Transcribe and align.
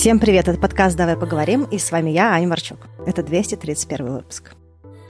Всем 0.00 0.18
привет, 0.18 0.48
это 0.48 0.58
подкаст 0.58 0.96
«Давай 0.96 1.14
поговорим» 1.14 1.64
и 1.64 1.76
с 1.76 1.92
вами 1.92 2.08
я, 2.08 2.32
Аня 2.32 2.48
Марчук. 2.48 2.78
Это 3.06 3.22
231 3.22 4.14
выпуск. 4.14 4.54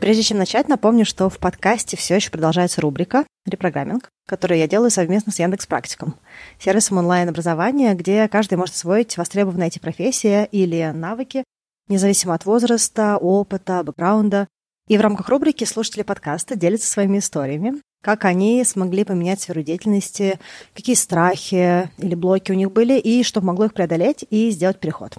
Прежде 0.00 0.24
чем 0.24 0.38
начать, 0.38 0.66
напомню, 0.66 1.06
что 1.06 1.30
в 1.30 1.38
подкасте 1.38 1.96
все 1.96 2.16
еще 2.16 2.32
продолжается 2.32 2.80
рубрика 2.80 3.24
«Репрограмминг», 3.46 4.08
которую 4.26 4.58
я 4.58 4.66
делаю 4.66 4.90
совместно 4.90 5.30
с 5.30 5.38
Яндекс 5.38 5.68
Практиком, 5.68 6.16
сервисом 6.58 6.98
онлайн-образования, 6.98 7.94
где 7.94 8.26
каждый 8.26 8.58
может 8.58 8.74
освоить 8.74 9.16
востребованные 9.16 9.68
эти 9.68 9.78
профессии 9.78 10.46
или 10.46 10.90
навыки, 10.92 11.44
независимо 11.86 12.34
от 12.34 12.44
возраста, 12.44 13.16
опыта, 13.16 13.84
бэкграунда. 13.84 14.48
И 14.88 14.98
в 14.98 15.00
рамках 15.00 15.28
рубрики 15.28 15.62
слушатели 15.62 16.02
подкаста 16.02 16.56
делятся 16.56 16.90
своими 16.90 17.18
историями, 17.18 17.80
как 18.02 18.24
они 18.24 18.64
смогли 18.64 19.04
поменять 19.04 19.40
сферу 19.40 19.62
деятельности, 19.62 20.38
какие 20.74 20.96
страхи 20.96 21.90
или 21.98 22.14
блоки 22.14 22.52
у 22.52 22.54
них 22.54 22.72
были, 22.72 22.98
и 22.98 23.22
что 23.22 23.40
могло 23.40 23.66
их 23.66 23.74
преодолеть 23.74 24.24
и 24.30 24.50
сделать 24.50 24.80
переход. 24.80 25.16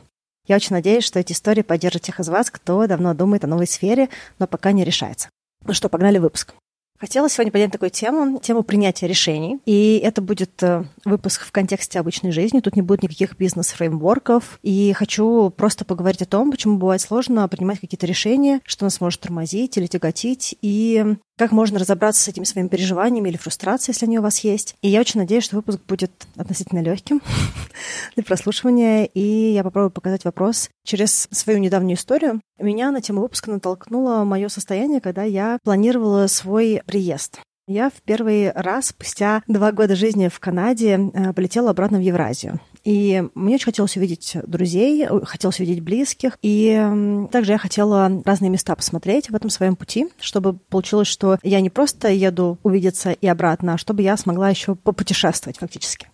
Я 0.48 0.56
очень 0.56 0.76
надеюсь, 0.76 1.04
что 1.04 1.20
эти 1.20 1.34
истории 1.34 1.62
поддержат 1.62 2.02
тех 2.02 2.20
из 2.20 2.28
вас, 2.28 2.50
кто 2.50 2.88
давно 2.88 3.14
думает 3.14 3.44
о 3.44 3.48
новой 3.48 3.68
сфере, 3.68 4.10
но 4.40 4.48
пока 4.48 4.72
не 4.72 4.84
решается. 4.84 5.30
Ну 5.66 5.74
что, 5.74 5.90
погнали 5.90 6.18
выпуск. 6.18 6.56
Хотела 7.02 7.28
сегодня 7.30 7.52
поднять 7.52 7.72
такую 7.72 7.90
тему, 7.90 8.38
тему 8.38 8.62
принятия 8.62 9.08
решений. 9.08 9.60
И 9.66 10.00
это 10.04 10.22
будет 10.22 10.62
э, 10.62 10.84
выпуск 11.04 11.46
в 11.48 11.52
контексте 11.52 12.00
обычной 12.00 12.32
жизни. 12.32 12.60
Тут 12.60 12.76
не 12.76 12.84
будет 12.84 13.02
никаких 13.02 13.36
бизнес-фреймворков. 13.38 14.60
И 14.62 14.94
хочу 14.94 15.50
просто 15.50 15.84
поговорить 15.84 16.22
о 16.22 16.28
том, 16.28 16.52
почему 16.52 16.78
бывает 16.78 17.02
сложно 17.02 17.48
принимать 17.48 17.80
какие-то 17.80 18.06
решения, 18.06 18.62
что 18.66 18.86
нас 18.86 19.02
может 19.02 19.22
тормозить 19.22 19.78
или 19.78 19.88
тяготить, 19.88 20.56
и 20.62 21.16
как 21.38 21.52
можно 21.52 21.80
разобраться 21.80 22.22
с 22.22 22.28
этими 22.28 22.44
своими 22.44 22.68
переживаниями 22.68 23.30
или 23.30 23.38
фрустрацией, 23.38 23.94
если 23.94 24.06
они 24.06 24.20
у 24.20 24.22
вас 24.22 24.40
есть. 24.40 24.76
И 24.82 24.90
я 24.90 25.00
очень 25.00 25.20
надеюсь, 25.20 25.44
что 25.44 25.56
выпуск 25.56 25.80
будет 25.88 26.12
относительно 26.38 26.82
легким 26.82 27.22
для 28.16 28.24
прослушивания, 28.24 29.06
и 29.06 29.54
я 29.54 29.64
попробую 29.64 29.92
показать 29.92 30.26
вопрос 30.26 30.70
через 30.86 31.28
свою 31.32 31.60
недавнюю 31.60 31.98
историю. 31.98 32.42
Меня 32.60 32.92
на 32.92 33.02
тему 33.02 33.22
выпуска 33.22 33.52
натолкнуло 33.52 34.24
мое 34.24 34.50
состояние, 34.50 35.02
когда 35.02 35.24
я 35.24 35.58
планировала 35.64 36.28
свой 36.28 36.82
приезд. 36.86 37.40
Я 37.68 37.90
в 37.90 38.02
первый 38.04 38.52
раз 38.52 38.88
спустя 38.88 39.44
два 39.48 39.72
года 39.72 39.96
жизни 39.96 40.28
в 40.28 40.40
Канаде 40.40 41.00
э, 41.14 41.34
полетела 41.34 41.70
обратно 41.70 42.00
в 42.00 42.02
Евразию. 42.02 42.60
И 42.84 43.24
мне 43.36 43.56
очень 43.56 43.66
хотелось 43.66 43.96
увидеть 43.96 44.36
друзей, 44.48 45.08
хотелось 45.24 45.60
увидеть 45.60 45.84
близких. 45.84 46.38
И 46.42 47.28
также 47.32 47.52
я 47.52 47.58
хотела 47.58 48.22
разные 48.26 48.50
места 48.50 48.76
посмотреть 48.76 49.30
в 49.30 49.36
этом 49.36 49.50
своем 49.50 49.76
пути, 49.76 50.08
чтобы 50.20 50.54
получилось, 50.54 51.08
что 51.08 51.38
я 51.44 51.62
не 51.62 51.70
просто 51.70 52.10
еду 52.10 52.58
увидеться 52.64 53.12
и 53.12 53.28
обратно, 53.28 53.76
а 53.76 53.78
чтобы 53.78 54.02
я 54.02 54.18
смогла 54.18 54.50
еще 54.50 54.76
попутешествовать 54.76 55.60
фактически. 55.60 56.08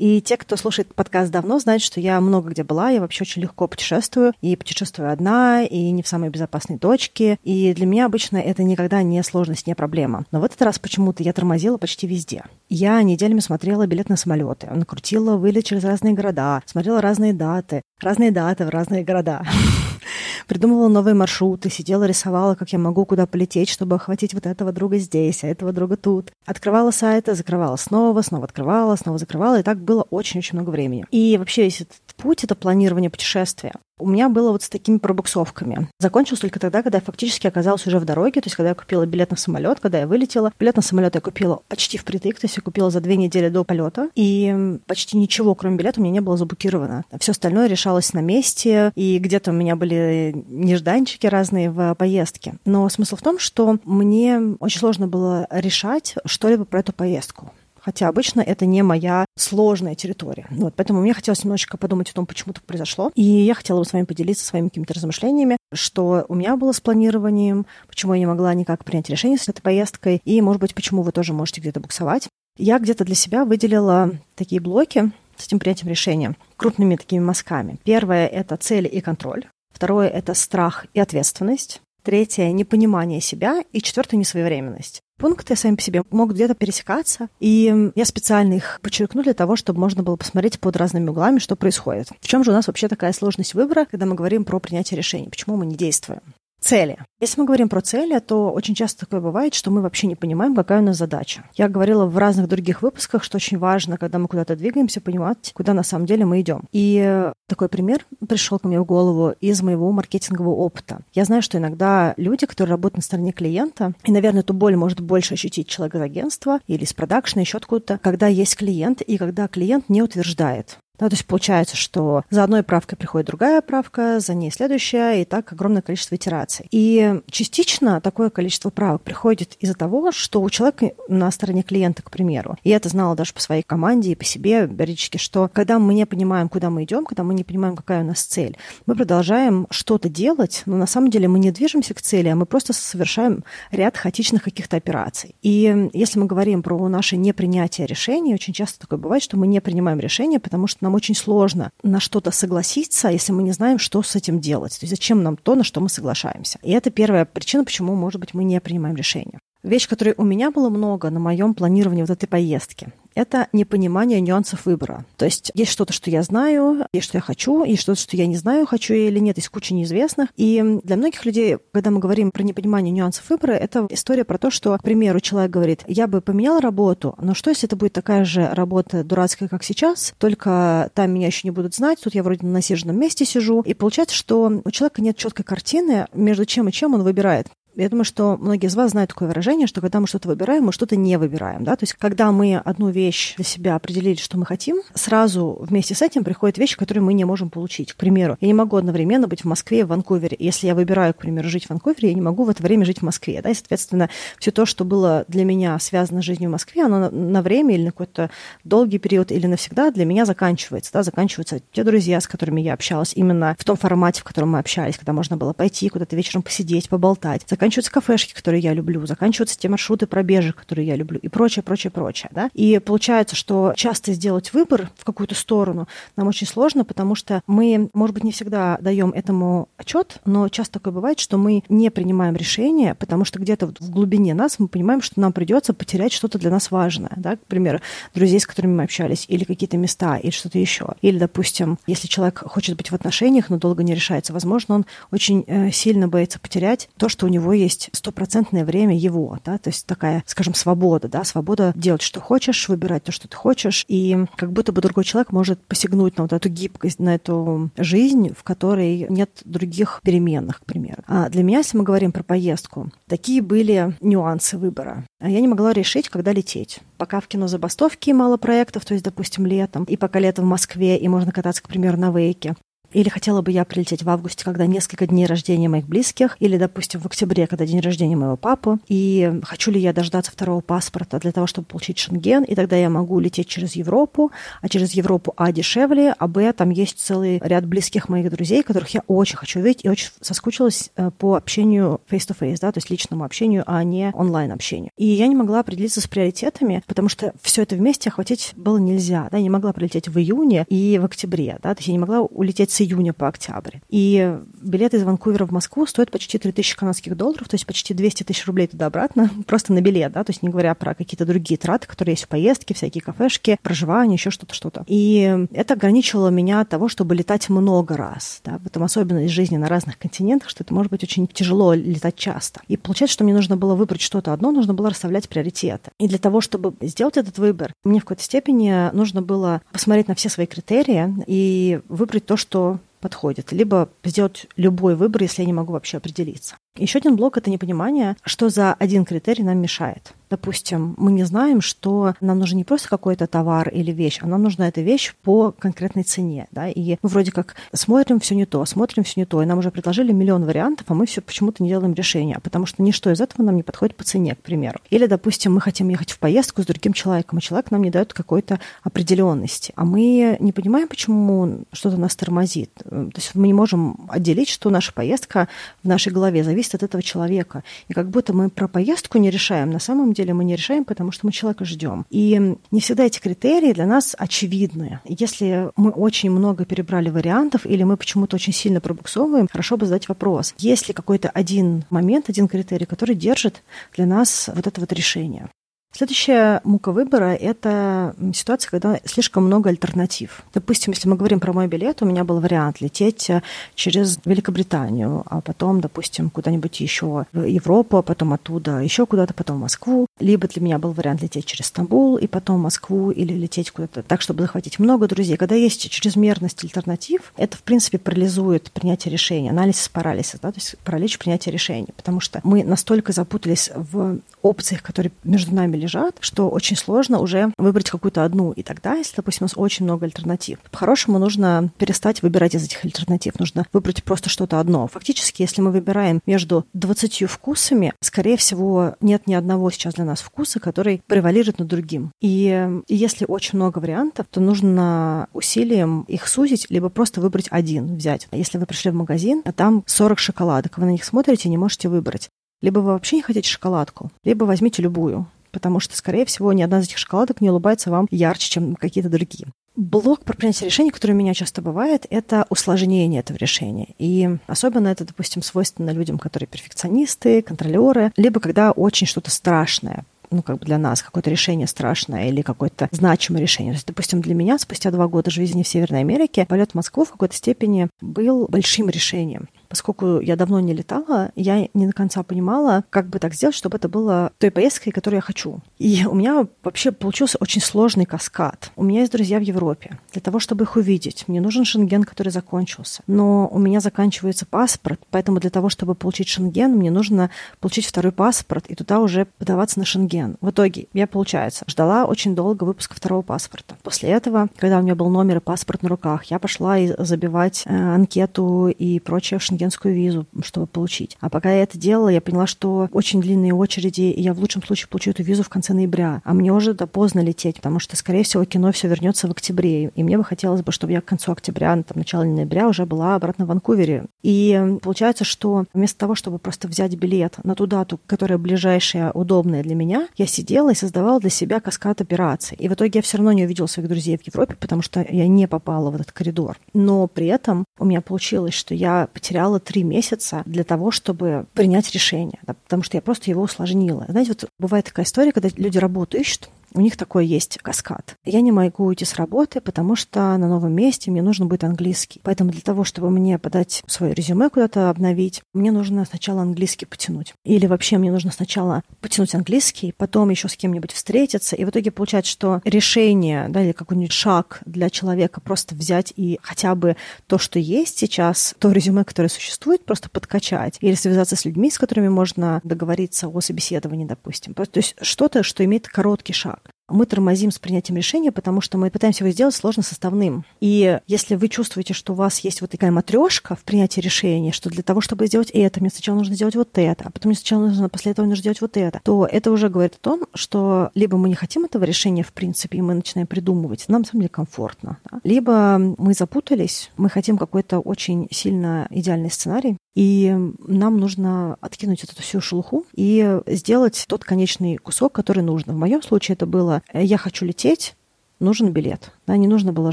И 0.00 0.22
те, 0.22 0.38
кто 0.38 0.56
слушает 0.56 0.94
подкаст 0.94 1.30
давно, 1.30 1.58
знают, 1.58 1.82
что 1.82 2.00
я 2.00 2.18
много 2.22 2.48
где 2.48 2.64
была, 2.64 2.88
я 2.88 3.02
вообще 3.02 3.24
очень 3.24 3.42
легко 3.42 3.68
путешествую, 3.68 4.32
и 4.40 4.56
путешествую 4.56 5.12
одна, 5.12 5.62
и 5.62 5.90
не 5.90 6.02
в 6.02 6.08
самой 6.08 6.30
безопасной 6.30 6.78
точке, 6.78 7.38
и 7.44 7.74
для 7.74 7.84
меня 7.84 8.06
обычно 8.06 8.38
это 8.38 8.62
никогда 8.62 9.02
не 9.02 9.22
сложность, 9.22 9.66
не 9.66 9.74
проблема. 9.74 10.24
Но 10.32 10.40
в 10.40 10.44
этот 10.44 10.62
раз 10.62 10.78
почему-то 10.78 11.22
я 11.22 11.34
тормозила 11.34 11.76
почти 11.76 12.06
везде. 12.06 12.44
Я 12.70 13.02
неделями 13.02 13.40
смотрела 13.40 13.86
билет 13.86 14.08
на 14.08 14.16
самолеты, 14.16 14.70
накрутила 14.72 15.36
вылет 15.36 15.66
через 15.66 15.84
разные 15.84 16.14
города, 16.14 16.62
смотрела 16.64 17.02
разные 17.02 17.34
даты, 17.34 17.82
разные 18.00 18.30
даты 18.30 18.64
в 18.64 18.70
разные 18.70 19.04
города. 19.04 19.44
придумывала 20.50 20.88
новые 20.88 21.14
маршруты, 21.14 21.70
сидела, 21.70 22.02
рисовала, 22.02 22.56
как 22.56 22.72
я 22.72 22.78
могу 22.80 23.04
куда 23.04 23.24
полететь, 23.26 23.68
чтобы 23.68 23.94
охватить 23.94 24.34
вот 24.34 24.46
этого 24.46 24.72
друга 24.72 24.98
здесь, 24.98 25.44
а 25.44 25.46
этого 25.46 25.72
друга 25.72 25.96
тут. 25.96 26.32
Открывала 26.44 26.90
сайты, 26.90 27.36
закрывала 27.36 27.76
снова, 27.76 28.20
снова 28.22 28.46
открывала, 28.46 28.96
снова 28.96 29.16
закрывала, 29.16 29.60
и 29.60 29.62
так 29.62 29.80
было 29.80 30.02
очень-очень 30.10 30.58
много 30.58 30.70
времени. 30.70 31.06
И 31.12 31.38
вообще 31.38 31.62
весь 31.62 31.82
этот 31.82 32.00
путь— 32.16 32.42
это 32.42 32.56
планирование 32.56 33.10
путешествия 33.10 33.74
у 34.00 34.08
меня 34.08 34.28
было 34.28 34.50
вот 34.50 34.62
с 34.62 34.68
такими 34.68 34.98
пробуксовками. 34.98 35.88
Закончилось 35.98 36.40
только 36.40 36.58
тогда, 36.58 36.82
когда 36.82 36.98
я 36.98 37.02
фактически 37.02 37.46
оказалась 37.46 37.86
уже 37.86 37.98
в 37.98 38.04
дороге, 38.04 38.40
то 38.40 38.46
есть 38.46 38.56
когда 38.56 38.70
я 38.70 38.74
купила 38.74 39.06
билет 39.06 39.30
на 39.30 39.36
самолет, 39.36 39.80
когда 39.80 39.98
я 39.98 40.06
вылетела. 40.06 40.52
Билет 40.58 40.76
на 40.76 40.82
самолет 40.82 41.14
я 41.14 41.20
купила 41.20 41.62
почти 41.68 41.98
впритык, 41.98 42.38
то 42.38 42.46
есть 42.46 42.56
я 42.56 42.62
купила 42.62 42.90
за 42.90 43.00
две 43.00 43.16
недели 43.16 43.48
до 43.48 43.64
полета, 43.64 44.08
и 44.14 44.78
почти 44.86 45.16
ничего, 45.16 45.54
кроме 45.54 45.76
билета, 45.76 46.00
у 46.00 46.02
меня 46.02 46.14
не 46.14 46.20
было 46.20 46.36
заблокировано. 46.36 47.04
Все 47.18 47.32
остальное 47.32 47.68
решалось 47.68 48.12
на 48.12 48.20
месте, 48.20 48.92
и 48.94 49.18
где-то 49.18 49.50
у 49.50 49.54
меня 49.54 49.76
были 49.76 50.39
нежданчики 50.48 51.26
разные 51.26 51.70
в 51.70 51.94
поездке. 51.94 52.54
Но 52.64 52.88
смысл 52.88 53.16
в 53.16 53.22
том, 53.22 53.38
что 53.38 53.78
мне 53.84 54.40
очень 54.60 54.80
сложно 54.80 55.08
было 55.08 55.46
решать 55.50 56.14
что-либо 56.24 56.64
про 56.64 56.80
эту 56.80 56.92
поездку 56.92 57.52
хотя 57.80 58.08
обычно 58.08 58.40
это 58.40 58.66
не 58.66 58.82
моя 58.82 59.24
сложная 59.36 59.94
территория. 59.94 60.46
Вот, 60.50 60.74
поэтому 60.76 61.00
мне 61.00 61.14
хотелось 61.14 61.42
немножечко 61.44 61.76
подумать 61.76 62.10
о 62.10 62.14
том, 62.14 62.26
почему 62.26 62.52
так 62.52 62.64
произошло. 62.64 63.10
И 63.14 63.22
я 63.22 63.54
хотела 63.54 63.78
бы 63.78 63.84
с 63.84 63.92
вами 63.92 64.04
поделиться 64.04 64.44
своими 64.44 64.68
какими-то 64.68 64.94
размышлениями, 64.94 65.56
что 65.72 66.24
у 66.28 66.34
меня 66.34 66.56
было 66.56 66.72
с 66.72 66.80
планированием, 66.80 67.66
почему 67.88 68.14
я 68.14 68.20
не 68.20 68.26
могла 68.26 68.54
никак 68.54 68.84
принять 68.84 69.08
решение 69.08 69.38
с 69.38 69.48
этой 69.48 69.62
поездкой, 69.62 70.20
и, 70.24 70.40
может 70.40 70.60
быть, 70.60 70.74
почему 70.74 71.02
вы 71.02 71.12
тоже 71.12 71.32
можете 71.32 71.60
где-то 71.60 71.80
буксовать. 71.80 72.28
Я 72.58 72.78
где-то 72.78 73.04
для 73.04 73.14
себя 73.14 73.44
выделила 73.44 74.10
такие 74.34 74.60
блоки 74.60 75.12
с 75.36 75.46
этим 75.46 75.58
принятием 75.58 75.88
решения 75.88 76.36
крупными 76.56 76.96
такими 76.96 77.20
мазками. 77.20 77.78
Первое— 77.84 78.26
это 78.28 78.56
цели 78.56 78.86
и 78.86 79.00
контроль. 79.00 79.46
Второе— 79.80 80.08
это 80.10 80.34
страх 80.34 80.84
и 80.92 81.00
ответственность. 81.00 81.80
Третье— 82.02 82.50
непонимание 82.52 83.22
себя. 83.22 83.64
И 83.72 83.80
четвертое— 83.80 84.16
несвоевременность 84.18 85.00
пункты 85.20 85.54
сами 85.54 85.76
по 85.76 85.82
себе 85.82 86.02
могут 86.10 86.34
где-то 86.34 86.54
пересекаться, 86.54 87.28
и 87.38 87.90
я 87.94 88.04
специально 88.06 88.54
их 88.54 88.80
подчеркну 88.82 89.22
для 89.22 89.34
того, 89.34 89.54
чтобы 89.54 89.78
можно 89.78 90.02
было 90.02 90.16
посмотреть 90.16 90.58
под 90.58 90.76
разными 90.76 91.10
углами, 91.10 91.38
что 91.38 91.56
происходит. 91.56 92.08
В 92.20 92.26
чем 92.26 92.42
же 92.42 92.50
у 92.50 92.54
нас 92.54 92.66
вообще 92.66 92.88
такая 92.88 93.12
сложность 93.12 93.54
выбора, 93.54 93.84
когда 93.84 94.06
мы 94.06 94.14
говорим 94.14 94.44
про 94.44 94.58
принятие 94.58 94.96
решений? 94.96 95.28
Почему 95.28 95.56
мы 95.56 95.66
не 95.66 95.76
действуем? 95.76 96.22
Цели. 96.60 96.98
Если 97.20 97.40
мы 97.40 97.46
говорим 97.46 97.68
про 97.68 97.80
цели, 97.80 98.18
то 98.18 98.50
очень 98.50 98.74
часто 98.74 99.00
такое 99.00 99.20
бывает, 99.20 99.54
что 99.54 99.70
мы 99.70 99.80
вообще 99.80 100.06
не 100.06 100.14
понимаем, 100.14 100.54
какая 100.54 100.80
у 100.80 100.84
нас 100.84 100.98
задача. 100.98 101.44
Я 101.54 101.68
говорила 101.68 102.04
в 102.04 102.16
разных 102.18 102.48
других 102.48 102.82
выпусках, 102.82 103.24
что 103.24 103.36
очень 103.36 103.58
важно, 103.58 103.96
когда 103.96 104.18
мы 104.18 104.28
куда-то 104.28 104.56
двигаемся, 104.56 105.00
понимать, 105.00 105.52
куда 105.54 105.72
на 105.72 105.82
самом 105.82 106.06
деле 106.06 106.26
мы 106.26 106.40
идем. 106.40 106.64
И 106.72 107.30
такой 107.48 107.68
пример 107.68 108.04
пришел 108.28 108.58
ко 108.58 108.68
мне 108.68 108.78
в 108.78 108.84
голову 108.84 109.34
из 109.40 109.62
моего 109.62 109.90
маркетингового 109.90 110.54
опыта. 110.54 111.00
Я 111.14 111.24
знаю, 111.24 111.42
что 111.42 111.58
иногда 111.58 112.14
люди, 112.16 112.46
которые 112.46 112.72
работают 112.72 112.98
на 112.98 113.02
стороне 113.02 113.32
клиента, 113.32 113.94
и, 114.04 114.12
наверное, 114.12 114.40
эту 114.40 114.52
боль 114.52 114.76
может 114.76 115.00
больше 115.00 115.34
ощутить 115.34 115.68
человек 115.68 115.94
из 115.94 116.00
агентства 116.02 116.60
или 116.66 116.84
из 116.84 116.92
продакшна, 116.92 117.40
еще 117.40 117.56
откуда-то, 117.56 117.98
когда 117.98 118.26
есть 118.26 118.56
клиент, 118.56 119.00
и 119.00 119.16
когда 119.16 119.48
клиент 119.48 119.88
не 119.88 120.02
утверждает, 120.02 120.78
да, 121.00 121.08
то 121.08 121.14
есть 121.14 121.24
получается, 121.24 121.76
что 121.76 122.24
за 122.28 122.44
одной 122.44 122.62
правкой 122.62 122.96
приходит 122.96 123.26
другая 123.26 123.62
правка, 123.62 124.20
за 124.20 124.34
ней 124.34 124.50
следующая, 124.50 125.22
и 125.22 125.24
так 125.24 125.50
огромное 125.50 125.80
количество 125.80 126.14
итераций. 126.14 126.66
И 126.70 127.20
частично 127.30 128.02
такое 128.02 128.28
количество 128.28 128.68
правок 128.68 129.00
приходит 129.00 129.56
из-за 129.60 129.74
того, 129.74 130.12
что 130.12 130.42
у 130.42 130.50
человека 130.50 130.90
на 131.08 131.30
стороне 131.30 131.62
клиента, 131.62 132.02
к 132.02 132.10
примеру, 132.10 132.58
я 132.64 132.76
это 132.76 132.90
знала 132.90 133.16
даже 133.16 133.32
по 133.32 133.40
своей 133.40 133.62
команде 133.62 134.12
и 134.12 134.14
по 134.14 134.24
себе 134.24 134.68
периодически, 134.68 135.16
что 135.16 135.48
когда 135.50 135.78
мы 135.78 135.94
не 135.94 136.04
понимаем, 136.04 136.50
куда 136.50 136.68
мы 136.68 136.84
идем, 136.84 137.06
когда 137.06 137.22
мы 137.22 137.32
не 137.32 137.44
понимаем, 137.44 137.76
какая 137.76 138.02
у 138.02 138.06
нас 138.06 138.20
цель, 138.22 138.58
мы 138.84 138.94
продолжаем 138.94 139.66
что-то 139.70 140.10
делать, 140.10 140.62
но 140.66 140.76
на 140.76 140.86
самом 140.86 141.10
деле 141.10 141.28
мы 141.28 141.38
не 141.38 141.50
движемся 141.50 141.94
к 141.94 142.02
цели, 142.02 142.28
а 142.28 142.36
мы 142.36 142.44
просто 142.44 142.74
совершаем 142.74 143.42
ряд 143.70 143.96
хаотичных 143.96 144.42
каких-то 144.42 144.76
операций. 144.76 145.34
И 145.40 145.88
если 145.94 146.18
мы 146.18 146.26
говорим 146.26 146.62
про 146.62 146.88
наше 146.88 147.16
непринятие 147.16 147.86
решений, 147.86 148.34
очень 148.34 148.52
часто 148.52 148.80
такое 148.80 148.98
бывает, 148.98 149.22
что 149.22 149.38
мы 149.38 149.46
не 149.46 149.60
принимаем 149.62 149.98
решения, 149.98 150.38
потому 150.38 150.66
что 150.66 150.84
нам 150.84 150.89
нам 150.90 150.96
очень 150.96 151.14
сложно 151.14 151.70
на 151.82 152.00
что-то 152.00 152.32
согласиться, 152.32 153.08
если 153.08 153.32
мы 153.32 153.44
не 153.44 153.52
знаем, 153.52 153.78
что 153.78 154.02
с 154.02 154.16
этим 154.16 154.40
делать. 154.40 154.72
То 154.72 154.84
есть 154.84 154.90
зачем 154.90 155.22
нам 155.22 155.36
то, 155.36 155.54
на 155.54 155.62
что 155.62 155.80
мы 155.80 155.88
соглашаемся. 155.88 156.58
И 156.62 156.72
это 156.72 156.90
первая 156.90 157.24
причина, 157.24 157.64
почему, 157.64 157.94
может 157.94 158.20
быть, 158.20 158.34
мы 158.34 158.42
не 158.44 158.60
принимаем 158.60 158.96
решения. 158.96 159.38
Вещь, 159.62 159.88
которой 159.88 160.14
у 160.16 160.24
меня 160.24 160.50
было 160.50 160.68
много 160.68 161.10
на 161.10 161.20
моем 161.20 161.54
планировании 161.54 162.02
вот 162.02 162.10
этой 162.10 162.26
поездки 162.26 162.88
это 163.14 163.48
непонимание 163.52 164.20
нюансов 164.20 164.66
выбора. 164.66 165.04
То 165.16 165.24
есть 165.24 165.50
есть 165.54 165.70
что-то, 165.70 165.92
что 165.92 166.10
я 166.10 166.22
знаю, 166.22 166.86
есть 166.92 167.06
что 167.06 167.18
я 167.18 167.22
хочу, 167.22 167.64
есть 167.64 167.82
что-то, 167.82 168.00
что 168.00 168.16
я 168.16 168.26
не 168.26 168.36
знаю, 168.36 168.66
хочу 168.66 168.94
я 168.94 169.08
или 169.08 169.18
нет, 169.18 169.36
есть 169.36 169.48
куча 169.48 169.74
неизвестных. 169.74 170.30
И 170.36 170.62
для 170.84 170.96
многих 170.96 171.24
людей, 171.24 171.58
когда 171.72 171.90
мы 171.90 171.98
говорим 171.98 172.30
про 172.30 172.42
непонимание 172.42 172.92
нюансов 172.92 173.28
выбора, 173.30 173.52
это 173.52 173.86
история 173.90 174.24
про 174.24 174.38
то, 174.38 174.50
что, 174.50 174.76
к 174.76 174.82
примеру, 174.82 175.20
человек 175.20 175.50
говорит, 175.50 175.84
я 175.86 176.06
бы 176.06 176.20
поменял 176.20 176.60
работу, 176.60 177.14
но 177.20 177.34
что, 177.34 177.50
если 177.50 177.66
это 177.66 177.76
будет 177.76 177.92
такая 177.92 178.24
же 178.24 178.48
работа 178.52 179.04
дурацкая, 179.04 179.48
как 179.48 179.62
сейчас, 179.64 180.14
только 180.18 180.90
там 180.94 181.10
меня 181.10 181.26
еще 181.26 181.40
не 181.44 181.50
будут 181.50 181.74
знать, 181.74 182.00
тут 182.02 182.14
я 182.14 182.22
вроде 182.22 182.46
на 182.46 182.52
насиженном 182.52 182.98
месте 182.98 183.24
сижу. 183.24 183.62
И 183.62 183.74
получается, 183.74 184.16
что 184.16 184.62
у 184.64 184.70
человека 184.70 185.02
нет 185.02 185.16
четкой 185.16 185.44
картины, 185.44 186.06
между 186.12 186.44
чем 186.44 186.68
и 186.68 186.72
чем 186.72 186.94
он 186.94 187.02
выбирает. 187.02 187.48
Я 187.80 187.88
думаю, 187.88 188.04
что 188.04 188.36
многие 188.36 188.66
из 188.66 188.76
вас 188.76 188.90
знают 188.90 189.08
такое 189.08 189.28
выражение, 189.28 189.66
что 189.66 189.80
когда 189.80 190.00
мы 190.00 190.06
что-то 190.06 190.28
выбираем, 190.28 190.64
мы 190.64 190.72
что-то 190.72 190.96
не 190.96 191.16
выбираем. 191.16 191.64
Да? 191.64 191.76
То 191.76 191.84
есть, 191.84 191.94
когда 191.94 192.30
мы 192.30 192.56
одну 192.56 192.90
вещь 192.90 193.36
для 193.36 193.44
себя 193.44 193.74
определили, 193.74 194.16
что 194.16 194.36
мы 194.36 194.44
хотим, 194.44 194.82
сразу 194.92 195.56
вместе 195.62 195.94
с 195.94 196.02
этим 196.02 196.22
приходят 196.22 196.58
вещи, 196.58 196.76
которые 196.76 197.02
мы 197.02 197.14
не 197.14 197.24
можем 197.24 197.48
получить. 197.48 197.94
К 197.94 197.96
примеру, 197.96 198.36
я 198.42 198.48
не 198.48 198.52
могу 198.52 198.76
одновременно 198.76 199.28
быть 199.28 199.44
в 199.44 199.44
Москве 199.46 199.80
и 199.80 199.82
в 199.82 199.86
Ванкувере. 199.86 200.36
Если 200.38 200.66
я 200.66 200.74
выбираю, 200.74 201.14
к 201.14 201.16
примеру, 201.16 201.48
жить 201.48 201.64
в 201.64 201.70
Ванкувере, 201.70 202.10
я 202.10 202.14
не 202.14 202.20
могу 202.20 202.44
в 202.44 202.50
это 202.50 202.62
время 202.62 202.84
жить 202.84 202.98
в 202.98 203.02
Москве. 203.02 203.40
Да? 203.40 203.48
И, 203.48 203.54
соответственно, 203.54 204.10
все 204.38 204.50
то, 204.50 204.66
что 204.66 204.84
было 204.84 205.24
для 205.28 205.46
меня 205.46 205.78
связано 205.78 206.20
с 206.20 206.24
жизнью 206.26 206.50
в 206.50 206.52
Москве, 206.52 206.84
оно 206.84 207.08
на, 207.08 207.40
время 207.40 207.76
или 207.76 207.84
на 207.84 207.92
какой-то 207.92 208.28
долгий 208.62 208.98
период 208.98 209.32
или 209.32 209.46
навсегда 209.46 209.90
для 209.90 210.04
меня 210.04 210.26
заканчивается. 210.26 210.92
Да? 210.92 211.02
Заканчиваются 211.02 211.62
те 211.72 211.82
друзья, 211.82 212.20
с 212.20 212.28
которыми 212.28 212.60
я 212.60 212.74
общалась 212.74 213.14
именно 213.14 213.56
в 213.58 213.64
том 213.64 213.78
формате, 213.78 214.20
в 214.20 214.24
котором 214.24 214.50
мы 214.50 214.58
общались, 214.58 214.98
когда 214.98 215.14
можно 215.14 215.38
было 215.38 215.54
пойти 215.54 215.88
куда-то 215.88 216.14
вечером 216.14 216.42
посидеть, 216.42 216.90
поболтать. 216.90 217.46
Заканчиваются 217.70 217.92
кафешки, 217.92 218.34
которые 218.34 218.60
я 218.60 218.74
люблю, 218.74 219.06
заканчиваются 219.06 219.56
те 219.56 219.68
маршруты 219.68 220.08
пробежек, 220.08 220.56
которые 220.56 220.88
я 220.88 220.96
люблю, 220.96 221.20
и 221.20 221.28
прочее, 221.28 221.62
прочее, 221.62 221.92
прочее. 221.92 222.28
Да? 222.34 222.50
И 222.52 222.80
получается, 222.80 223.36
что 223.36 223.74
часто 223.76 224.12
сделать 224.12 224.52
выбор 224.52 224.90
в 224.96 225.04
какую-то 225.04 225.36
сторону 225.36 225.86
нам 226.16 226.26
очень 226.26 226.48
сложно, 226.48 226.84
потому 226.84 227.14
что 227.14 227.42
мы, 227.46 227.88
может 227.94 228.12
быть, 228.12 228.24
не 228.24 228.32
всегда 228.32 228.76
даем 228.80 229.10
этому 229.10 229.68
отчет, 229.76 230.16
но 230.24 230.48
часто 230.48 230.80
такое 230.80 230.92
бывает, 230.92 231.20
что 231.20 231.38
мы 231.38 231.62
не 231.68 231.90
принимаем 231.92 232.34
решения, 232.34 232.96
потому 232.96 233.24
что 233.24 233.38
где-то 233.38 233.68
в 233.68 233.90
глубине 233.90 234.34
нас 234.34 234.58
мы 234.58 234.66
понимаем, 234.66 235.00
что 235.00 235.20
нам 235.20 235.32
придется 235.32 235.72
потерять 235.72 236.12
что-то 236.12 236.40
для 236.40 236.50
нас 236.50 236.72
важное. 236.72 237.12
Да? 237.14 237.36
К 237.36 237.46
примеру, 237.46 237.78
друзей, 238.16 238.40
с 238.40 238.46
которыми 238.46 238.74
мы 238.74 238.82
общались, 238.82 239.26
или 239.28 239.44
какие-то 239.44 239.76
места, 239.76 240.16
или 240.16 240.30
что-то 240.32 240.58
еще. 240.58 240.94
Или, 241.02 241.18
допустим, 241.18 241.78
если 241.86 242.08
человек 242.08 242.42
хочет 242.44 242.76
быть 242.76 242.90
в 242.90 242.96
отношениях, 242.96 243.48
но 243.48 243.58
долго 243.58 243.84
не 243.84 243.94
решается, 243.94 244.32
возможно, 244.32 244.74
он 244.74 244.86
очень 245.12 245.44
э, 245.46 245.70
сильно 245.70 246.08
боится 246.08 246.40
потерять 246.40 246.88
то, 246.96 247.08
что 247.08 247.26
у 247.26 247.28
него 247.28 247.49
есть 247.52 247.90
стопроцентное 247.92 248.64
время 248.64 248.96
его, 248.96 249.38
да, 249.44 249.58
то 249.58 249.70
есть 249.70 249.86
такая, 249.86 250.22
скажем, 250.26 250.54
свобода, 250.54 251.08
да, 251.08 251.24
свобода 251.24 251.72
делать, 251.74 252.02
что 252.02 252.20
хочешь, 252.20 252.68
выбирать 252.68 253.04
то, 253.04 253.12
что 253.12 253.28
ты 253.28 253.36
хочешь, 253.36 253.84
и 253.88 254.26
как 254.36 254.52
будто 254.52 254.72
бы 254.72 254.80
другой 254.80 255.04
человек 255.04 255.32
может 255.32 255.60
посягнуть 255.66 256.16
на 256.16 256.24
вот 256.24 256.32
эту 256.32 256.48
гибкость, 256.48 256.98
на 256.98 257.14
эту 257.14 257.70
жизнь, 257.76 258.32
в 258.36 258.42
которой 258.42 259.06
нет 259.08 259.42
других 259.44 260.00
переменных, 260.02 260.60
к 260.60 260.64
примеру. 260.64 261.02
А 261.06 261.28
для 261.28 261.42
меня, 261.42 261.58
если 261.58 261.76
мы 261.76 261.84
говорим 261.84 262.12
про 262.12 262.22
поездку, 262.22 262.90
такие 263.08 263.42
были 263.42 263.96
нюансы 264.00 264.58
выбора. 264.58 265.04
Я 265.20 265.40
не 265.40 265.48
могла 265.48 265.72
решить, 265.72 266.08
когда 266.08 266.32
лететь. 266.32 266.80
Пока 266.96 267.20
в 267.20 267.28
кино 267.28 267.46
забастовки 267.46 268.10
мало 268.10 268.36
проектов, 268.36 268.84
то 268.84 268.94
есть, 268.94 269.04
допустим, 269.04 269.46
летом, 269.46 269.84
и 269.84 269.96
пока 269.96 270.18
лето 270.18 270.42
в 270.42 270.46
Москве, 270.46 270.96
и 270.96 271.08
можно 271.08 271.32
кататься, 271.32 271.62
к 271.62 271.68
примеру, 271.68 271.98
на 271.98 272.10
Вейке. 272.10 272.54
Или 272.92 273.08
хотела 273.08 273.42
бы 273.42 273.50
я 273.52 273.64
прилететь 273.64 274.02
в 274.02 274.10
августе, 274.10 274.44
когда 274.44 274.66
несколько 274.66 275.06
дней 275.06 275.26
рождения 275.26 275.68
моих 275.68 275.86
близких, 275.86 276.36
или, 276.40 276.56
допустим, 276.56 277.00
в 277.00 277.06
октябре, 277.06 277.46
когда 277.46 277.66
день 277.66 277.80
рождения 277.80 278.16
моего 278.16 278.36
папы, 278.36 278.78
и 278.88 279.40
хочу 279.42 279.70
ли 279.70 279.80
я 279.80 279.92
дождаться 279.92 280.32
второго 280.32 280.60
паспорта 280.60 281.18
для 281.18 281.32
того, 281.32 281.46
чтобы 281.46 281.66
получить 281.66 281.98
шенген, 281.98 282.44
и 282.44 282.54
тогда 282.54 282.76
я 282.76 282.90
могу 282.90 283.20
лететь 283.20 283.48
через 283.48 283.74
Европу, 283.74 284.32
а 284.60 284.68
через 284.68 284.92
Европу 284.92 285.34
А 285.36 285.52
дешевле, 285.52 286.14
а 286.18 286.28
Б 286.28 286.52
там 286.52 286.70
есть 286.70 286.98
целый 286.98 287.40
ряд 287.42 287.66
близких 287.66 288.08
моих 288.08 288.30
друзей, 288.30 288.62
которых 288.62 288.88
я 288.90 289.02
очень 289.06 289.36
хочу 289.36 289.60
увидеть 289.60 289.84
и 289.84 289.88
очень 289.88 290.10
соскучилась 290.20 290.90
э, 290.96 291.10
по 291.10 291.36
общению 291.36 292.00
face-to-face, 292.10 292.58
да, 292.60 292.72
то 292.72 292.78
есть 292.78 292.90
личному 292.90 293.24
общению, 293.24 293.64
а 293.66 293.82
не 293.84 294.10
онлайн-общению. 294.14 294.90
И 294.96 295.06
я 295.06 295.26
не 295.26 295.36
могла 295.36 295.60
определиться 295.60 296.00
с 296.00 296.06
приоритетами, 296.06 296.82
потому 296.86 297.08
что 297.08 297.32
все 297.40 297.62
это 297.62 297.76
вместе 297.76 298.10
охватить 298.10 298.52
было 298.56 298.78
нельзя, 298.78 299.28
да, 299.30 299.36
я 299.36 299.42
не 299.42 299.50
могла 299.50 299.72
прилететь 299.72 300.08
в 300.08 300.18
июне 300.18 300.64
и 300.68 300.98
в 300.98 301.04
октябре, 301.04 301.58
да, 301.62 301.74
то 301.74 301.78
есть 301.78 301.88
я 301.88 301.92
не 301.92 301.98
могла 301.98 302.20
улететь 302.20 302.70
с 302.70 302.79
июня 302.82 303.12
по 303.12 303.28
октябрь. 303.28 303.78
И 303.88 304.36
билет 304.60 304.94
из 304.94 305.02
Ванкувера 305.02 305.46
в 305.46 305.52
Москву 305.52 305.86
стоит 305.86 306.10
почти 306.10 306.38
3000 306.38 306.76
канадских 306.76 307.16
долларов, 307.16 307.48
то 307.48 307.54
есть 307.54 307.66
почти 307.66 307.94
200 307.94 308.24
тысяч 308.24 308.46
рублей 308.46 308.66
туда-обратно, 308.66 309.30
просто 309.46 309.72
на 309.72 309.80
билет, 309.80 310.12
да, 310.12 310.24
то 310.24 310.30
есть 310.30 310.42
не 310.42 310.48
говоря 310.48 310.74
про 310.74 310.94
какие-то 310.94 311.26
другие 311.26 311.58
траты, 311.58 311.86
которые 311.86 312.14
есть 312.14 312.24
в 312.24 312.28
поездке, 312.28 312.74
всякие 312.74 313.02
кафешки, 313.02 313.58
проживание, 313.62 314.14
еще 314.14 314.30
что-то, 314.30 314.54
что-то. 314.54 314.84
И 314.86 315.46
это 315.52 315.74
ограничивало 315.74 316.28
меня 316.28 316.60
от 316.60 316.68
того, 316.68 316.88
чтобы 316.88 317.14
летать 317.14 317.48
много 317.48 317.96
раз, 317.96 318.40
да, 318.44 318.58
в 318.58 318.66
этом 318.66 318.82
особенность 318.82 319.32
жизни 319.32 319.56
на 319.56 319.68
разных 319.68 319.98
континентах, 319.98 320.48
что 320.48 320.64
это 320.64 320.74
может 320.74 320.90
быть 320.90 321.02
очень 321.02 321.26
тяжело 321.26 321.74
летать 321.74 322.16
часто. 322.16 322.60
И 322.68 322.76
получается, 322.76 323.14
что 323.14 323.24
мне 323.24 323.34
нужно 323.34 323.56
было 323.56 323.74
выбрать 323.74 324.00
что-то 324.00 324.32
одно, 324.32 324.50
нужно 324.50 324.74
было 324.74 324.90
расставлять 324.90 325.28
приоритеты. 325.28 325.90
И 325.98 326.08
для 326.08 326.18
того, 326.18 326.40
чтобы 326.40 326.74
сделать 326.80 327.16
этот 327.16 327.38
выбор, 327.38 327.72
мне 327.84 328.00
в 328.00 328.04
какой-то 328.04 328.22
степени 328.22 328.94
нужно 328.94 329.22
было 329.22 329.62
посмотреть 329.72 330.08
на 330.08 330.14
все 330.14 330.28
свои 330.28 330.46
критерии 330.46 331.14
и 331.26 331.80
выбрать 331.88 332.26
то, 332.26 332.36
что 332.36 332.69
подходит, 333.00 333.52
либо 333.52 333.88
сделать 334.04 334.46
любой 334.56 334.94
выбор, 334.94 335.22
если 335.22 335.42
я 335.42 335.46
не 335.46 335.52
могу 335.52 335.72
вообще 335.72 335.96
определиться. 335.96 336.56
Еще 336.76 336.98
один 336.98 337.16
блок— 337.16 337.36
это 337.38 337.50
непонимание, 337.50 338.16
что 338.24 338.48
за 338.48 338.74
один 338.74 339.04
критерий 339.04 339.42
нам 339.42 339.58
мешает. 339.58 340.14
Допустим, 340.30 340.94
мы 340.96 341.10
не 341.10 341.24
знаем, 341.24 341.60
что 341.60 342.14
нам 342.20 342.38
нужен 342.38 342.56
не 342.56 342.62
просто 342.62 342.88
какой-то 342.88 343.26
товар 343.26 343.68
или 343.68 343.90
вещь, 343.90 344.20
а 344.22 344.28
нам 344.28 344.44
нужна 344.44 344.68
эта 344.68 344.80
вещь 344.80 345.12
по 345.24 345.50
конкретной 345.50 346.04
цене. 346.04 346.46
Да? 346.52 346.68
И 346.68 346.98
мы 347.02 347.08
вроде 347.08 347.32
как 347.32 347.56
смотрим 347.72 348.20
все 348.20 348.36
не 348.36 348.46
то, 348.46 348.64
смотрим 348.64 349.02
все 349.02 349.18
не 349.18 349.26
то, 349.26 349.42
и 349.42 349.46
нам 349.46 349.58
уже 349.58 349.72
предложили 349.72 350.12
миллион 350.12 350.44
вариантов, 350.44 350.86
а 350.88 350.94
мы 350.94 351.06
все 351.06 351.20
почему-то 351.20 351.64
не 351.64 351.68
делаем 351.68 351.94
решения, 351.94 352.38
потому 352.40 352.66
что 352.66 352.80
ничто 352.84 353.10
из 353.10 353.20
этого 353.20 353.42
нам 353.42 353.56
не 353.56 353.64
подходит 353.64 353.96
по 353.96 354.04
цене, 354.04 354.36
к 354.36 354.38
примеру. 354.38 354.78
Или, 354.90 355.06
допустим, 355.06 355.54
мы 355.54 355.60
хотим 355.60 355.88
ехать 355.88 356.12
в 356.12 356.20
поездку 356.20 356.62
с 356.62 356.66
другим 356.66 356.92
человеком, 356.92 357.40
и 357.40 357.42
человек 357.42 357.72
нам 357.72 357.82
не 357.82 357.90
дает 357.90 358.12
какой-то 358.12 358.60
определенности, 358.84 359.72
а 359.74 359.84
мы 359.84 360.36
не 360.38 360.52
понимаем, 360.52 360.86
почему 360.86 361.64
что-то 361.72 361.96
нас 361.96 362.14
тормозит. 362.14 362.72
То 362.74 363.10
есть 363.16 363.34
мы 363.34 363.48
не 363.48 363.54
можем 363.54 364.06
отделить, 364.08 364.48
что 364.48 364.70
наша 364.70 364.92
поездка 364.92 365.48
в 365.82 365.88
нашей 365.88 366.12
голове 366.12 366.44
зависит 366.44 366.69
зависит 366.70 366.74
от 366.74 366.82
этого 366.82 367.02
человека. 367.02 367.62
И 367.88 367.94
как 367.94 368.10
будто 368.10 368.32
мы 368.32 368.50
про 368.50 368.68
поездку 368.68 369.18
не 369.18 369.30
решаем. 369.30 369.70
На 369.70 369.78
самом 369.78 370.12
деле 370.12 370.34
мы 370.34 370.44
не 370.44 370.56
решаем, 370.56 370.84
потому 370.84 371.12
что 371.12 371.26
мы 371.26 371.32
человека 371.32 371.64
ждем. 371.64 372.04
И 372.10 372.56
не 372.70 372.80
всегда 372.80 373.04
эти 373.04 373.20
критерии 373.20 373.72
для 373.72 373.86
нас 373.86 374.14
очевидны. 374.18 375.00
Если 375.04 375.70
мы 375.76 375.90
очень 375.90 376.30
много 376.30 376.64
перебрали 376.64 377.10
вариантов 377.10 377.66
или 377.66 377.84
мы 377.84 377.96
почему-то 377.96 378.36
очень 378.36 378.52
сильно 378.52 378.80
пробуксовываем, 378.80 379.48
хорошо 379.50 379.76
бы 379.76 379.86
задать 379.86 380.08
вопрос. 380.08 380.54
Есть 380.58 380.88
ли 380.88 380.94
какой-то 380.94 381.28
один 381.28 381.84
момент, 381.90 382.28
один 382.28 382.48
критерий, 382.48 382.86
который 382.86 383.14
держит 383.14 383.62
для 383.96 384.06
нас 384.06 384.50
вот 384.54 384.66
это 384.66 384.80
вот 384.80 384.92
решение? 384.92 385.48
Следующая 385.92 386.60
мука 386.62 386.92
выбора– 386.92 387.34
это 387.40 388.14
ситуация, 388.32 388.70
когда 388.70 389.00
слишком 389.04 389.44
много 389.44 389.70
альтернатив. 389.70 390.42
Допустим, 390.54 390.92
если 390.92 391.08
мы 391.08 391.16
говорим 391.16 391.40
про 391.40 391.52
мой 391.52 391.66
билет, 391.66 392.00
у 392.00 392.06
меня 392.06 392.22
был 392.22 392.38
вариант 392.38 392.80
лететь 392.80 393.28
э, 393.28 393.42
через 393.74 394.18
Великобританию, 394.24 395.24
а 395.26 395.40
потом, 395.40 395.80
допустим, 395.80 396.30
куда-нибудь 396.30 396.78
еще 396.80 397.26
в 397.32 397.42
Европу, 397.42 397.96
а 397.96 398.02
потом 398.02 398.32
оттуда 398.32 398.78
еще 398.78 399.04
куда-то, 399.04 399.34
потом 399.34 399.56
в 399.56 399.62
Москву. 399.62 400.06
Либо 400.20 400.46
для 400.46 400.62
меня 400.62 400.78
был 400.78 400.92
вариант 400.92 401.22
лететь 401.22 401.46
через 401.46 401.66
Стамбул 401.66 402.16
и 402.16 402.28
потом 402.28 402.58
в 402.58 402.62
Москву, 402.62 403.10
или 403.10 403.32
лететь 403.32 403.72
куда-то 403.72 404.04
так, 404.04 404.20
чтобы 404.20 404.42
захватить 404.42 404.78
много 404.78 405.08
друзей. 405.08 405.36
Когда 405.36 405.56
есть 405.56 405.90
чрезмерность 405.90 406.62
альтернатив, 406.62 407.32
это, 407.36 407.56
в 407.56 407.64
принципе, 407.64 407.98
парализует 407.98 408.70
принятие 408.70 409.10
решения, 409.10 409.50
анализ 409.50 409.88
парализа, 409.88 410.38
да, 410.40 410.52
то 410.52 410.60
есть 410.60 410.78
паралич 410.84 411.18
принятия 411.18 411.50
решений, 411.50 411.88
потому 411.96 412.20
что 412.20 412.40
мы 412.44 412.62
настолько 412.62 413.12
запутались 413.12 413.72
в 413.74 414.20
опциях, 414.40 414.82
которые 414.82 415.10
между 415.24 415.52
нами 415.52 415.79
лежат, 415.80 416.16
что 416.20 416.48
очень 416.48 416.76
сложно 416.76 417.18
уже 417.20 417.52
выбрать 417.58 417.90
какую-то 417.90 418.24
одну. 418.24 418.52
И 418.52 418.62
тогда, 418.62 418.94
если, 418.94 419.16
допустим, 419.16 419.44
у 419.44 419.46
нас 419.46 419.54
очень 419.56 419.84
много 419.84 420.06
альтернатив, 420.06 420.58
по-хорошему 420.70 421.18
нужно 421.18 421.70
перестать 421.78 422.22
выбирать 422.22 422.54
из 422.54 422.64
этих 422.64 422.84
альтернатив. 422.84 423.38
Нужно 423.38 423.66
выбрать 423.72 424.04
просто 424.04 424.28
что-то 424.28 424.60
одно. 424.60 424.86
Фактически, 424.86 425.42
если 425.42 425.60
мы 425.60 425.70
выбираем 425.72 426.20
между 426.26 426.66
20 426.74 427.24
вкусами, 427.28 427.92
скорее 428.00 428.36
всего, 428.36 428.94
нет 429.00 429.26
ни 429.26 429.34
одного 429.34 429.70
сейчас 429.70 429.94
для 429.94 430.04
нас 430.04 430.20
вкуса, 430.20 430.60
который 430.60 431.02
превалирует 431.06 431.58
над 431.58 431.68
другим. 431.68 432.12
И, 432.20 432.68
и 432.86 432.94
если 432.94 433.24
очень 433.26 433.58
много 433.58 433.78
вариантов, 433.78 434.26
то 434.30 434.40
нужно 434.40 435.28
усилием 435.32 436.02
их 436.02 436.28
сузить, 436.28 436.66
либо 436.70 436.88
просто 436.88 437.20
выбрать 437.20 437.48
один, 437.50 437.96
взять. 437.96 438.28
Если 438.32 438.58
вы 438.58 438.66
пришли 438.66 438.90
в 438.90 438.94
магазин, 438.94 439.42
а 439.44 439.52
там 439.52 439.82
40 439.86 440.18
шоколадок, 440.18 440.78
вы 440.78 440.86
на 440.86 440.90
них 440.90 441.04
смотрите 441.04 441.48
и 441.48 441.50
не 441.50 441.58
можете 441.58 441.88
выбрать. 441.88 442.28
Либо 442.62 442.80
вы 442.80 442.92
вообще 442.92 443.16
не 443.16 443.22
хотите 443.22 443.48
шоколадку, 443.48 444.10
либо 444.22 444.44
возьмите 444.44 444.82
любую 444.82 445.26
потому 445.50 445.80
что, 445.80 445.96
скорее 445.96 446.24
всего, 446.24 446.52
ни 446.52 446.62
одна 446.62 446.80
из 446.80 446.84
этих 446.84 446.98
шоколадок 446.98 447.40
не 447.40 447.50
улыбается 447.50 447.90
вам 447.90 448.06
ярче, 448.10 448.50
чем 448.50 448.76
какие-то 448.76 449.10
другие. 449.10 449.48
Блок 449.76 450.24
про 450.24 450.36
принятие 450.36 450.68
решений, 450.68 450.90
который 450.90 451.12
у 451.12 451.16
меня 451.16 451.32
часто 451.32 451.62
бывает, 451.62 452.06
это 452.10 452.44
усложнение 452.50 453.20
этого 453.20 453.36
решения. 453.36 453.94
И 453.98 454.28
особенно 454.46 454.88
это, 454.88 455.04
допустим, 455.04 455.42
свойственно 455.42 455.90
людям, 455.90 456.18
которые 456.18 456.48
перфекционисты, 456.48 457.40
контролеры, 457.40 458.12
либо 458.16 458.40
когда 458.40 458.72
очень 458.72 459.06
что-то 459.06 459.30
страшное 459.30 460.04
ну, 460.30 460.42
как 460.42 460.58
бы 460.58 460.64
для 460.64 460.78
нас 460.78 461.02
какое-то 461.02 461.30
решение 461.30 461.66
страшное 461.66 462.28
или 462.28 462.42
какое-то 462.42 462.88
значимое 462.92 463.42
решение. 463.42 463.72
То 463.72 463.78
есть, 463.78 463.86
допустим, 463.86 464.20
для 464.20 464.34
меня 464.34 464.58
спустя 464.58 464.90
два 464.90 465.08
года 465.08 465.30
жизни 465.30 465.62
в 465.62 465.68
Северной 465.68 466.00
Америке 466.00 466.46
полет 466.48 466.72
в 466.72 466.74
Москву 466.76 467.04
в 467.04 467.10
какой-то 467.10 467.34
степени 467.34 467.88
был 468.00 468.46
большим 468.48 468.88
решением. 468.88 469.48
Поскольку 469.70 470.20
я 470.20 470.34
давно 470.36 470.58
не 470.60 470.74
летала, 470.74 471.30
я 471.36 471.68
не 471.72 471.86
до 471.86 471.92
конца 471.92 472.22
понимала, 472.24 472.84
как 472.90 473.06
бы 473.06 473.20
так 473.20 473.34
сделать, 473.34 473.54
чтобы 473.54 473.76
это 473.76 473.88
было 473.88 474.32
той 474.38 474.50
поездкой, 474.50 474.92
которую 474.92 475.18
я 475.18 475.22
хочу. 475.22 475.60
И 475.78 476.04
у 476.04 476.14
меня 476.14 476.46
вообще 476.64 476.90
получился 476.90 477.38
очень 477.40 477.62
сложный 477.62 478.04
каскад. 478.04 478.72
У 478.74 478.82
меня 478.82 479.00
есть 479.00 479.12
друзья 479.12 479.38
в 479.38 479.42
Европе. 479.42 479.98
Для 480.12 480.20
того, 480.20 480.40
чтобы 480.40 480.64
их 480.64 480.74
увидеть, 480.74 481.28
мне 481.28 481.40
нужен 481.40 481.64
шенген, 481.64 482.02
который 482.02 482.30
закончился. 482.30 483.02
Но 483.06 483.48
у 483.48 483.58
меня 483.60 483.78
заканчивается 483.78 484.44
паспорт, 484.44 485.00
поэтому 485.10 485.38
для 485.38 485.50
того, 485.50 485.68
чтобы 485.68 485.94
получить 485.94 486.26
шенген, 486.26 486.72
мне 486.72 486.90
нужно 486.90 487.30
получить 487.60 487.86
второй 487.86 488.10
паспорт 488.10 488.66
и 488.66 488.74
туда 488.74 488.98
уже 488.98 489.26
подаваться 489.38 489.78
на 489.78 489.84
шенген. 489.84 490.36
В 490.40 490.50
итоге 490.50 490.88
я, 490.92 491.06
получается, 491.06 491.64
ждала 491.68 492.06
очень 492.06 492.34
долго 492.34 492.64
выпуска 492.64 492.96
второго 492.96 493.22
паспорта. 493.22 493.76
После 493.84 494.08
этого, 494.08 494.48
когда 494.56 494.80
у 494.80 494.82
меня 494.82 494.96
был 494.96 495.08
номер 495.10 495.36
и 495.36 495.40
паспорт 495.40 495.84
на 495.84 495.88
руках, 495.88 496.24
я 496.24 496.40
пошла 496.40 496.76
забивать 496.98 497.62
э, 497.66 497.94
анкету 497.94 498.68
и 498.68 498.98
прочее 498.98 499.38
в 499.38 499.44
шенгенскую 499.60 499.94
визу, 499.94 500.26
чтобы 500.42 500.66
получить. 500.66 501.16
А 501.20 501.28
пока 501.28 501.50
я 501.50 501.62
это 501.62 501.78
делала, 501.78 502.08
я 502.08 502.20
поняла, 502.20 502.46
что 502.46 502.88
очень 502.92 503.20
длинные 503.20 503.54
очереди, 503.54 504.02
и 504.02 504.22
я 504.22 504.32
в 504.32 504.40
лучшем 504.40 504.62
случае 504.62 504.88
получу 504.88 505.10
эту 505.10 505.22
визу 505.22 505.42
в 505.42 505.48
конце 505.48 505.74
ноября. 505.74 506.22
А 506.24 506.32
мне 506.32 506.52
уже 506.52 506.74
да, 506.74 506.86
поздно 506.86 507.20
лететь, 507.20 507.56
потому 507.56 507.78
что, 507.78 507.96
скорее 507.96 508.24
всего, 508.24 508.44
кино 508.44 508.72
все 508.72 508.88
вернется 508.88 509.28
в 509.28 509.32
октябре. 509.32 509.88
И 509.88 510.02
мне 510.02 510.16
бы 510.16 510.24
хотелось 510.24 510.62
бы, 510.62 510.72
чтобы 510.72 510.92
я 510.92 511.00
к 511.00 511.04
концу 511.04 511.32
октября, 511.32 511.74
там, 511.76 511.98
начало 511.98 512.24
ноября 512.24 512.68
уже 512.68 512.86
была 512.86 513.14
обратно 513.14 513.44
в 513.44 513.48
Ванкувере. 513.48 514.06
И 514.22 514.78
получается, 514.82 515.24
что 515.24 515.64
вместо 515.74 515.98
того, 515.98 516.14
чтобы 516.14 516.38
просто 516.38 516.68
взять 516.68 516.94
билет 516.94 517.36
на 517.44 517.54
ту 517.54 517.66
дату, 517.66 518.00
которая 518.06 518.38
ближайшая, 518.38 519.12
удобная 519.12 519.62
для 519.62 519.74
меня, 519.74 520.08
я 520.16 520.26
сидела 520.26 520.72
и 520.72 520.74
создавала 520.74 521.20
для 521.20 521.30
себя 521.30 521.60
каскад 521.60 522.00
операций. 522.00 522.56
И 522.58 522.68
в 522.68 522.72
итоге 522.72 522.92
я 522.98 523.02
все 523.02 523.18
равно 523.18 523.32
не 523.32 523.44
увидела 523.44 523.66
своих 523.66 523.88
друзей 523.88 524.16
в 524.16 524.26
Европе, 524.26 524.56
потому 524.58 524.82
что 524.82 525.04
я 525.08 525.26
не 525.26 525.46
попала 525.46 525.90
в 525.90 525.94
этот 525.94 526.12
коридор. 526.12 526.56
Но 526.72 527.06
при 527.06 527.26
этом 527.26 527.64
у 527.78 527.84
меня 527.84 528.00
получилось, 528.00 528.54
что 528.54 528.74
я 528.74 529.08
потеряла 529.12 529.49
три 529.58 529.82
месяца 529.82 530.42
для 530.46 530.64
того, 530.64 530.90
чтобы 530.90 531.46
принять 531.54 531.90
решение, 531.92 532.38
да, 532.46 532.54
потому 532.54 532.82
что 532.82 532.96
я 532.96 533.02
просто 533.02 533.30
его 533.30 533.42
усложнила. 533.42 534.06
Знаете, 534.08 534.32
вот 534.32 534.50
бывает 534.58 534.84
такая 534.86 535.04
история, 535.04 535.32
когда 535.32 535.48
люди 535.56 535.78
работу 535.78 536.16
ищут, 536.16 536.50
у 536.74 536.80
них 536.80 536.96
такой 536.96 537.26
есть 537.26 537.58
каскад. 537.58 538.16
Я 538.24 538.40
не 538.40 538.52
могу 538.52 538.84
уйти 538.84 539.04
с 539.04 539.14
работы, 539.14 539.60
потому 539.60 539.96
что 539.96 540.36
на 540.36 540.48
новом 540.48 540.72
месте 540.72 541.10
мне 541.10 541.22
нужно 541.22 541.46
будет 541.46 541.64
английский. 541.64 542.20
Поэтому 542.22 542.50
для 542.50 542.60
того, 542.60 542.84
чтобы 542.84 543.10
мне 543.10 543.38
подать 543.38 543.82
свое 543.86 544.14
резюме 544.14 544.50
куда-то 544.50 544.90
обновить, 544.90 545.42
мне 545.52 545.72
нужно 545.72 546.04
сначала 546.04 546.42
английский 546.42 546.86
потянуть. 546.86 547.34
Или 547.44 547.66
вообще 547.66 547.98
мне 547.98 548.12
нужно 548.12 548.30
сначала 548.30 548.82
потянуть 549.00 549.34
английский, 549.34 549.92
потом 549.96 550.30
еще 550.30 550.48
с 550.48 550.56
кем-нибудь 550.56 550.92
встретиться. 550.92 551.56
И 551.56 551.64
в 551.64 551.70
итоге 551.70 551.90
получается, 551.90 552.32
что 552.32 552.60
решение, 552.64 553.48
да, 553.48 553.62
или 553.62 553.72
какой-нибудь 553.72 554.12
шаг 554.12 554.60
для 554.64 554.90
человека 554.90 555.40
просто 555.40 555.74
взять 555.74 556.12
и 556.16 556.38
хотя 556.42 556.74
бы 556.74 556.96
то, 557.26 557.38
что 557.38 557.58
есть 557.58 557.98
сейчас, 557.98 558.54
то 558.58 558.70
резюме, 558.70 559.04
которое 559.04 559.28
существует, 559.28 559.84
просто 559.84 560.08
подкачать. 560.08 560.76
Или 560.80 560.94
связаться 560.94 561.36
с 561.36 561.44
людьми, 561.44 561.70
с 561.70 561.78
которыми 561.78 562.08
можно 562.08 562.60
договориться 562.64 563.28
о 563.28 563.40
собеседовании, 563.40 564.04
допустим. 564.04 564.54
То 564.54 564.68
есть 564.74 564.94
что-то, 565.02 565.42
что 565.42 565.64
имеет 565.64 565.88
короткий 565.88 566.32
шаг 566.32 566.59
мы 566.90 567.06
тормозим 567.06 567.50
с 567.50 567.58
принятием 567.58 567.96
решения, 567.96 568.32
потому 568.32 568.60
что 568.60 568.78
мы 568.78 568.90
пытаемся 568.90 569.24
его 569.24 569.32
сделать 569.32 569.54
сложно 569.54 569.82
составным. 569.82 570.44
И 570.60 570.98
если 571.06 571.34
вы 571.34 571.48
чувствуете, 571.48 571.94
что 571.94 572.12
у 572.12 572.16
вас 572.16 572.40
есть 572.40 572.60
вот 572.60 572.70
такая 572.70 572.90
матрешка 572.90 573.56
в 573.56 573.64
принятии 573.64 574.00
решения, 574.00 574.52
что 574.52 574.70
для 574.70 574.82
того, 574.82 575.00
чтобы 575.00 575.26
сделать 575.26 575.50
это, 575.50 575.80
мне 575.80 575.90
сначала 575.90 576.16
нужно 576.16 576.34
сделать 576.34 576.56
вот 576.56 576.70
это, 576.74 577.04
а 577.06 577.10
потом 577.10 577.30
мне 577.30 577.36
сначала 577.36 577.66
нужно, 577.66 577.88
после 577.88 578.12
этого 578.12 578.26
нужно 578.26 578.40
сделать 578.40 578.60
вот 578.60 578.76
это, 578.76 579.00
то 579.02 579.26
это 579.26 579.50
уже 579.50 579.68
говорит 579.68 579.94
о 579.94 579.98
том, 579.98 580.26
что 580.34 580.90
либо 580.94 581.16
мы 581.16 581.28
не 581.28 581.34
хотим 581.34 581.64
этого 581.64 581.84
решения 581.84 582.22
в 582.22 582.32
принципе, 582.32 582.78
и 582.78 582.82
мы 582.82 582.94
начинаем 582.94 583.26
придумывать, 583.26 583.84
нам 583.88 584.02
на 584.02 584.06
самом 584.06 584.22
деле 584.22 584.30
комфортно, 584.30 584.98
да? 585.10 585.20
либо 585.24 585.78
мы 585.78 586.14
запутались, 586.14 586.90
мы 586.96 587.08
хотим 587.08 587.38
какой-то 587.38 587.78
очень 587.78 588.28
сильно 588.30 588.86
идеальный 588.90 589.30
сценарий, 589.30 589.76
и 589.94 590.34
нам 590.66 590.98
нужно 590.98 591.56
откинуть 591.60 592.04
эту 592.04 592.20
всю 592.22 592.40
шелуху 592.40 592.86
и 592.94 593.40
сделать 593.46 594.04
тот 594.08 594.24
конечный 594.24 594.76
кусок, 594.76 595.12
который 595.12 595.42
нужно. 595.42 595.72
В 595.72 595.76
моем 595.76 596.02
случае 596.02 596.34
это 596.34 596.46
было 596.46 596.82
«я 596.92 597.18
хочу 597.18 597.44
лететь», 597.44 597.96
нужен 598.40 598.72
билет. 598.72 599.12
Да, 599.26 599.36
не 599.36 599.46
нужно 599.46 599.72
было 599.72 599.92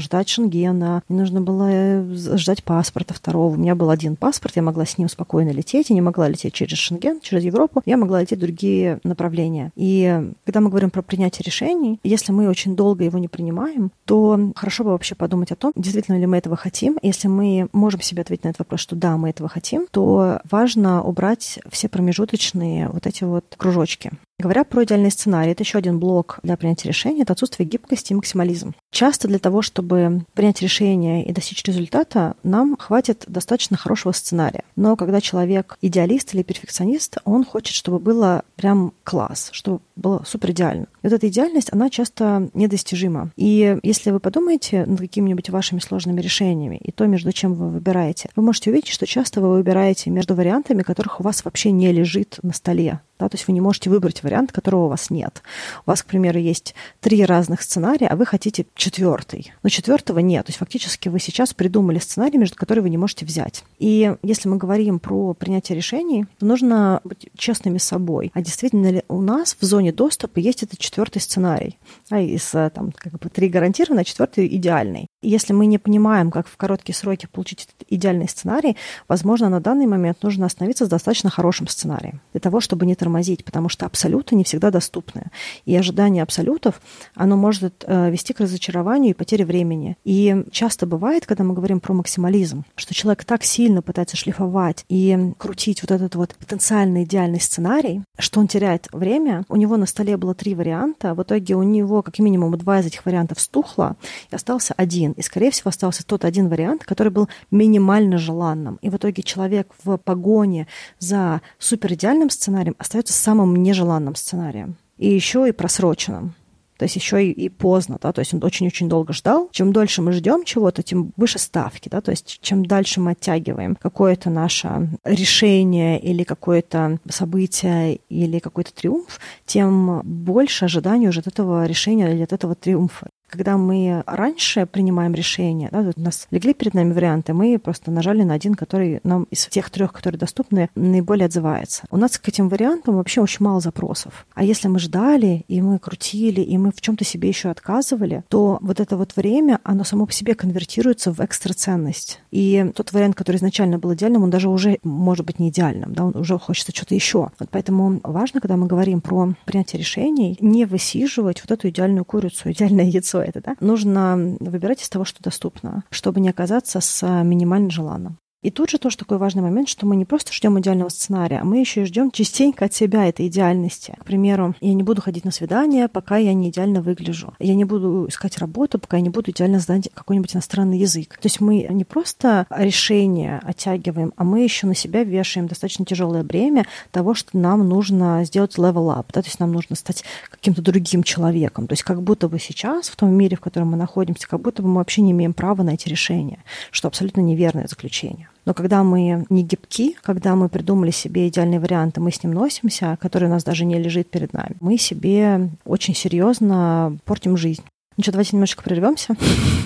ждать 0.00 0.28
шенгена, 0.28 1.02
не 1.08 1.16
нужно 1.18 1.40
было 1.40 1.68
э, 1.70 2.36
ждать 2.36 2.64
паспорта 2.64 3.14
второго. 3.14 3.54
У 3.54 3.58
меня 3.58 3.74
был 3.74 3.90
один 3.90 4.16
паспорт, 4.16 4.56
я 4.56 4.62
могла 4.62 4.84
с 4.84 4.98
ним 4.98 5.08
спокойно 5.08 5.50
лететь, 5.50 5.90
и 5.90 5.94
не 5.94 6.00
могла 6.00 6.28
лететь 6.28 6.54
через 6.54 6.78
шенген, 6.78 7.20
через 7.20 7.44
Европу, 7.44 7.82
я 7.86 7.96
могла 7.96 8.20
лететь 8.20 8.38
в 8.38 8.42
другие 8.42 9.00
направления. 9.04 9.70
И 9.76 10.32
когда 10.44 10.60
мы 10.60 10.70
говорим 10.70 10.90
про 10.90 11.02
принятие 11.02 11.44
решений, 11.44 12.00
если 12.02 12.32
мы 12.32 12.48
очень 12.48 12.74
долго 12.74 13.04
его 13.04 13.18
не 13.18 13.28
принимаем, 13.28 13.90
то 14.04 14.52
хорошо 14.56 14.84
бы 14.84 14.90
вообще 14.90 15.14
подумать 15.14 15.52
о 15.52 15.56
том, 15.56 15.72
действительно 15.76 16.18
ли 16.18 16.26
мы 16.26 16.36
этого 16.36 16.56
хотим. 16.56 16.98
Если 17.02 17.28
мы 17.28 17.68
можем 17.72 18.00
себе 18.00 18.22
ответить 18.22 18.44
на 18.44 18.48
этот 18.48 18.60
вопрос, 18.60 18.80
что 18.80 18.96
да, 18.96 19.16
мы 19.16 19.30
этого 19.30 19.48
хотим, 19.48 19.86
то 19.90 20.40
важно 20.50 21.02
убрать 21.02 21.60
все 21.70 21.88
промежуточные 21.88 22.88
вот 22.88 23.06
эти 23.06 23.24
вот 23.24 23.44
кружочки. 23.56 24.12
Говоря 24.40 24.62
про 24.62 24.84
идеальный 24.84 25.10
сценарий, 25.10 25.50
это 25.50 25.64
еще 25.64 25.78
один 25.78 25.98
блок 25.98 26.38
для 26.44 26.56
принятия 26.56 26.86
решения, 26.86 27.22
это 27.22 27.32
отсутствие 27.32 27.68
гибкости 27.68 28.12
и 28.12 28.14
максимализм. 28.14 28.72
Часто 28.92 29.17
для 29.26 29.38
того, 29.38 29.62
чтобы 29.62 30.24
принять 30.34 30.62
решение 30.62 31.24
и 31.24 31.32
достичь 31.32 31.64
результата, 31.64 32.36
нам 32.42 32.76
хватит 32.76 33.24
достаточно 33.26 33.76
хорошего 33.76 34.12
сценария. 34.12 34.64
Но 34.76 34.94
когда 34.96 35.20
человек 35.20 35.76
идеалист 35.82 36.34
или 36.34 36.42
перфекционист, 36.42 37.18
он 37.24 37.44
хочет, 37.44 37.74
чтобы 37.74 37.98
было 37.98 38.42
прям 38.56 38.92
класс, 39.02 39.48
чтобы 39.52 39.80
было 39.96 40.22
супер 40.26 40.52
идеально. 40.52 40.86
И 41.02 41.06
вот 41.06 41.12
эта 41.14 41.28
идеальность, 41.28 41.72
она 41.72 41.90
часто 41.90 42.50
недостижима. 42.54 43.30
И 43.36 43.78
если 43.82 44.10
вы 44.10 44.20
подумаете 44.20 44.84
над 44.86 45.00
какими-нибудь 45.00 45.50
вашими 45.50 45.80
сложными 45.80 46.20
решениями 46.20 46.76
и 46.76 46.92
то, 46.92 47.06
между 47.06 47.32
чем 47.32 47.54
вы 47.54 47.70
выбираете, 47.70 48.28
вы 48.36 48.42
можете 48.42 48.70
увидеть, 48.70 48.90
что 48.90 49.06
часто 49.06 49.40
вы 49.40 49.50
выбираете 49.50 50.10
между 50.10 50.34
вариантами, 50.34 50.82
которых 50.82 51.20
у 51.20 51.22
вас 51.22 51.44
вообще 51.44 51.70
не 51.70 51.90
лежит 51.92 52.38
на 52.42 52.52
столе. 52.52 53.00
Да, 53.18 53.28
то 53.28 53.34
есть 53.36 53.48
вы 53.48 53.54
не 53.54 53.60
можете 53.60 53.90
выбрать 53.90 54.22
вариант, 54.22 54.52
которого 54.52 54.86
у 54.86 54.88
вас 54.88 55.10
нет. 55.10 55.42
У 55.86 55.90
вас, 55.90 56.02
к 56.02 56.06
примеру, 56.06 56.38
есть 56.38 56.74
три 57.00 57.24
разных 57.24 57.62
сценария, 57.62 58.06
а 58.06 58.16
вы 58.16 58.26
хотите 58.26 58.66
четвертый. 58.74 59.52
Но 59.62 59.68
четвертого 59.68 60.20
нет. 60.20 60.46
То 60.46 60.50
есть 60.50 60.58
фактически 60.58 61.08
вы 61.08 61.18
сейчас 61.18 61.54
придумали 61.54 61.98
сценарий, 61.98 62.38
между 62.38 62.56
которыми 62.56 62.84
вы 62.84 62.90
не 62.90 62.98
можете 62.98 63.24
взять. 63.24 63.64
И 63.78 64.14
если 64.22 64.48
мы 64.48 64.56
говорим 64.56 64.98
про 64.98 65.34
принятие 65.34 65.76
решений, 65.76 66.26
то 66.38 66.46
нужно 66.46 67.00
быть 67.04 67.28
честными 67.36 67.78
с 67.78 67.84
собой. 67.84 68.30
А 68.34 68.40
действительно 68.40 68.90
ли 68.90 69.02
у 69.08 69.20
нас 69.20 69.56
в 69.58 69.64
зоне 69.64 69.92
доступа 69.92 70.38
есть 70.38 70.62
этот 70.62 70.78
четвертый 70.78 71.20
сценарий? 71.20 71.78
А 72.10 72.20
из 72.20 72.50
там, 72.50 72.92
как 72.94 73.18
бы 73.18 73.28
три 73.28 73.48
гарантированно, 73.48 74.02
а 74.02 74.04
четвертый 74.04 74.46
идеальный. 74.46 75.08
И 75.22 75.28
если 75.28 75.52
мы 75.52 75.66
не 75.66 75.78
понимаем, 75.78 76.30
как 76.30 76.46
в 76.46 76.56
короткие 76.56 76.94
сроки 76.94 77.26
получить 77.26 77.64
этот 77.64 77.88
идеальный 77.88 78.28
сценарий, 78.28 78.76
возможно, 79.08 79.48
на 79.48 79.60
данный 79.60 79.86
момент 79.86 80.22
нужно 80.22 80.46
остановиться 80.46 80.86
с 80.86 80.88
достаточно 80.88 81.30
хорошим 81.30 81.66
сценарием 81.66 82.20
для 82.32 82.40
того, 82.40 82.60
чтобы 82.60 82.86
не 82.86 82.94
тормозить, 82.94 83.07
потому 83.44 83.68
что 83.68 83.86
абсолюты 83.86 84.34
не 84.34 84.44
всегда 84.44 84.70
доступны. 84.70 85.30
И 85.64 85.74
ожидание 85.76 86.22
абсолютов, 86.22 86.80
оно 87.14 87.36
может 87.36 87.84
э, 87.86 88.10
вести 88.10 88.32
к 88.32 88.40
разочарованию 88.40 89.10
и 89.10 89.14
потере 89.14 89.44
времени. 89.44 89.96
И 90.04 90.44
часто 90.50 90.86
бывает, 90.86 91.26
когда 91.26 91.44
мы 91.44 91.54
говорим 91.54 91.80
про 91.80 91.94
максимализм, 91.94 92.64
что 92.76 92.94
человек 92.94 93.24
так 93.24 93.44
сильно 93.44 93.82
пытается 93.82 94.16
шлифовать 94.16 94.84
и 94.88 95.32
крутить 95.38 95.82
вот 95.82 95.90
этот 95.90 96.14
вот 96.14 96.34
потенциально 96.36 97.04
идеальный 97.04 97.40
сценарий, 97.40 98.02
что 98.18 98.40
он 98.40 98.48
теряет 98.48 98.88
время. 98.92 99.44
У 99.48 99.56
него 99.56 99.76
на 99.76 99.86
столе 99.86 100.16
было 100.16 100.34
три 100.34 100.54
варианта, 100.54 101.14
в 101.14 101.22
итоге 101.22 101.54
у 101.54 101.62
него 101.62 102.02
как 102.02 102.18
минимум 102.18 102.56
два 102.58 102.80
из 102.80 102.86
этих 102.86 103.06
вариантов 103.06 103.40
стухло, 103.40 103.96
и 104.30 104.34
остался 104.34 104.74
один. 104.76 105.12
И, 105.12 105.22
скорее 105.22 105.50
всего, 105.50 105.68
остался 105.68 106.04
тот 106.04 106.24
один 106.24 106.48
вариант, 106.48 106.84
который 106.84 107.12
был 107.12 107.28
минимально 107.50 108.18
желанным. 108.18 108.78
И 108.82 108.90
в 108.90 108.96
итоге 108.96 109.22
человек 109.22 109.72
в 109.82 109.96
погоне 109.96 110.66
за 110.98 111.40
суперидеальным 111.58 112.30
сценарием 112.30 112.74
остается 112.78 112.97
самым 113.06 113.54
нежеланным 113.56 114.16
сценарием. 114.16 114.76
И 114.96 115.08
еще 115.08 115.48
и 115.48 115.52
просроченным. 115.52 116.34
То 116.78 116.84
есть 116.84 116.94
еще 116.94 117.26
и, 117.26 117.32
и 117.32 117.48
поздно, 117.48 117.98
да, 118.00 118.12
то 118.12 118.20
есть 118.20 118.32
он 118.32 118.42
очень-очень 118.42 118.88
долго 118.88 119.12
ждал. 119.12 119.48
Чем 119.50 119.72
дольше 119.72 120.00
мы 120.00 120.12
ждем 120.12 120.44
чего-то, 120.44 120.84
тем 120.84 121.12
выше 121.16 121.40
ставки, 121.40 121.88
да, 121.88 122.00
то 122.00 122.12
есть 122.12 122.38
чем 122.40 122.64
дальше 122.64 123.00
мы 123.00 123.12
оттягиваем 123.12 123.74
какое-то 123.74 124.30
наше 124.30 124.88
решение 125.04 126.00
или 126.00 126.22
какое-то 126.22 127.00
событие 127.08 127.96
или 128.08 128.38
какой-то 128.38 128.72
триумф, 128.72 129.18
тем 129.44 130.02
больше 130.04 130.66
ожиданий 130.66 131.08
уже 131.08 131.20
от 131.20 131.26
этого 131.26 131.66
решения 131.66 132.14
или 132.14 132.22
от 132.22 132.32
этого 132.32 132.54
триумфа. 132.54 133.08
Когда 133.28 133.56
мы 133.56 134.02
раньше 134.06 134.66
принимаем 134.66 135.14
решение, 135.14 135.68
да, 135.70 135.92
у 135.94 136.00
нас 136.00 136.26
легли 136.30 136.54
перед 136.54 136.74
нами 136.74 136.92
варианты, 136.92 137.34
мы 137.34 137.58
просто 137.58 137.90
нажали 137.90 138.22
на 138.22 138.34
один, 138.34 138.54
который 138.54 139.00
нам 139.04 139.24
из 139.24 139.46
тех 139.46 139.68
трех, 139.70 139.92
которые 139.92 140.18
доступны, 140.18 140.70
наиболее 140.74 141.26
отзывается. 141.26 141.84
У 141.90 141.96
нас 141.98 142.18
к 142.18 142.28
этим 142.28 142.48
вариантам 142.48 142.96
вообще 142.96 143.20
очень 143.20 143.44
мало 143.44 143.60
запросов. 143.60 144.26
А 144.34 144.44
если 144.44 144.68
мы 144.68 144.78
ждали, 144.78 145.44
и 145.48 145.60
мы 145.60 145.78
крутили, 145.78 146.40
и 146.40 146.56
мы 146.56 146.72
в 146.72 146.80
чем-то 146.80 147.04
себе 147.04 147.28
еще 147.28 147.50
отказывали, 147.50 148.24
то 148.28 148.58
вот 148.62 148.80
это 148.80 148.96
вот 148.96 149.14
время, 149.16 149.60
оно 149.62 149.84
само 149.84 150.06
по 150.06 150.12
себе 150.12 150.34
конвертируется 150.34 151.12
в 151.12 151.20
экстраценность. 151.20 152.20
И 152.30 152.72
тот 152.74 152.92
вариант, 152.92 153.14
который 153.14 153.36
изначально 153.36 153.78
был 153.78 153.92
идеальным, 153.94 154.22
он 154.22 154.30
даже 154.30 154.48
уже 154.48 154.78
может 154.82 155.26
быть 155.26 155.38
не 155.38 155.50
идеальным, 155.50 155.92
да, 155.92 156.04
он 156.04 156.16
уже 156.16 156.38
хочется 156.38 156.72
что-то 156.74 156.94
еще. 156.94 157.30
Вот 157.38 157.48
поэтому 157.50 158.00
важно, 158.02 158.40
когда 158.40 158.56
мы 158.56 158.66
говорим 158.66 159.00
про 159.00 159.34
принятие 159.44 159.80
решений, 159.80 160.38
не 160.40 160.64
высиживать 160.64 161.42
вот 161.42 161.50
эту 161.50 161.68
идеальную 161.68 162.04
курицу, 162.04 162.50
идеальное 162.50 162.84
яйцо, 162.84 163.17
это, 163.22 163.40
да, 163.40 163.56
нужно 163.60 164.36
выбирать 164.40 164.82
из 164.82 164.88
того, 164.88 165.04
что 165.04 165.22
доступно, 165.22 165.84
чтобы 165.90 166.20
не 166.20 166.30
оказаться 166.30 166.80
с 166.80 167.06
минимально 167.22 167.70
желанным. 167.70 168.18
И 168.40 168.52
тут 168.52 168.70
же 168.70 168.78
тоже 168.78 168.96
такой 168.96 169.18
важный 169.18 169.42
момент, 169.42 169.68
что 169.68 169.84
мы 169.84 169.96
не 169.96 170.04
просто 170.04 170.32
ждем 170.32 170.60
идеального 170.60 170.90
сценария, 170.90 171.40
а 171.40 171.44
мы 171.44 171.58
еще 171.58 171.82
и 171.82 171.84
ждем 171.86 172.12
частенько 172.12 172.66
от 172.66 172.72
себя 172.72 173.08
этой 173.08 173.26
идеальности. 173.26 173.96
К 173.98 174.04
примеру, 174.04 174.54
я 174.60 174.74
не 174.74 174.84
буду 174.84 175.02
ходить 175.02 175.24
на 175.24 175.32
свидание, 175.32 175.88
пока 175.88 176.18
я 176.18 176.32
не 176.34 176.50
идеально 176.50 176.80
выгляжу. 176.80 177.34
Я 177.40 177.56
не 177.56 177.64
буду 177.64 178.06
искать 178.08 178.38
работу, 178.38 178.78
пока 178.78 178.96
я 178.98 179.02
не 179.02 179.10
буду 179.10 179.32
идеально 179.32 179.58
знать 179.58 179.90
какой-нибудь 179.92 180.36
иностранный 180.36 180.78
язык. 180.78 181.18
То 181.20 181.26
есть 181.26 181.40
мы 181.40 181.66
не 181.68 181.84
просто 181.84 182.46
решение 182.48 183.40
оттягиваем, 183.42 184.12
а 184.16 184.22
мы 184.22 184.44
еще 184.44 184.68
на 184.68 184.74
себя 184.76 185.02
вешаем 185.02 185.48
достаточно 185.48 185.84
тяжелое 185.84 186.22
бремя 186.22 186.64
того, 186.92 187.14
что 187.14 187.36
нам 187.36 187.68
нужно 187.68 188.24
сделать 188.24 188.56
level 188.56 188.96
up, 188.96 189.06
да, 189.12 189.22
то 189.22 189.26
есть 189.26 189.40
нам 189.40 189.50
нужно 189.50 189.74
стать 189.74 190.04
каким-то 190.30 190.62
другим 190.62 191.02
человеком. 191.02 191.66
То 191.66 191.72
есть 191.72 191.82
как 191.82 192.02
будто 192.02 192.28
бы 192.28 192.38
сейчас, 192.38 192.88
в 192.88 192.94
том 192.94 193.12
мире, 193.12 193.36
в 193.36 193.40
котором 193.40 193.72
мы 193.72 193.76
находимся, 193.76 194.28
как 194.28 194.40
будто 194.40 194.62
бы 194.62 194.68
мы 194.68 194.76
вообще 194.76 195.02
не 195.02 195.10
имеем 195.10 195.34
права 195.34 195.64
на 195.64 195.70
эти 195.70 195.88
решения, 195.88 196.44
что 196.70 196.86
абсолютно 196.86 197.20
неверное 197.20 197.66
заключение. 197.66 198.28
Но 198.48 198.54
когда 198.54 198.82
мы 198.82 199.26
не 199.28 199.42
гибки, 199.42 199.94
когда 200.00 200.34
мы 200.34 200.48
придумали 200.48 200.90
себе 200.90 201.28
идеальный 201.28 201.58
вариант, 201.58 201.98
и 201.98 202.00
мы 202.00 202.10
с 202.10 202.22
ним 202.22 202.32
носимся, 202.32 202.96
который 202.98 203.28
у 203.28 203.30
нас 203.30 203.44
даже 203.44 203.66
не 203.66 203.78
лежит 203.78 204.08
перед 204.08 204.32
нами, 204.32 204.56
мы 204.60 204.78
себе 204.78 205.50
очень 205.66 205.94
серьезно 205.94 206.96
портим 207.04 207.36
жизнь. 207.36 207.62
Ну 207.98 208.02
что, 208.02 208.12
давайте 208.12 208.36
немножечко 208.36 208.62
прервемся 208.62 209.16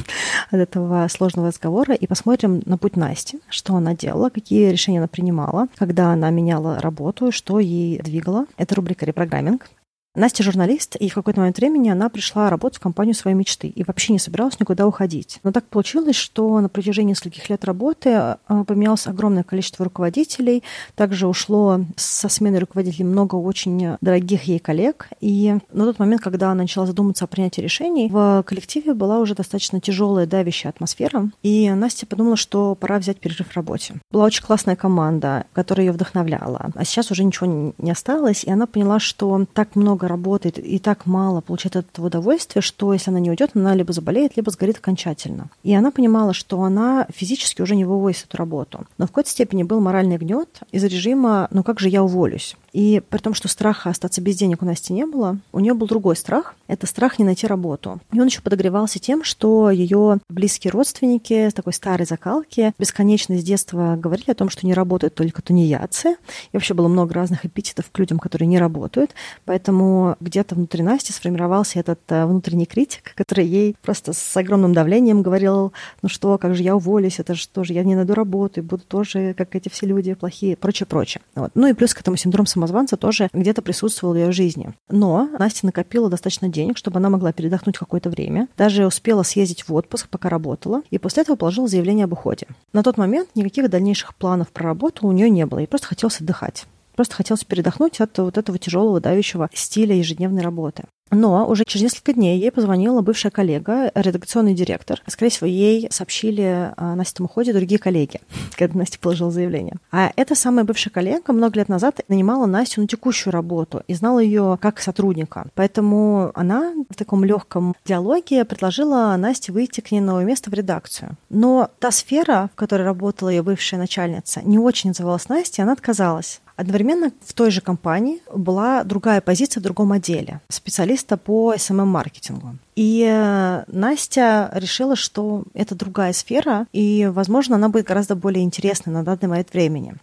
от 0.50 0.58
этого 0.58 1.06
сложного 1.08 1.46
разговора 1.46 1.94
и 1.94 2.08
посмотрим 2.08 2.60
на 2.66 2.76
путь 2.76 2.96
Насти, 2.96 3.38
что 3.48 3.76
она 3.76 3.94
делала, 3.94 4.30
какие 4.30 4.70
решения 4.70 4.98
она 4.98 5.06
принимала, 5.06 5.68
когда 5.76 6.12
она 6.12 6.30
меняла 6.30 6.80
работу, 6.80 7.30
что 7.30 7.60
ей 7.60 8.00
двигало. 8.00 8.46
Это 8.56 8.74
рубрика 8.74 9.06
«Репрограмминг». 9.06 9.70
Настя 10.14 10.42
журналист, 10.42 10.96
и 10.96 11.08
в 11.08 11.14
какой-то 11.14 11.40
момент 11.40 11.56
времени 11.56 11.88
она 11.88 12.10
пришла 12.10 12.50
работать 12.50 12.78
в 12.78 12.82
компанию 12.82 13.14
своей 13.14 13.34
мечты 13.34 13.68
и 13.68 13.82
вообще 13.82 14.12
не 14.12 14.18
собиралась 14.18 14.60
никуда 14.60 14.86
уходить. 14.86 15.40
Но 15.42 15.52
так 15.52 15.64
получилось, 15.64 16.16
что 16.16 16.60
на 16.60 16.68
протяжении 16.68 17.12
нескольких 17.12 17.48
лет 17.48 17.64
работы 17.64 18.10
а, 18.10 18.38
поменялось 18.66 19.06
огромное 19.06 19.42
количество 19.42 19.86
руководителей, 19.86 20.62
также 20.96 21.26
ушло 21.26 21.80
со 21.96 22.28
смены 22.28 22.58
руководителей 22.58 23.04
много 23.04 23.36
очень 23.36 23.96
дорогих 24.02 24.42
ей 24.44 24.58
коллег, 24.58 25.08
и 25.22 25.56
на 25.72 25.84
тот 25.86 25.98
момент, 25.98 26.20
когда 26.20 26.50
она 26.50 26.62
начала 26.62 26.84
задуматься 26.84 27.24
о 27.24 27.28
принятии 27.28 27.62
решений, 27.62 28.10
в 28.10 28.42
коллективе 28.46 28.92
была 28.92 29.18
уже 29.18 29.34
достаточно 29.34 29.80
тяжелая, 29.80 30.26
давящая 30.26 30.72
атмосфера, 30.72 31.30
и 31.42 31.70
Настя 31.70 32.04
подумала, 32.04 32.36
что 32.36 32.74
пора 32.74 32.98
взять 32.98 33.18
перерыв 33.18 33.48
в 33.48 33.56
работе. 33.56 33.94
Была 34.10 34.24
очень 34.24 34.44
классная 34.44 34.76
команда, 34.76 35.46
которая 35.54 35.86
ее 35.86 35.92
вдохновляла, 35.92 36.70
а 36.74 36.84
сейчас 36.84 37.10
уже 37.10 37.24
ничего 37.24 37.72
не 37.78 37.90
осталось, 37.90 38.44
и 38.44 38.50
она 38.50 38.66
поняла, 38.66 38.98
что 38.98 39.46
так 39.54 39.74
много 39.74 40.01
много 40.02 40.08
работает 40.08 40.58
и 40.58 40.78
так 40.78 41.06
мало 41.06 41.40
получает 41.40 41.76
от 41.76 41.88
этого 41.90 42.06
удовольствия, 42.06 42.60
что 42.60 42.92
если 42.92 43.10
она 43.10 43.20
не 43.20 43.30
уйдет, 43.30 43.50
она 43.54 43.74
либо 43.74 43.92
заболеет, 43.92 44.36
либо 44.36 44.50
сгорит 44.50 44.78
окончательно. 44.78 45.48
И 45.62 45.74
она 45.74 45.90
понимала, 45.90 46.32
что 46.32 46.62
она 46.62 47.06
физически 47.14 47.62
уже 47.62 47.76
не 47.76 47.84
вывозит 47.84 48.26
эту 48.28 48.36
работу. 48.36 48.86
Но 48.98 49.06
в 49.06 49.08
какой-то 49.08 49.30
степени 49.30 49.62
был 49.62 49.80
моральный 49.80 50.18
гнет 50.18 50.60
из 50.72 50.84
режима 50.84 51.48
«ну 51.50 51.62
как 51.62 51.78
же 51.78 51.88
я 51.88 52.02
уволюсь?». 52.02 52.56
И 52.72 53.02
при 53.10 53.18
том, 53.18 53.34
что 53.34 53.48
страха 53.48 53.90
остаться 53.90 54.20
без 54.20 54.36
денег 54.36 54.62
у 54.62 54.64
Насти 54.64 54.92
не 54.92 55.04
было, 55.04 55.38
у 55.52 55.60
нее 55.60 55.74
был 55.74 55.86
другой 55.86 56.16
страх. 56.16 56.54
Это 56.68 56.86
страх 56.86 57.18
не 57.18 57.24
найти 57.24 57.46
работу. 57.46 58.00
И 58.12 58.20
он 58.20 58.26
еще 58.26 58.40
подогревался 58.40 58.98
тем, 58.98 59.24
что 59.24 59.70
ее 59.70 60.18
близкие 60.30 60.70
родственники 60.70 61.50
с 61.50 61.54
такой 61.54 61.74
старой 61.74 62.06
закалки 62.06 62.72
бесконечно 62.78 63.36
с 63.36 63.44
детства 63.44 63.96
говорили 63.98 64.30
о 64.30 64.34
том, 64.34 64.48
что 64.48 64.66
не 64.66 64.72
работают 64.72 65.14
только 65.14 65.42
тунеядцы. 65.42 66.16
И 66.52 66.56
вообще 66.56 66.72
было 66.72 66.88
много 66.88 67.12
разных 67.12 67.44
эпитетов 67.44 67.90
к 67.92 67.98
людям, 67.98 68.18
которые 68.18 68.48
не 68.48 68.58
работают. 68.58 69.10
Поэтому 69.44 69.91
где-то 70.20 70.54
внутри 70.54 70.82
Насти 70.82 71.12
сформировался 71.12 71.78
этот 71.78 72.00
э, 72.08 72.26
внутренний 72.26 72.66
критик, 72.66 73.14
который 73.14 73.46
ей 73.46 73.76
просто 73.82 74.12
с 74.12 74.36
огромным 74.36 74.72
давлением 74.72 75.22
говорил, 75.22 75.72
ну 76.02 76.08
что, 76.08 76.38
как 76.38 76.54
же 76.54 76.62
я 76.62 76.76
уволюсь, 76.76 77.18
это 77.18 77.34
же 77.34 77.48
тоже, 77.48 77.72
я 77.72 77.84
не 77.84 77.94
найду 77.94 78.14
работу, 78.14 78.60
и 78.60 78.62
буду 78.62 78.82
тоже, 78.82 79.34
как 79.34 79.54
эти 79.54 79.68
все 79.68 79.86
люди 79.86 80.14
плохие, 80.14 80.56
прочее, 80.56 80.86
прочее. 80.86 81.22
Вот. 81.34 81.50
Ну 81.54 81.66
и 81.66 81.72
плюс 81.72 81.94
к 81.94 82.00
этому 82.00 82.16
синдром 82.16 82.46
самозванца 82.46 82.96
тоже 82.96 83.28
где-то 83.32 83.62
присутствовал 83.62 84.14
в 84.14 84.16
ее 84.16 84.32
жизни. 84.32 84.74
Но 84.88 85.28
Настя 85.38 85.66
накопила 85.66 86.08
достаточно 86.08 86.48
денег, 86.48 86.76
чтобы 86.76 86.98
она 86.98 87.10
могла 87.10 87.32
передохнуть 87.32 87.78
какое-то 87.78 88.10
время. 88.10 88.48
Даже 88.56 88.86
успела 88.86 89.22
съездить 89.22 89.68
в 89.68 89.74
отпуск, 89.74 90.08
пока 90.08 90.28
работала. 90.28 90.82
И 90.90 90.98
после 90.98 91.22
этого 91.22 91.36
положила 91.36 91.68
заявление 91.68 92.04
об 92.04 92.12
уходе. 92.12 92.46
На 92.72 92.82
тот 92.82 92.96
момент 92.96 93.30
никаких 93.34 93.68
дальнейших 93.70 94.14
планов 94.14 94.48
про 94.50 94.64
работу 94.64 95.06
у 95.06 95.12
нее 95.12 95.30
не 95.30 95.46
было. 95.46 95.60
И 95.60 95.66
просто 95.66 95.88
хотелось 95.88 96.20
отдыхать. 96.20 96.66
Просто 96.94 97.14
хотелось 97.14 97.44
передохнуть 97.44 98.00
от 98.00 98.16
вот 98.18 98.38
этого 98.38 98.58
тяжелого, 98.58 99.00
давящего 99.00 99.48
стиля 99.52 99.94
ежедневной 99.94 100.42
работы. 100.42 100.84
Но 101.12 101.46
уже 101.46 101.64
через 101.66 101.84
несколько 101.84 102.14
дней 102.14 102.40
ей 102.40 102.50
позвонила 102.50 103.02
бывшая 103.02 103.30
коллега, 103.30 103.92
редакционный 103.94 104.54
директор. 104.54 105.02
Скорее 105.06 105.30
всего, 105.30 105.46
ей 105.46 105.86
сообщили 105.90 106.72
о 106.76 106.96
Насте 106.96 107.22
уходе 107.22 107.52
другие 107.52 107.78
коллеги, 107.78 108.20
когда 108.56 108.78
Настя 108.78 108.98
положила 108.98 109.30
заявление. 109.30 109.76
А 109.90 110.10
эта 110.16 110.34
самая 110.34 110.64
бывшая 110.64 110.90
коллега 110.90 111.34
много 111.34 111.56
лет 111.56 111.68
назад 111.68 112.00
нанимала 112.08 112.46
Настю 112.46 112.80
на 112.80 112.88
текущую 112.88 113.32
работу 113.32 113.82
и 113.86 113.94
знала 113.94 114.20
ее 114.20 114.58
как 114.60 114.80
сотрудника. 114.80 115.46
Поэтому 115.54 116.32
она 116.34 116.72
в 116.88 116.94
таком 116.94 117.24
легком 117.24 117.76
диалоге 117.84 118.46
предложила 118.46 119.14
Насте 119.18 119.52
выйти 119.52 119.82
к 119.82 119.92
ней 119.92 120.00
на 120.00 120.06
новое 120.06 120.24
место 120.24 120.48
в 120.48 120.54
редакцию. 120.54 121.18
Но 121.28 121.68
та 121.78 121.90
сфера, 121.90 122.48
в 122.54 122.56
которой 122.56 122.82
работала 122.82 123.28
ее 123.28 123.42
бывшая 123.42 123.76
начальница, 123.76 124.40
не 124.42 124.58
очень 124.58 124.90
называлась 124.90 125.28
Настя, 125.28 125.64
она 125.64 125.72
отказалась. 125.72 126.40
Одновременно 126.56 127.12
в 127.24 127.32
той 127.32 127.50
же 127.50 127.60
компании 127.60 128.20
была 128.32 128.84
другая 128.84 129.20
позиция 129.20 129.60
в 129.60 129.64
другом 129.64 129.92
отделе 129.92 130.40
специалиста 130.48 131.16
по 131.16 131.54
SMM-маркетингу. 131.54 132.56
И 132.76 133.06
э, 133.08 133.64
Настя 133.66 134.50
решила, 134.54 134.96
что 134.96 135.44
это 135.54 135.74
другая 135.74 136.12
сфера, 136.12 136.66
и, 136.72 137.08
возможно, 137.12 137.56
она 137.56 137.68
будет 137.68 137.86
гораздо 137.86 138.16
более 138.16 138.44
интересной 138.44 138.92
на 138.92 139.02
данный 139.02 139.28
момент 139.28 139.52
времени. 139.52 139.94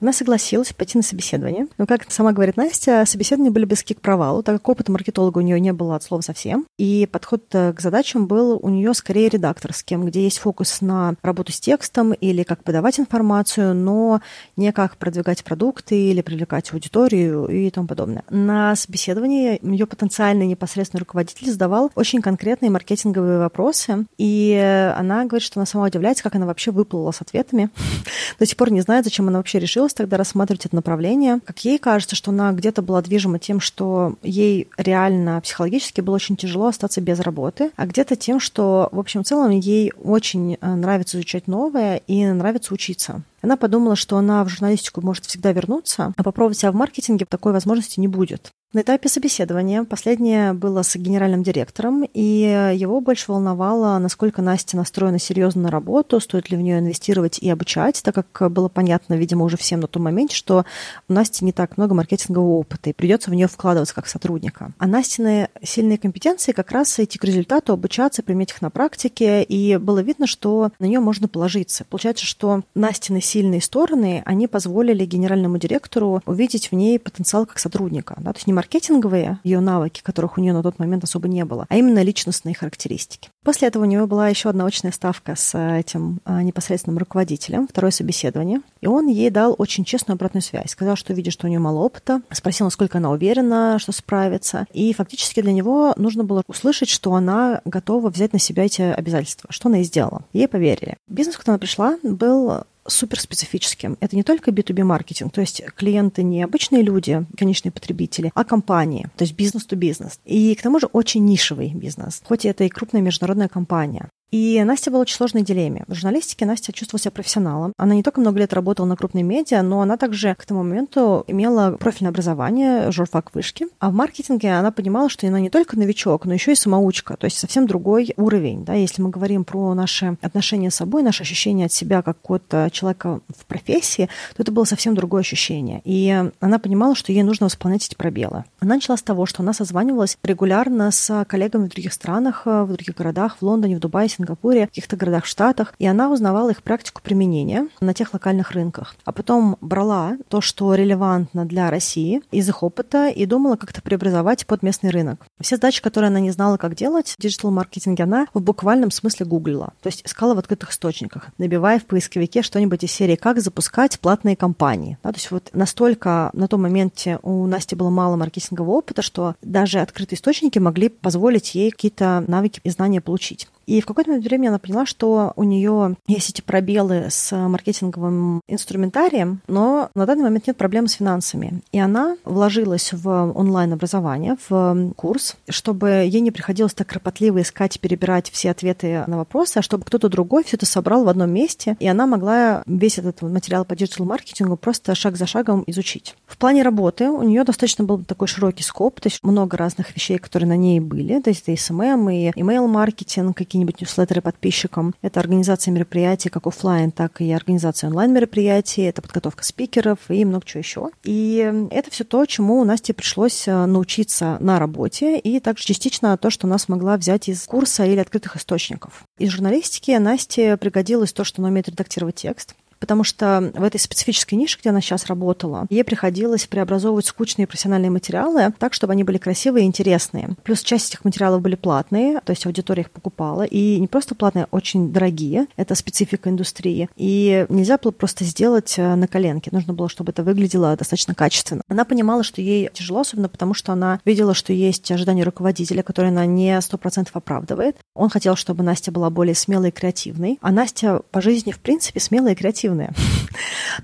Она 0.00 0.12
согласилась 0.12 0.72
пойти 0.72 0.96
на 0.96 1.02
собеседование. 1.02 1.66
Но, 1.78 1.86
как 1.86 2.10
сама 2.10 2.32
говорит 2.32 2.56
Настя, 2.56 3.04
собеседования 3.06 3.50
были 3.50 3.64
близки 3.64 3.94
к 3.94 4.00
провалу, 4.00 4.42
так 4.42 4.56
как 4.56 4.68
опыта 4.68 4.92
маркетолога 4.92 5.38
у 5.38 5.42
нее 5.42 5.60
не 5.60 5.72
было 5.72 5.96
от 5.96 6.02
слова 6.02 6.22
совсем. 6.22 6.66
И 6.78 7.06
подход 7.10 7.44
э, 7.52 7.72
к 7.72 7.80
задачам 7.80 8.26
был 8.26 8.58
у 8.62 8.68
нее 8.70 8.94
скорее 8.94 9.28
редакторским, 9.28 10.06
где 10.06 10.22
есть 10.22 10.38
фокус 10.38 10.80
на 10.80 11.14
работу 11.22 11.52
с 11.52 11.60
текстом 11.60 12.12
или 12.12 12.42
как 12.42 12.64
подавать 12.64 12.98
информацию, 12.98 13.74
но 13.74 14.20
не 14.56 14.72
как 14.72 14.96
продвигать 14.96 15.44
продукты 15.44 15.96
или 15.96 16.22
привлекать 16.22 16.72
аудиторию 16.72 17.46
и 17.46 17.68
тому 17.70 17.86
подобное. 17.86 18.24
На 18.30 18.74
собеседовании 18.76 19.60
ее 19.62 19.86
потенциальный 19.86 20.46
непосредственный 20.46 21.00
руководитель 21.00 21.50
задавал 21.50 21.90
очень 21.94 22.22
конкретные 22.22 22.70
маркетинговые 22.70 23.38
вопросы, 23.38 24.06
и 24.16 24.92
она 24.96 25.24
говорит, 25.24 25.44
что 25.44 25.60
она 25.60 25.66
сама 25.66 25.84
удивляется, 25.84 26.22
как 26.22 26.34
она 26.34 26.46
вообще 26.46 26.70
выплыла 26.70 27.10
с 27.10 27.20
ответами. 27.20 27.70
До 28.38 28.46
сих 28.46 28.56
пор 28.56 28.70
не 28.70 28.80
знает, 28.80 29.04
зачем 29.04 29.28
она 29.28 29.38
вообще 29.38 29.58
решила 29.58 29.89
научилась 29.90 29.94
тогда 29.94 30.16
рассматривать 30.16 30.66
это 30.66 30.76
направление. 30.76 31.40
Как 31.44 31.58
ей 31.64 31.78
кажется, 31.78 32.16
что 32.16 32.30
она 32.30 32.52
где-то 32.52 32.82
была 32.82 33.02
движима 33.02 33.38
тем, 33.38 33.60
что 33.60 34.14
ей 34.22 34.68
реально 34.76 35.40
психологически 35.40 36.00
было 36.00 36.16
очень 36.16 36.36
тяжело 36.36 36.66
остаться 36.66 37.00
без 37.00 37.20
работы, 37.20 37.70
а 37.76 37.86
где-то 37.86 38.16
тем, 38.16 38.40
что, 38.40 38.88
в 38.92 38.98
общем, 38.98 39.22
в 39.22 39.26
целом 39.26 39.50
ей 39.50 39.92
очень 40.02 40.56
э, 40.60 40.74
нравится 40.74 41.16
изучать 41.16 41.48
новое 41.48 42.00
и 42.06 42.24
нравится 42.26 42.74
учиться. 42.74 43.22
Она 43.42 43.56
подумала, 43.56 43.96
что 43.96 44.16
она 44.16 44.44
в 44.44 44.48
журналистику 44.48 45.00
может 45.00 45.26
всегда 45.26 45.52
вернуться, 45.52 46.12
а 46.16 46.22
попробовать 46.22 46.58
себя 46.58 46.72
в 46.72 46.76
маркетинге 46.76 47.26
такой 47.28 47.52
возможности 47.52 48.00
не 48.00 48.08
будет. 48.08 48.50
На 48.72 48.82
этапе 48.82 49.08
собеседования 49.08 49.82
последнее 49.82 50.52
было 50.52 50.82
с 50.82 50.94
генеральным 50.94 51.42
директором, 51.42 52.04
и 52.04 52.72
его 52.76 53.00
больше 53.00 53.24
волновало, 53.32 53.98
насколько 53.98 54.42
Настя 54.42 54.76
настроена 54.76 55.18
серьезно 55.18 55.62
на 55.62 55.70
работу, 55.72 56.20
стоит 56.20 56.52
ли 56.52 56.56
в 56.56 56.60
нее 56.60 56.78
инвестировать 56.78 57.40
и 57.40 57.50
обучать, 57.50 58.00
так 58.04 58.24
как 58.30 58.52
было 58.52 58.68
понятно, 58.68 59.14
видимо, 59.14 59.44
уже 59.44 59.56
всем 59.56 59.80
на 59.80 59.88
том 59.88 60.04
моменте, 60.04 60.36
что 60.36 60.64
у 61.08 61.12
Насти 61.12 61.44
не 61.44 61.50
так 61.50 61.78
много 61.78 61.96
маркетингового 61.96 62.58
опыта, 62.58 62.90
и 62.90 62.92
придется 62.92 63.30
в 63.30 63.34
нее 63.34 63.48
вкладываться 63.48 63.92
как 63.92 64.06
сотрудника. 64.06 64.70
А 64.78 64.86
Настины 64.86 65.48
сильные 65.64 65.98
компетенции 65.98 66.52
как 66.52 66.70
раз 66.70 67.00
идти 67.00 67.18
к 67.18 67.24
результату, 67.24 67.72
обучаться, 67.72 68.22
применять 68.22 68.52
их 68.52 68.62
на 68.62 68.70
практике, 68.70 69.42
и 69.42 69.78
было 69.78 69.98
видно, 69.98 70.28
что 70.28 70.70
на 70.78 70.84
нее 70.84 71.00
можно 71.00 71.26
положиться. 71.26 71.84
Получается, 71.90 72.24
что 72.24 72.62
Настины 72.76 73.20
сильные 73.30 73.60
стороны, 73.60 74.22
они 74.26 74.48
позволили 74.48 75.04
генеральному 75.04 75.58
директору 75.58 76.22
увидеть 76.26 76.70
в 76.70 76.74
ней 76.74 76.98
потенциал 76.98 77.46
как 77.46 77.58
сотрудника. 77.58 78.16
Да? 78.18 78.32
То 78.32 78.38
есть 78.38 78.46
не 78.46 78.52
маркетинговые 78.52 79.38
ее 79.44 79.60
навыки, 79.60 80.02
которых 80.02 80.36
у 80.36 80.40
нее 80.40 80.52
на 80.52 80.62
тот 80.62 80.78
момент 80.78 81.04
особо 81.04 81.28
не 81.28 81.44
было, 81.44 81.66
а 81.68 81.76
именно 81.76 82.02
личностные 82.02 82.54
характеристики. 82.54 83.30
После 83.44 83.68
этого 83.68 83.84
у 83.84 83.86
нее 83.86 84.06
была 84.06 84.28
еще 84.28 84.50
одна 84.50 84.66
очная 84.66 84.92
ставка 84.92 85.34
с 85.36 85.56
этим 85.56 86.20
а, 86.24 86.42
непосредственным 86.42 86.98
руководителем, 86.98 87.66
второе 87.68 87.90
собеседование. 87.90 88.60
И 88.80 88.86
он 88.86 89.06
ей 89.06 89.30
дал 89.30 89.54
очень 89.56 89.84
честную 89.84 90.16
обратную 90.16 90.42
связь. 90.42 90.70
Сказал, 90.70 90.96
что 90.96 91.14
видит, 91.14 91.32
что 91.32 91.46
у 91.46 91.50
нее 91.50 91.58
мало 91.58 91.78
опыта, 91.78 92.20
спросил, 92.32 92.66
насколько 92.66 92.98
она 92.98 93.10
уверена, 93.10 93.78
что 93.78 93.92
справится. 93.92 94.66
И 94.72 94.92
фактически 94.92 95.40
для 95.40 95.52
него 95.52 95.94
нужно 95.96 96.24
было 96.24 96.42
услышать, 96.48 96.88
что 96.88 97.14
она 97.14 97.62
готова 97.64 98.10
взять 98.10 98.32
на 98.32 98.38
себя 98.38 98.64
эти 98.64 98.82
обязательства, 98.82 99.50
что 99.50 99.68
она 99.68 99.80
и 99.80 99.84
сделала. 99.84 100.24
Ей 100.32 100.48
поверили. 100.48 100.96
Бизнес, 101.08 101.36
куда 101.36 101.52
она 101.52 101.58
пришла, 101.58 101.96
был 102.02 102.64
суперспецифическим. 102.86 103.96
Это 104.00 104.16
не 104.16 104.22
только 104.22 104.50
B2B-маркетинг, 104.50 105.32
то 105.32 105.40
есть 105.40 105.62
клиенты 105.76 106.22
не 106.22 106.42
обычные 106.42 106.82
люди, 106.82 107.26
конечные 107.36 107.72
потребители, 107.72 108.32
а 108.34 108.44
компании, 108.44 109.08
то 109.16 109.24
есть 109.24 109.34
бизнес-то-бизнес. 109.34 110.20
И 110.24 110.54
к 110.54 110.62
тому 110.62 110.80
же 110.80 110.86
очень 110.86 111.24
нишевый 111.24 111.72
бизнес, 111.74 112.22
хоть 112.24 112.44
это 112.44 112.64
и 112.64 112.68
крупная 112.68 113.02
международная 113.02 113.48
компания. 113.48 114.08
И 114.30 114.62
Настя 114.64 114.90
была 114.90 115.02
очень 115.02 115.16
сложной 115.16 115.42
дилемме. 115.42 115.84
В 115.88 115.94
журналистике 115.94 116.46
Настя 116.46 116.72
чувствовала 116.72 117.00
себя 117.00 117.10
профессионалом. 117.10 117.72
Она 117.76 117.94
не 117.94 118.02
только 118.02 118.20
много 118.20 118.38
лет 118.38 118.52
работала 118.52 118.86
на 118.86 118.96
крупной 118.96 119.22
медиа, 119.22 119.62
но 119.62 119.80
она 119.80 119.96
также 119.96 120.34
к 120.36 120.44
тому 120.46 120.62
моменту 120.62 121.24
имела 121.26 121.72
профильное 121.72 122.10
образование, 122.10 122.92
журфак 122.92 123.34
вышки. 123.34 123.66
А 123.78 123.90
в 123.90 123.94
маркетинге 123.94 124.52
она 124.52 124.70
понимала, 124.70 125.08
что 125.08 125.26
она 125.26 125.40
не 125.40 125.50
только 125.50 125.78
новичок, 125.78 126.26
но 126.26 126.34
еще 126.34 126.52
и 126.52 126.54
самоучка, 126.54 127.16
то 127.16 127.24
есть 127.24 127.38
совсем 127.38 127.66
другой 127.66 128.12
уровень. 128.16 128.64
Да? 128.64 128.74
Если 128.74 129.02
мы 129.02 129.10
говорим 129.10 129.44
про 129.44 129.74
наши 129.74 130.16
отношения 130.22 130.70
с 130.70 130.76
собой, 130.76 131.02
наше 131.02 131.22
ощущение 131.22 131.66
от 131.66 131.72
себя 131.72 132.02
как 132.02 132.20
какого-то 132.20 132.68
человека 132.70 133.20
в 133.28 133.46
профессии, 133.46 134.08
то 134.36 134.42
это 134.42 134.52
было 134.52 134.64
совсем 134.64 134.94
другое 134.94 135.20
ощущение. 135.20 135.80
И 135.84 136.24
она 136.40 136.58
понимала, 136.58 136.94
что 136.94 137.12
ей 137.12 137.22
нужно 137.22 137.46
восполнять 137.46 137.86
эти 137.86 137.94
пробелы. 137.94 138.44
Она 138.60 138.76
начала 138.76 138.96
с 138.96 139.02
того, 139.02 139.26
что 139.26 139.42
она 139.42 139.52
созванивалась 139.52 140.16
регулярно 140.22 140.90
с 140.90 141.24
коллегами 141.24 141.66
в 141.66 141.70
других 141.70 141.92
странах, 141.92 142.42
в 142.44 142.68
других 142.68 142.94
городах, 142.94 143.38
в 143.40 143.42
Лондоне, 143.42 143.76
в 143.76 143.80
Дубае, 143.80 144.08
Сингапуре, 144.20 144.66
в 144.66 144.68
каких-то 144.68 144.96
городах 144.96 145.24
Штатах, 145.24 145.74
и 145.78 145.86
она 145.86 146.10
узнавала 146.10 146.50
их 146.50 146.62
практику 146.62 147.00
применения 147.02 147.68
на 147.80 147.94
тех 147.94 148.12
локальных 148.12 148.52
рынках. 148.52 148.94
А 149.04 149.12
потом 149.12 149.56
брала 149.60 150.16
то, 150.28 150.40
что 150.40 150.74
релевантно 150.74 151.46
для 151.46 151.70
России 151.70 152.22
из 152.30 152.48
их 152.48 152.62
опыта 152.62 153.08
и 153.08 153.24
думала 153.26 153.56
как-то 153.56 153.80
преобразовать 153.82 154.46
под 154.46 154.62
местный 154.62 154.90
рынок. 154.90 155.26
Все 155.40 155.56
задачи, 155.56 155.82
которые 155.82 156.08
она 156.08 156.20
не 156.20 156.30
знала, 156.30 156.58
как 156.58 156.74
делать, 156.74 157.14
в 157.18 157.22
диджитал-маркетинге 157.22 158.04
она 158.04 158.26
в 158.34 158.40
буквальном 158.40 158.90
смысле 158.90 159.26
гуглила. 159.26 159.72
То 159.80 159.88
есть 159.88 160.02
искала 160.04 160.34
в 160.34 160.38
открытых 160.38 160.72
источниках, 160.72 161.28
набивая 161.38 161.78
в 161.78 161.86
поисковике 161.86 162.42
что-нибудь 162.42 162.84
из 162.84 162.92
серии 162.92 163.16
«Как 163.16 163.40
запускать 163.40 163.98
платные 164.00 164.36
кампании». 164.36 164.98
Да, 165.02 165.12
то 165.12 165.16
есть 165.16 165.30
вот 165.30 165.50
настолько 165.52 166.30
на 166.34 166.46
том 166.46 166.62
моменте 166.62 167.18
у 167.22 167.46
Насти 167.46 167.74
было 167.74 167.90
мало 167.90 168.16
маркетингового 168.16 168.76
опыта, 168.76 169.02
что 169.02 169.34
даже 169.42 169.80
открытые 169.80 170.16
источники 170.16 170.58
могли 170.58 170.90
позволить 170.90 171.54
ей 171.54 171.70
какие-то 171.70 172.22
навыки 172.26 172.60
и 172.64 172.70
знания 172.70 173.00
получить. 173.00 173.48
И 173.70 173.80
в 173.80 173.86
какое-то 173.86 174.10
времени 174.18 174.48
она 174.48 174.58
поняла, 174.58 174.84
что 174.84 175.32
у 175.36 175.44
нее 175.44 175.94
есть 176.08 176.30
эти 176.30 176.40
пробелы 176.40 177.06
с 177.08 177.30
маркетинговым 177.30 178.40
инструментарием, 178.48 179.42
но 179.46 179.90
на 179.94 180.06
данный 180.06 180.24
момент 180.24 180.48
нет 180.48 180.56
проблем 180.56 180.88
с 180.88 180.94
финансами. 180.94 181.62
И 181.70 181.78
она 181.78 182.16
вложилась 182.24 182.92
в 182.92 183.08
онлайн-образование, 183.08 184.36
в 184.48 184.92
курс, 184.96 185.36
чтобы 185.48 185.88
ей 185.88 186.20
не 186.20 186.32
приходилось 186.32 186.74
так 186.74 186.88
кропотливо 186.88 187.42
искать 187.42 187.76
и 187.76 187.78
перебирать 187.78 188.28
все 188.30 188.50
ответы 188.50 189.04
на 189.06 189.18
вопросы, 189.18 189.58
а 189.58 189.62
чтобы 189.62 189.84
кто-то 189.84 190.08
другой 190.08 190.42
все 190.42 190.56
это 190.56 190.66
собрал 190.66 191.04
в 191.04 191.08
одном 191.08 191.30
месте, 191.30 191.76
и 191.78 191.86
она 191.86 192.08
могла 192.08 192.64
весь 192.66 192.98
этот 192.98 193.22
материал 193.22 193.64
по 193.64 193.76
digital-маркетингу 193.76 194.56
просто 194.56 194.96
шаг 194.96 195.16
за 195.16 195.26
шагом 195.26 195.62
изучить. 195.68 196.16
В 196.26 196.38
плане 196.38 196.64
работы 196.64 197.08
у 197.08 197.22
нее 197.22 197.44
достаточно 197.44 197.84
был 197.84 198.02
такой 198.02 198.26
широкий 198.26 198.64
scope, 198.64 199.00
то 199.00 199.06
есть 199.06 199.22
много 199.22 199.56
разных 199.56 199.94
вещей, 199.94 200.18
которые 200.18 200.48
на 200.48 200.56
ней 200.56 200.80
были, 200.80 201.20
то 201.20 201.30
есть 201.30 201.42
это 201.42 201.52
и 201.52 201.54
SMM, 201.54 202.12
и 202.12 202.30
email-маркетинг, 202.32 203.36
какие 203.36 203.59
какие-нибудь 203.60 203.80
newsletter 203.80 204.18
ы 204.18 204.22
подписчикам. 204.22 204.94
Это 205.02 205.20
организация 205.20 205.72
мероприятий 205.72 206.30
как 206.30 206.46
офлайн, 206.46 206.90
так 206.90 207.20
и 207.20 207.30
организация 207.32 207.88
онлайн-мероприятий, 207.88 208.82
это 208.82 209.02
подготовка 209.02 209.44
спикеров 209.44 209.98
и 210.08 210.24
много 210.24 210.44
чего 210.46 210.58
еще. 210.60 210.90
И 211.04 211.68
это 211.70 211.90
все 211.90 212.04
то, 212.04 212.24
чему 212.26 212.64
Насте 212.64 212.94
пришлось 212.94 213.46
э, 213.46 213.66
научиться 213.66 214.38
на 214.40 214.58
работе, 214.58 215.18
и 215.18 215.40
также 215.40 215.64
частично 215.64 216.16
то, 216.16 216.30
что 216.30 216.46
она 216.46 216.58
смогла 216.58 216.96
взять 216.96 217.28
из 217.28 217.44
курса 217.44 217.84
или 217.84 217.98
открытых 217.98 218.36
источников. 218.36 219.04
Из 219.18 219.30
журналистики 219.30 219.90
Насте 219.92 220.56
пригодилось 220.56 221.12
то, 221.12 221.24
что 221.24 221.42
она 221.42 221.48
умеет 221.48 221.68
редактировать 221.68 222.16
текст, 222.16 222.54
потому 222.80 223.04
что 223.04 223.52
в 223.54 223.62
этой 223.62 223.78
специфической 223.78 224.34
нише, 224.34 224.58
где 224.58 224.70
она 224.70 224.80
сейчас 224.80 225.06
работала, 225.06 225.66
ей 225.70 225.84
приходилось 225.84 226.46
преобразовывать 226.46 227.06
скучные 227.06 227.46
профессиональные 227.46 227.90
материалы 227.90 228.52
так, 228.58 228.74
чтобы 228.74 228.92
они 228.94 229.04
были 229.04 229.18
красивые 229.18 229.64
и 229.64 229.66
интересные. 229.66 230.30
Плюс 230.42 230.62
часть 230.62 230.88
этих 230.88 231.04
материалов 231.04 231.42
были 231.42 231.54
платные, 231.54 232.20
то 232.20 232.30
есть 232.30 232.46
аудитория 232.46 232.82
их 232.82 232.90
покупала, 232.90 233.42
и 233.42 233.78
не 233.78 233.86
просто 233.86 234.14
платные, 234.14 234.44
а 234.44 234.48
очень 234.50 234.92
дорогие. 234.92 235.46
Это 235.56 235.74
специфика 235.74 236.30
индустрии. 236.30 236.88
И 236.96 237.46
нельзя 237.48 237.78
было 237.78 237.92
просто 237.92 238.24
сделать 238.24 238.74
э, 238.78 238.94
на 238.94 239.06
коленке. 239.06 239.50
Нужно 239.52 239.74
было, 239.74 239.88
чтобы 239.88 240.12
это 240.12 240.22
выглядело 240.22 240.74
достаточно 240.76 241.14
качественно. 241.14 241.62
Она 241.68 241.84
понимала, 241.84 242.22
что 242.22 242.40
ей 242.40 242.70
тяжело, 242.72 243.00
особенно 243.00 243.28
потому, 243.28 243.54
что 243.54 243.72
она 243.72 244.00
видела, 244.04 244.34
что 244.34 244.52
есть 244.52 244.90
ожидания 244.90 245.22
руководителя, 245.22 245.82
которые 245.82 246.10
она 246.10 246.26
не 246.26 246.60
сто 246.60 246.78
процентов 246.78 247.16
оправдывает. 247.16 247.76
Он 247.94 248.08
хотел, 248.08 248.36
чтобы 248.36 248.62
Настя 248.62 248.90
была 248.92 249.10
более 249.10 249.34
смелой 249.34 249.68
и 249.68 249.72
креативной. 249.72 250.38
А 250.40 250.50
Настя 250.50 251.02
по 251.10 251.20
жизни, 251.20 251.52
в 251.52 251.58
принципе, 251.58 252.00
смелая 252.00 252.32
и 252.32 252.36
креативная 252.36 252.69
эффективные. 252.70 252.92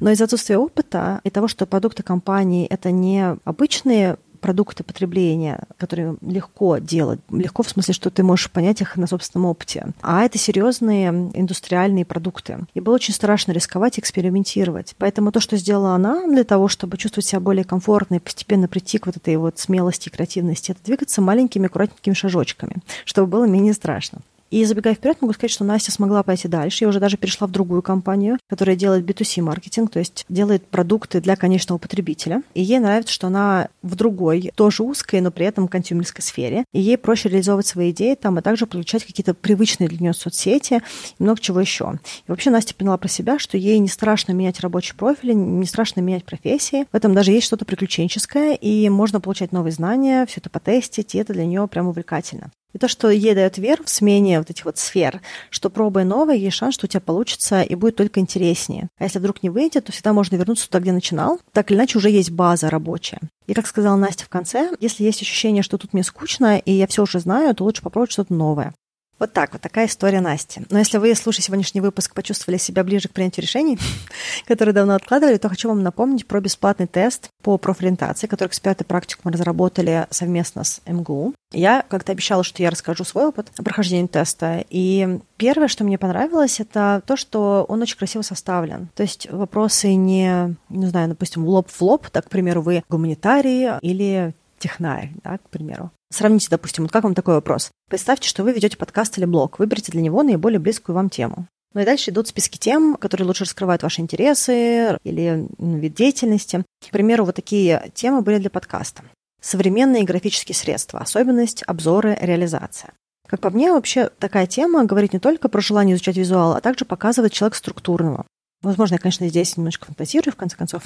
Но 0.00 0.10
из 0.10 0.20
отсутствия 0.20 0.58
опыта 0.58 1.20
и 1.24 1.30
того, 1.30 1.48
что 1.48 1.66
продукты 1.66 2.02
компании— 2.02 2.66
это 2.70 2.90
не 2.90 3.36
обычные 3.44 4.16
продукты 4.40 4.84
потребления, 4.84 5.60
которые 5.78 6.16
легко 6.20 6.76
делать. 6.78 7.18
Легко 7.30 7.62
в 7.62 7.68
смысле, 7.68 7.94
что 7.94 8.10
ты 8.10 8.22
можешь 8.22 8.50
понять 8.50 8.80
их 8.80 8.96
на 8.96 9.06
собственном 9.06 9.46
опыте. 9.46 9.88
А 10.02 10.24
это 10.24 10.38
серьезные 10.38 11.08
индустриальные 11.08 12.04
продукты. 12.04 12.58
И 12.74 12.80
было 12.80 12.96
очень 12.96 13.14
страшно 13.14 13.52
рисковать 13.52 13.96
и 13.96 14.00
экспериментировать. 14.00 14.94
Поэтому 14.98 15.32
то, 15.32 15.40
что 15.40 15.56
сделала 15.56 15.94
она 15.94 16.26
для 16.26 16.44
того, 16.44 16.68
чтобы 16.68 16.98
чувствовать 16.98 17.26
себя 17.26 17.40
более 17.40 17.64
комфортно 17.64 18.16
и 18.16 18.20
постепенно 18.20 18.68
прийти 18.68 18.98
к 18.98 19.06
вот 19.06 19.16
этой 19.16 19.36
вот 19.36 19.58
смелости 19.58 20.08
и 20.08 20.12
креативности, 20.12 20.72
это 20.72 20.80
двигаться 20.84 21.22
маленькими 21.22 21.66
аккуратненькими 21.66 22.14
шажочками, 22.14 22.76
чтобы 23.04 23.28
было 23.28 23.46
менее 23.46 23.72
страшно. 23.72 24.20
И 24.50 24.64
забегая 24.64 24.94
вперед, 24.94 25.18
могу 25.20 25.32
сказать, 25.32 25.50
что 25.50 25.64
Настя 25.64 25.90
смогла 25.90 26.22
пойти 26.22 26.48
дальше. 26.48 26.84
Я 26.84 26.88
уже 26.88 27.00
даже 27.00 27.16
перешла 27.16 27.46
в 27.46 27.50
другую 27.50 27.82
компанию, 27.82 28.38
которая 28.48 28.76
делает 28.76 29.04
B2C 29.04 29.42
маркетинг, 29.42 29.90
то 29.90 29.98
есть 29.98 30.24
делает 30.28 30.66
продукты 30.66 31.20
для 31.20 31.36
конечного 31.36 31.78
потребителя. 31.78 32.42
И 32.54 32.62
ей 32.62 32.78
нравится, 32.78 33.12
что 33.12 33.26
она 33.26 33.68
в 33.82 33.96
другой, 33.96 34.52
тоже 34.54 34.82
узкой, 34.82 35.20
но 35.20 35.30
при 35.30 35.46
этом 35.46 35.68
консюмерской 35.68 36.22
сфере. 36.22 36.64
И 36.72 36.80
ей 36.80 36.96
проще 36.96 37.28
реализовывать 37.28 37.66
свои 37.66 37.90
идеи 37.90 38.14
там, 38.14 38.38
а 38.38 38.42
также 38.42 38.66
получать 38.66 39.04
какие-то 39.04 39.34
привычные 39.34 39.88
для 39.88 39.98
нее 39.98 40.14
соцсети 40.14 40.82
и 41.18 41.22
много 41.22 41.40
чего 41.40 41.60
еще. 41.60 41.98
И 42.26 42.30
вообще 42.30 42.50
Настя 42.50 42.74
поняла 42.74 42.96
про 42.96 43.08
себя, 43.08 43.38
что 43.38 43.56
ей 43.56 43.78
не 43.78 43.88
страшно 43.88 44.32
менять 44.32 44.60
рабочий 44.60 44.94
профиль, 44.94 45.34
не 45.34 45.66
страшно 45.66 46.00
менять 46.00 46.24
профессии. 46.24 46.86
В 46.92 46.96
этом 46.96 47.14
даже 47.14 47.32
есть 47.32 47.46
что-то 47.46 47.64
приключенческое, 47.64 48.54
и 48.54 48.88
можно 48.88 49.20
получать 49.20 49.52
новые 49.52 49.72
знания, 49.72 50.26
все 50.26 50.40
это 50.40 50.50
потестить, 50.50 51.14
и 51.14 51.18
это 51.18 51.32
для 51.32 51.46
нее 51.46 51.66
прям 51.66 51.88
увлекательно. 51.88 52.50
И 52.76 52.78
то, 52.78 52.88
что 52.88 53.08
ей 53.08 53.34
дает 53.34 53.56
веру 53.56 53.84
в 53.84 53.88
смене 53.88 54.38
вот 54.38 54.50
этих 54.50 54.66
вот 54.66 54.76
сфер, 54.76 55.22
что 55.48 55.70
пробуя 55.70 56.04
новое, 56.04 56.34
есть 56.34 56.58
шанс, 56.58 56.74
что 56.74 56.84
у 56.84 56.88
тебя 56.88 57.00
получится 57.00 57.62
и 57.62 57.74
будет 57.74 57.96
только 57.96 58.20
интереснее. 58.20 58.90
А 58.98 59.04
если 59.04 59.18
вдруг 59.18 59.42
не 59.42 59.48
выйдет, 59.48 59.86
то 59.86 59.92
всегда 59.92 60.12
можно 60.12 60.36
вернуться 60.36 60.66
туда, 60.66 60.80
где 60.80 60.92
начинал. 60.92 61.40
Так 61.52 61.70
или 61.70 61.78
иначе, 61.78 61.96
уже 61.96 62.10
есть 62.10 62.30
база 62.30 62.68
рабочая. 62.68 63.20
И 63.46 63.54
как 63.54 63.66
сказала 63.66 63.96
Настя 63.96 64.26
в 64.26 64.28
конце, 64.28 64.72
если 64.78 65.04
есть 65.04 65.22
ощущение, 65.22 65.62
что 65.62 65.78
тут 65.78 65.94
мне 65.94 66.04
скучно, 66.04 66.58
и 66.58 66.70
я 66.70 66.86
все 66.86 67.04
уже 67.04 67.18
знаю, 67.18 67.54
то 67.54 67.64
лучше 67.64 67.80
попробовать 67.80 68.12
что-то 68.12 68.34
новое. 68.34 68.74
Вот 69.18 69.32
так 69.32 69.52
вот, 69.52 69.62
такая 69.62 69.86
история 69.86 70.20
Насти. 70.20 70.62
Но 70.68 70.78
если 70.78 70.98
вы, 70.98 71.14
слушая 71.14 71.42
сегодняшний 71.42 71.80
выпуск, 71.80 72.14
почувствовали 72.14 72.58
себя 72.58 72.84
ближе 72.84 73.08
к 73.08 73.12
принятию 73.12 73.42
решений, 73.44 73.78
которые 74.46 74.74
давно 74.74 74.94
откладывали, 74.94 75.38
то 75.38 75.48
хочу 75.48 75.68
вам 75.68 75.82
напомнить 75.82 76.26
про 76.26 76.40
бесплатный 76.40 76.86
тест 76.86 77.28
по 77.42 77.56
профориентации, 77.56 78.26
который 78.26 78.48
эксперты 78.48 78.84
практикум 78.84 79.32
разработали 79.32 80.06
совместно 80.10 80.64
с 80.64 80.82
МГУ. 80.86 81.34
Я 81.52 81.84
как-то 81.88 82.12
обещала, 82.12 82.44
что 82.44 82.62
я 82.62 82.70
расскажу 82.70 83.04
свой 83.04 83.26
опыт 83.26 83.50
прохождения 83.56 84.08
теста. 84.08 84.64
И 84.68 85.20
первое, 85.36 85.68
что 85.68 85.84
мне 85.84 85.96
понравилось, 85.96 86.60
это 86.60 87.02
то, 87.06 87.16
что 87.16 87.64
он 87.68 87.80
очень 87.80 87.96
красиво 87.96 88.22
составлен. 88.22 88.88
То 88.94 89.02
есть 89.02 89.30
вопросы 89.30 89.94
не, 89.94 90.56
не 90.68 90.86
знаю, 90.86 91.08
допустим, 91.08 91.46
лоб 91.46 91.70
в 91.70 91.80
лоб, 91.80 92.10
так, 92.10 92.26
к 92.26 92.30
примеру, 92.30 92.60
вы 92.60 92.82
гуманитарий 92.88 93.78
или 93.80 94.34
технарь, 94.58 95.12
да, 95.22 95.38
к 95.38 95.48
примеру. 95.48 95.90
Сравните, 96.10 96.48
допустим, 96.50 96.84
вот 96.84 96.92
как 96.92 97.04
вам 97.04 97.14
такой 97.14 97.34
вопрос. 97.34 97.70
Представьте, 97.88 98.28
что 98.28 98.44
вы 98.44 98.52
ведете 98.52 98.76
подкаст 98.76 99.18
или 99.18 99.24
блог. 99.24 99.58
Выберите 99.58 99.92
для 99.92 100.02
него 100.02 100.22
наиболее 100.22 100.60
близкую 100.60 100.94
вам 100.94 101.10
тему. 101.10 101.48
Ну 101.74 101.82
и 101.82 101.84
дальше 101.84 102.10
идут 102.10 102.28
списки 102.28 102.58
тем, 102.58 102.96
которые 102.96 103.26
лучше 103.26 103.44
раскрывают 103.44 103.82
ваши 103.82 104.00
интересы 104.00 104.96
или 105.04 105.46
вид 105.58 105.94
деятельности. 105.94 106.64
К 106.86 106.90
примеру, 106.90 107.24
вот 107.24 107.34
такие 107.34 107.90
темы 107.94 108.22
были 108.22 108.38
для 108.38 108.50
подкаста. 108.50 109.02
Современные 109.42 110.04
графические 110.04 110.54
средства, 110.54 111.00
особенность, 111.00 111.62
обзоры, 111.66 112.16
реализация. 112.20 112.92
Как 113.28 113.40
по 113.40 113.50
мне, 113.50 113.72
вообще 113.72 114.08
такая 114.18 114.46
тема 114.46 114.84
говорит 114.84 115.12
не 115.12 115.18
только 115.18 115.48
про 115.48 115.60
желание 115.60 115.96
изучать 115.96 116.16
визуал, 116.16 116.52
а 116.54 116.60
также 116.60 116.84
показывает 116.84 117.32
человека 117.32 117.58
структурного. 117.58 118.24
Возможно, 118.62 118.94
я, 118.94 118.98
конечно, 118.98 119.28
здесь 119.28 119.56
немножко 119.56 119.86
фантазирую, 119.86 120.32
в 120.32 120.36
конце 120.36 120.56
концов. 120.56 120.82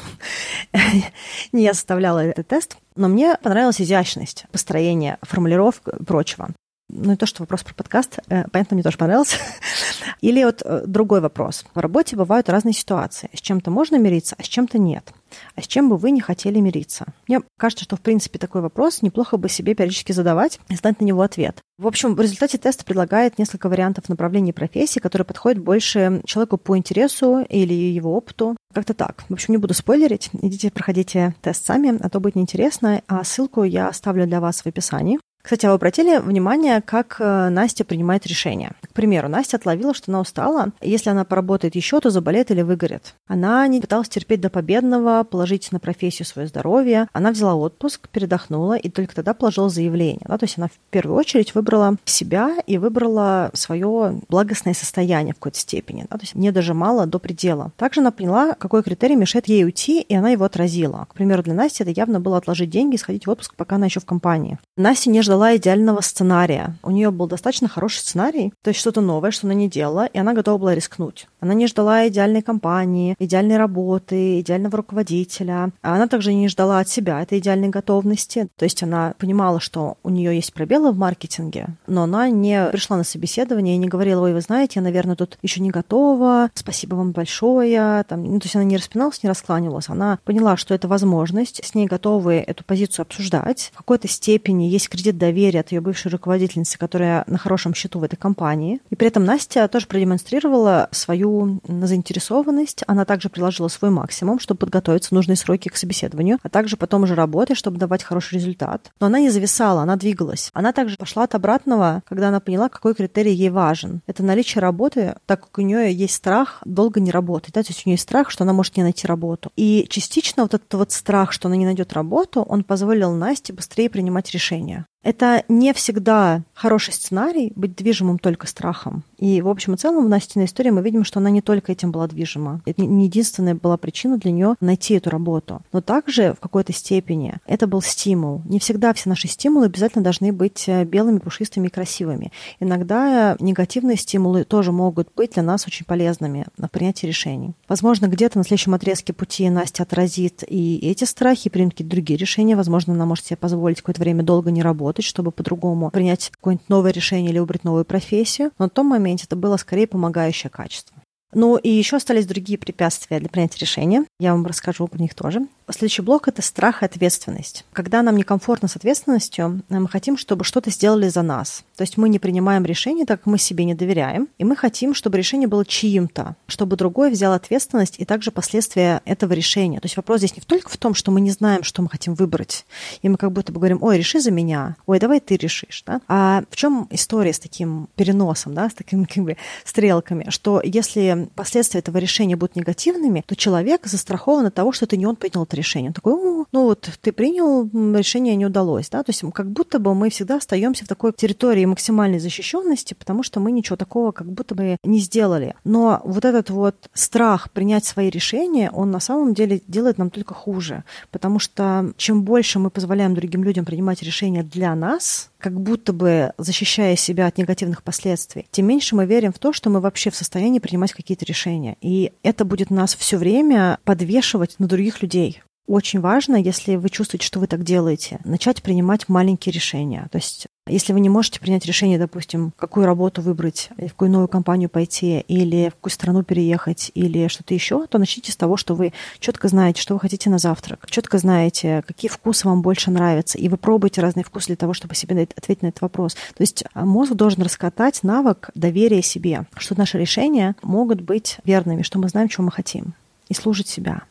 Не 1.53 1.63
я 1.63 1.73
составляла 1.73 2.19
этот 2.19 2.49
тест, 2.49 2.77
но 3.01 3.09
мне 3.09 3.37
понравилась 3.43 3.81
изящность 3.81 4.45
построения, 4.53 5.19
формулировок 5.23 5.89
и 5.89 6.05
прочего. 6.05 6.51
Ну 6.93 7.13
и 7.13 7.17
то, 7.17 7.27
что 7.27 7.43
вопрос 7.43 7.63
про 7.63 7.75
подкаст, 7.75 8.19
э, 8.29 8.45
понятно, 8.49 8.75
мне 8.75 8.83
тоже 8.83 8.99
понравился. 8.99 9.37
Или 10.21 10.45
вот 10.45 10.63
э, 10.65 10.85
другой 10.87 11.21
вопрос. 11.21 11.65
В 11.75 11.79
работе 11.79 12.17
бывают 12.17 12.49
разные 12.49 12.73
ситуации. 12.73 13.31
С 13.33 13.41
чем-то 13.41 13.71
можно 13.71 13.97
мириться, 13.97 14.35
а 14.39 14.43
с 14.43 14.47
чем-то 14.47 14.79
нет. 14.79 15.13
А 15.55 15.63
с 15.63 15.67
чем 15.67 15.89
бы 15.89 15.97
вы 15.97 16.11
не 16.11 16.21
хотели 16.21 16.59
мириться? 16.59 17.07
Мне 17.29 17.43
кажется, 17.57 17.85
что, 17.85 17.97
в 17.97 18.01
принципе, 18.01 18.39
такой 18.39 18.61
вопрос 18.63 19.03
неплохо 19.03 19.37
бы 19.37 19.49
себе 19.49 19.75
периодически 19.75 20.13
задавать 20.13 20.59
и 20.69 20.75
знать 20.75 21.01
на 21.01 21.05
него 21.05 21.23
ответ. 21.23 21.61
В 21.79 21.87
общем, 21.87 22.15
в 22.15 22.21
результате 22.21 22.59
теста 22.59 22.85
предлагает 22.85 23.39
несколько 23.39 23.69
вариантов 23.69 24.09
направлений 24.09 24.53
профессии, 24.53 25.01
которые 25.01 25.25
подходят 25.25 25.63
больше 25.63 26.21
человеку 26.27 26.59
по 26.59 26.77
интересу 26.77 27.41
или 27.49 27.73
его 27.73 28.15
опыту. 28.15 28.57
Как-то 28.75 28.95
так. 28.95 29.25
В 29.29 29.33
общем, 29.33 29.55
не 29.55 29.59
буду 29.59 29.75
спойлерить. 29.75 30.31
Идите, 30.33 30.71
проходите 30.71 31.35
тест 31.41 31.65
сами, 31.65 31.99
а 32.03 32.11
то 32.11 32.21
будет 32.21 32.35
неинтересно. 32.35 33.03
А 33.07 33.25
ссылку 33.25 33.63
я 33.63 33.89
оставлю 33.89 34.27
для 34.27 34.41
вас 34.41 34.61
в 34.63 34.67
описании. 34.67 35.19
Кстати, 35.43 35.67
а 35.67 35.71
вы 35.71 35.75
обратили 35.77 36.19
внимание, 36.19 36.83
как 36.83 37.17
э, 37.19 37.49
Настя 37.49 37.85
принимает 37.85 38.27
решения? 38.27 38.73
К 38.83 38.93
примеру, 38.93 39.29
Настя 39.29 39.57
отловила, 39.57 39.95
что 39.95 40.11
она 40.11 40.21
устала. 40.21 40.69
Если 40.83 41.09
она 41.11 41.25
поработает 41.25 41.75
еще, 41.75 41.99
то 42.01 42.11
заболеет 42.11 42.51
или 42.51 42.63
выгорит. 42.63 43.15
Она 43.27 43.67
не 43.67 43.81
пыталась 43.81 44.09
терпеть 44.09 44.41
до 44.41 44.51
победного, 44.51 45.25
положить 45.25 45.73
на 45.73 45.81
профессию 45.81 46.27
свое 46.27 46.47
здоровье. 46.47 47.09
Она 47.13 47.31
взяла 47.31 47.55
отпуск, 47.55 48.09
передохнула 48.09 48.77
и 48.77 48.91
только 48.91 49.15
тогда 49.15 49.33
положила 49.33 49.71
заявление. 49.71 50.27
Да? 50.29 50.37
То 50.37 50.45
есть 50.45 50.59
она 50.59 50.69
в 50.69 50.79
первую 50.91 51.17
очередь 51.17 51.55
выбрала 51.55 51.97
себя 52.05 52.57
и 52.67 52.77
выбрала 52.77 53.51
свое 53.55 54.21
благостное 54.29 54.75
состояние 54.75 55.33
в 55.33 55.39
какой-то 55.39 55.59
степени. 55.59 56.07
Да? 56.11 56.19
То 56.19 56.25
есть 56.25 56.35
не 56.35 56.51
дожимала 56.53 57.07
до 57.07 57.19
предела. 57.19 57.73
Также 57.77 58.01
она 58.01 58.11
поняла, 58.11 58.55
какой 58.55 58.83
критерий 58.83 59.17
мешает 59.17 59.49
ей 59.49 59.65
уйти, 59.65 60.03
и 60.03 60.15
она 60.15 60.31
его 60.31 60.45
отразила. 60.45 61.07
К 61.09 61.15
примеру, 61.15 61.43
для 61.43 61.55
Насти 61.55 61.83
это 61.83 61.93
явно 61.93 62.21
было 62.21 62.37
отложить 62.37 62.69
деньги 62.69 62.97
и 62.97 62.99
сходить 62.99 63.27
в 63.27 63.31
отпуск, 63.31 63.55
пока 63.57 63.77
она 63.77 63.87
еще 63.87 64.01
в 64.01 64.05
компании. 64.05 64.59
Настя 64.77 65.11
не 65.11 65.23
ждала 65.31 65.57
идеального 65.57 66.01
сценария. 66.01 66.75
У 66.83 66.91
нее 66.91 67.13
был 67.13 67.29
достаточно 67.29 67.69
хороший 67.69 67.99
сценарий, 67.99 68.53
то 68.63 68.71
есть 68.71 68.81
что-то 68.81 69.01
новое, 69.01 69.31
что 69.31 69.47
она 69.47 69.55
не 69.55 69.69
делала, 69.69 70.07
и 70.07 70.19
она 70.19 70.35
готова 70.35 70.59
была 70.59 70.75
рискнуть. 70.75 71.29
Она 71.39 71.55
не 71.55 71.69
ждала 71.69 72.09
идеальной 72.09 72.43
компании, 72.43 73.15
идеальной 73.21 73.57
работы, 73.57 74.41
идеального 74.41 74.79
руководителя. 74.79 75.71
А 75.83 75.95
она 75.95 76.09
также 76.09 76.35
не 76.35 76.49
ждала 76.49 76.81
от 76.81 76.89
себя 76.89 77.23
этой 77.23 77.39
идеальной 77.39 77.69
готовности. 77.69 78.49
То 78.57 78.65
есть 78.65 78.83
она 78.83 79.15
понимала, 79.19 79.61
что 79.61 79.99
у 80.03 80.11
нее 80.11 80.35
есть 80.35 80.53
пробелы 80.53 80.91
в 80.91 80.99
маркетинге, 80.99 81.69
но 81.87 82.03
она 82.03 82.29
не 82.29 82.67
пришла 82.73 82.97
на 82.97 83.05
собеседование 83.05 83.77
и 83.77 83.79
не 83.79 83.87
говорила, 83.87 84.23
ой, 84.23 84.35
вы 84.35 84.41
знаете, 84.41 84.81
я, 84.81 84.83
наверное, 84.83 85.15
тут 85.15 85.39
еще 85.43 85.61
не 85.61 85.71
готова, 85.71 86.51
спасибо 86.55 86.97
вам 86.97 87.13
большое. 87.13 88.05
Там, 88.09 88.25
ну, 88.25 88.41
то 88.41 88.47
есть 88.47 88.57
она 88.57 88.65
не 88.65 88.77
распиналась, 88.77 89.23
не 89.23 89.29
раскланивалась. 89.29 89.89
Она 89.89 90.19
поняла, 90.25 90.57
что 90.57 90.75
это 90.75 90.89
возможность, 90.89 91.65
с 91.65 91.77
ней 91.77 91.87
готовы 91.87 92.35
эту 92.35 92.65
позицию 92.65 93.05
обсуждать. 93.05 93.71
В 93.73 93.79
какой-то 93.79 94.09
степени 94.09 94.65
есть 94.65 94.89
кредит 94.89 95.20
доверия 95.21 95.61
от 95.61 95.71
ее 95.71 95.81
бывшей 95.81 96.11
руководительницы, 96.11 96.77
которая 96.79 97.23
на 97.29 97.39
хорошем 97.39 97.75
счету 97.75 98.01
в 98.01 98.03
этой 98.03 98.17
компании. 98.17 98.81
И 98.91 98.97
при 98.97 99.07
этом 99.07 99.25
Настя 99.25 99.69
тоже 99.69 99.87
продемонстрировала 99.87 100.89
свою 100.91 101.61
заинтересованность. 101.69 102.83
Она 102.89 103.05
также 103.05 103.29
приложила 103.29 103.69
свой 103.69 103.93
максимум, 103.93 104.41
чтобы 104.41 104.59
подготовиться 104.59 105.11
в 105.11 105.13
нужные 105.13 105.37
сроки 105.37 105.69
к 105.69 105.77
собеседованию, 105.77 106.39
а 106.43 106.49
также 106.49 106.77
потом 106.77 107.05
уже 107.05 107.15
работать, 107.15 107.57
чтобы 107.57 107.79
давать 107.79 108.03
хороший 108.03 108.35
результат. 108.35 108.91
Но 108.99 109.07
она 109.07 109.21
не 109.21 109.31
зависала, 109.31 109.83
она 109.83 109.97
двигалась. 109.97 110.51
Она 110.55 110.73
также 110.73 110.97
пошла 110.97 111.25
от 111.25 111.35
обратного, 111.35 112.03
когда 112.09 112.29
она 112.29 112.41
поняла, 112.41 112.69
какой 112.69 112.95
критерий 112.95 113.35
ей 113.35 113.51
важен. 113.51 114.01
Это 114.07 114.23
наличие 114.23 114.63
работы, 114.63 115.15
так 115.27 115.43
как 115.43 115.59
у 115.59 115.63
нее 115.63 115.93
есть 115.93 116.15
страх 116.15 116.63
долго 116.65 116.99
не 116.99 117.11
работать. 117.11 117.55
Да? 117.55 117.63
То 117.63 117.71
есть 117.71 117.87
у 117.87 117.89
нее 117.89 117.95
есть 117.95 118.05
страх, 118.05 118.31
что 118.31 118.45
она 118.45 118.53
может 118.53 118.77
не 118.77 118.83
найти 118.83 119.07
работу. 119.07 119.53
И 119.57 119.87
частично 119.89 120.43
вот 120.43 120.55
этот 120.55 120.73
вот 120.75 120.93
страх, 120.93 121.33
что 121.33 121.49
она 121.49 121.57
не 121.57 121.67
найдет 121.67 121.93
работу, 121.93 122.43
он 122.43 122.65
позволил 122.65 123.13
Насте 123.13 123.53
быстрее 123.53 123.91
принимать 123.91 124.31
решения. 124.33 124.87
Это 125.03 125.45
не 125.49 125.73
всегда 125.73 126.43
хороший 126.53 126.93
сценарий 126.93 127.53
быть 127.57 127.75
движимым 127.75 128.19
только 128.19 128.47
страхом. 128.47 129.03
И 129.21 129.43
в 129.43 129.49
общем 129.49 129.75
и 129.75 129.77
целом 129.77 130.07
в 130.07 130.09
Настиной 130.09 130.47
истории 130.47 130.71
мы 130.71 130.83
видим, 130.83 131.05
что 131.05 131.21
она 131.21 131.31
не 131.31 131.43
только 131.43 131.73
этим 131.73 131.93
была 131.93 132.09
движима. 132.09 132.63
Это 132.65 132.83
не 132.83 133.05
единственная 133.05 133.55
была 133.55 133.77
причина 133.77 134.19
для 134.19 134.33
нее 134.33 134.55
найти 134.61 134.95
эту 134.95 135.11
работу. 135.11 135.61
Но 135.73 135.83
также 135.83 136.33
в 136.33 136.41
какой-то 136.41 136.73
степени 136.73 137.35
это 137.47 137.67
был 137.67 137.83
стимул. 137.83 138.43
Не 138.47 138.59
всегда 138.59 138.95
все 138.95 139.11
наши 139.11 139.29
стимулы 139.29 139.67
обязательно 139.67 140.03
должны 140.03 140.33
быть 140.33 140.65
э, 140.67 140.85
белыми, 140.85 141.19
пушистыми 141.19 141.67
и 141.67 141.71
красивыми. 141.71 142.33
Иногда 142.61 143.37
негативные 143.41 143.99
стимулы 143.99 144.45
тоже 144.45 144.73
могут 144.73 145.09
быть 145.15 145.35
для 145.35 145.43
нас 145.43 145.67
очень 145.67 145.85
полезными 145.85 146.47
на 146.57 146.69
принятие 146.69 147.09
решений. 147.11 147.53
Возможно, 147.69 148.07
где-то 148.07 148.39
на 148.39 148.45
следующем 148.45 148.73
отрезке 148.73 149.13
пути 149.13 149.49
Настя 149.51 149.83
отразит 149.83 150.43
и 150.49 150.79
эти 150.79 151.05
страхи, 151.05 151.49
и 151.49 151.51
примет 151.51 151.73
какие-то 151.73 151.91
другие 151.91 152.19
решения. 152.19 152.57
Возможно, 152.57 152.95
она 152.95 153.05
может 153.05 153.27
себе 153.27 153.37
позволить 153.37 153.79
какое-то 153.79 154.01
время 154.01 154.23
долго 154.23 154.51
не 154.51 154.63
работать 154.63 155.05
чтобы 155.11 155.31
по-другому 155.31 155.91
принять 155.91 156.31
какое-нибудь 156.31 156.69
новое 156.69 156.93
решение 156.93 157.31
или 157.31 157.39
выбрать 157.39 157.65
новую 157.65 157.85
профессию. 157.85 158.51
Но 158.59 158.67
на 158.67 158.71
том 158.71 158.87
моменте 158.87 159.10
это 159.25 159.37
было 159.37 159.57
скорее 159.57 159.87
помогающее 159.87 160.51
качество. 160.51 160.97
Ну 161.33 161.57
и 161.57 161.69
еще 161.69 161.97
остались 161.97 162.27
другие 162.27 162.59
препятствия 162.59 163.21
для 163.21 163.29
принятия 163.29 163.59
решения. 163.61 164.05
Я 164.19 164.33
вам 164.33 164.47
расскажу 164.47 164.89
про 164.89 164.99
них 164.99 165.15
тоже. 165.15 165.47
Следующий 165.73 166.03
блок– 166.03 166.29
это 166.29 166.43
страх 166.43 166.83
и 166.83 166.87
ответственность. 166.87 167.65
Когда 167.73 168.03
нам 168.03 168.17
некомфортно 168.17 168.69
с 168.69 168.77
ответственностью, 168.77 169.63
мы 169.69 169.89
хотим, 169.89 170.17
чтобы 170.17 170.45
что-то 170.45 170.71
сделали 170.71 171.09
за 171.09 171.23
нас. 171.23 171.63
То 171.77 171.83
есть 171.83 171.97
мы 171.97 172.09
не 172.09 172.19
принимаем 172.19 172.65
решение, 172.65 173.07
так 173.07 173.21
как 173.21 173.27
мы 173.27 173.39
себе 173.39 173.65
не 173.65 173.75
доверяем, 173.75 174.29
и 174.39 174.45
мы 174.45 174.57
хотим, 174.57 174.95
чтобы 174.95 175.19
решение 175.19 175.49
было 175.49 175.65
чьим-то, 175.65 176.37
чтобы 176.47 176.77
другой 176.77 177.11
взял 177.11 177.33
ответственность 177.33 177.95
и 177.99 178.05
также 178.05 178.31
последствия 178.31 179.01
этого 179.05 179.33
решения. 179.33 179.81
То 179.81 179.87
есть 179.87 179.97
вопрос 179.97 180.19
здесь 180.19 180.37
не 180.37 180.43
только 180.43 180.69
в 180.71 180.77
том, 180.77 180.95
что 180.95 181.11
мы 181.11 181.21
не 181.21 181.31
знаем, 181.31 181.63
что 181.63 181.83
мы 181.83 181.89
хотим 181.89 182.15
выбрать, 182.15 182.67
и 183.03 183.09
мы 183.09 183.17
как 183.17 183.33
будто 183.33 183.53
бы 183.53 183.61
говорим, 183.61 183.79
ой, 183.83 183.99
реши 183.99 184.21
за 184.21 184.31
меня, 184.31 184.77
ой, 184.87 184.99
давай 184.99 185.21
ты 185.21 185.37
решишь. 185.37 185.83
Да? 185.87 186.01
А 186.09 186.43
в 186.51 186.57
чем 186.57 186.89
история 186.91 187.33
с 187.33 187.39
таким 187.39 187.89
переносом, 187.97 188.55
да, 188.55 188.69
с 188.69 188.75
такими 188.75 189.05
как 189.05 189.25
бы, 189.25 189.37
стрелками, 189.65 190.27
что 190.31 190.61
если 190.65 191.29
последствия 191.35 191.81
этого 191.81 191.99
решения 191.99 192.37
будут 192.37 192.57
негативными, 192.57 193.25
то 193.27 193.37
человек 193.37 193.87
застрахован 193.87 194.47
от 194.47 194.55
того, 194.55 194.73
что 194.73 194.85
это 194.87 194.97
не 194.97 195.07
он 195.07 195.17
принял 195.17 195.45
это 195.45 195.60
решение. 195.61 195.91
Он 195.91 195.95
такой, 195.95 196.15
ну 196.53 196.65
вот 196.65 196.91
ты 197.01 197.13
принял, 197.13 197.69
решение 197.97 198.37
не 198.37 198.47
удалось, 198.47 198.89
да, 198.91 199.03
то 199.03 199.11
есть 199.11 199.23
как 199.33 199.51
будто 199.51 199.79
бы 199.79 199.95
мы 199.95 200.11
всегда 200.11 200.37
остаемся 200.37 200.85
в 200.85 200.89
такой 200.89 201.13
территории 201.13 201.65
максимальной 201.65 202.19
защищенности, 202.19 202.95
потому 202.95 203.23
что 203.23 203.41
мы 203.41 203.53
ничего 203.53 203.77
такого 203.77 204.13
как 204.13 204.31
будто 204.31 204.55
бы 204.55 204.77
не 204.85 204.99
сделали. 204.99 205.55
Но 205.65 206.01
вот 206.05 206.25
этот 206.25 206.51
вот 206.51 206.91
страх 206.95 207.51
принять 207.51 207.85
свои 207.85 208.11
решения, 208.11 208.71
он 208.71 208.91
на 208.91 209.01
самом 209.01 209.35
деле 209.35 209.63
делает 209.69 209.99
нам 209.99 210.11
только 210.11 210.35
хуже, 210.35 210.85
потому 211.11 211.39
что 211.39 211.93
чем 211.97 212.23
больше 212.23 212.59
мы 212.59 212.71
позволяем 212.71 213.15
другим 213.15 213.45
людям 213.45 213.65
принимать 213.65 214.03
решения 214.03 214.43
для 214.43 214.75
нас, 214.75 215.31
как 215.39 215.59
будто 215.59 215.93
бы 215.93 216.33
защищая 216.39 216.97
себя 216.97 217.27
от 217.27 217.39
негативных 217.39 217.83
последствий, 217.83 218.47
тем 218.51 218.67
меньше 218.67 218.95
мы 218.95 219.07
верим 219.07 219.33
в 219.33 219.39
то, 219.39 219.53
что 219.53 219.71
мы 219.71 219.81
вообще 219.81 220.11
в 220.11 220.17
состоянии 220.17 220.59
принимать 220.59 220.93
какие-то 220.93 221.25
решения. 221.25 221.77
И 221.81 222.13
это 222.23 222.45
будет 222.45 222.71
нас 222.71 222.95
все 222.95 223.17
время 223.17 223.79
подвешивать 223.85 224.57
на 224.59 224.67
других 224.67 225.03
людей 225.03 225.43
очень 225.67 226.01
важно, 226.01 226.37
если 226.37 226.77
вы 226.77 226.89
чувствуете, 226.89 227.27
что 227.27 227.39
вы 227.39 227.47
так 227.47 227.63
делаете, 227.63 228.19
начать 228.25 228.63
принимать 228.63 229.09
маленькие 229.09 229.53
решения. 229.53 230.09
То 230.11 230.19
есть 230.19 230.49
если 230.71 230.93
вы 230.93 231.01
не 231.01 231.09
можете 231.09 231.41
принять 231.41 231.67
решение, 231.67 231.99
допустим, 231.99 232.53
какую 232.57 232.87
работу 232.87 233.23
выбрать, 233.23 233.71
в 233.77 233.89
какую 233.89 234.11
новую 234.11 234.29
компанию 234.29 234.69
пойти, 234.69 235.21
или 235.27 235.69
в 235.69 235.75
какую 235.75 235.93
страну 235.93 236.23
переехать, 236.23 236.91
или 236.95 237.29
что-то 237.29 237.55
еще, 237.55 237.87
то 237.87 237.99
начните 237.99 238.33
с 238.33 238.37
того, 238.37 238.57
что 238.57 238.75
вы 238.75 238.93
четко 239.19 239.49
знаете, 239.49 239.81
что 239.81 239.95
вы 239.95 240.01
хотите 240.01 240.31
на 240.31 240.39
завтрак, 240.39 240.87
четко 240.89 241.19
знаете, 241.19 241.83
какие 241.87 242.11
вкусы 242.11 242.47
вам 242.47 242.63
больше 242.63 242.91
нравятся, 242.91 243.39
и 243.39 243.49
вы 243.49 243.57
пробуете 243.57 244.01
разные 244.01 244.25
вкусы 244.25 244.49
для 244.49 244.57
того, 244.57 244.73
чтобы 244.73 244.95
себе 244.95 245.23
ответить 245.23 245.63
на 245.63 245.69
этот 245.69 245.83
вопрос. 245.83 246.15
То 246.15 246.43
есть 246.43 246.65
а, 246.73 246.85
мозг 246.85 247.13
должен 247.15 247.43
раскатать 247.43 248.03
навык 248.03 248.51
доверия 248.55 249.03
себе, 249.03 249.47
что 249.57 249.77
наши 249.77 249.99
решения 249.99 250.55
могут 250.63 251.01
быть 251.01 251.39
верными, 251.45 251.83
что 251.83 251.99
мы 251.99 252.09
знаем, 252.09 252.29
чего 252.29 252.45
мы 252.45 252.53
хотим, 252.53 252.95
и 253.29 253.35
служить 253.35 253.69
себя. 253.69 254.03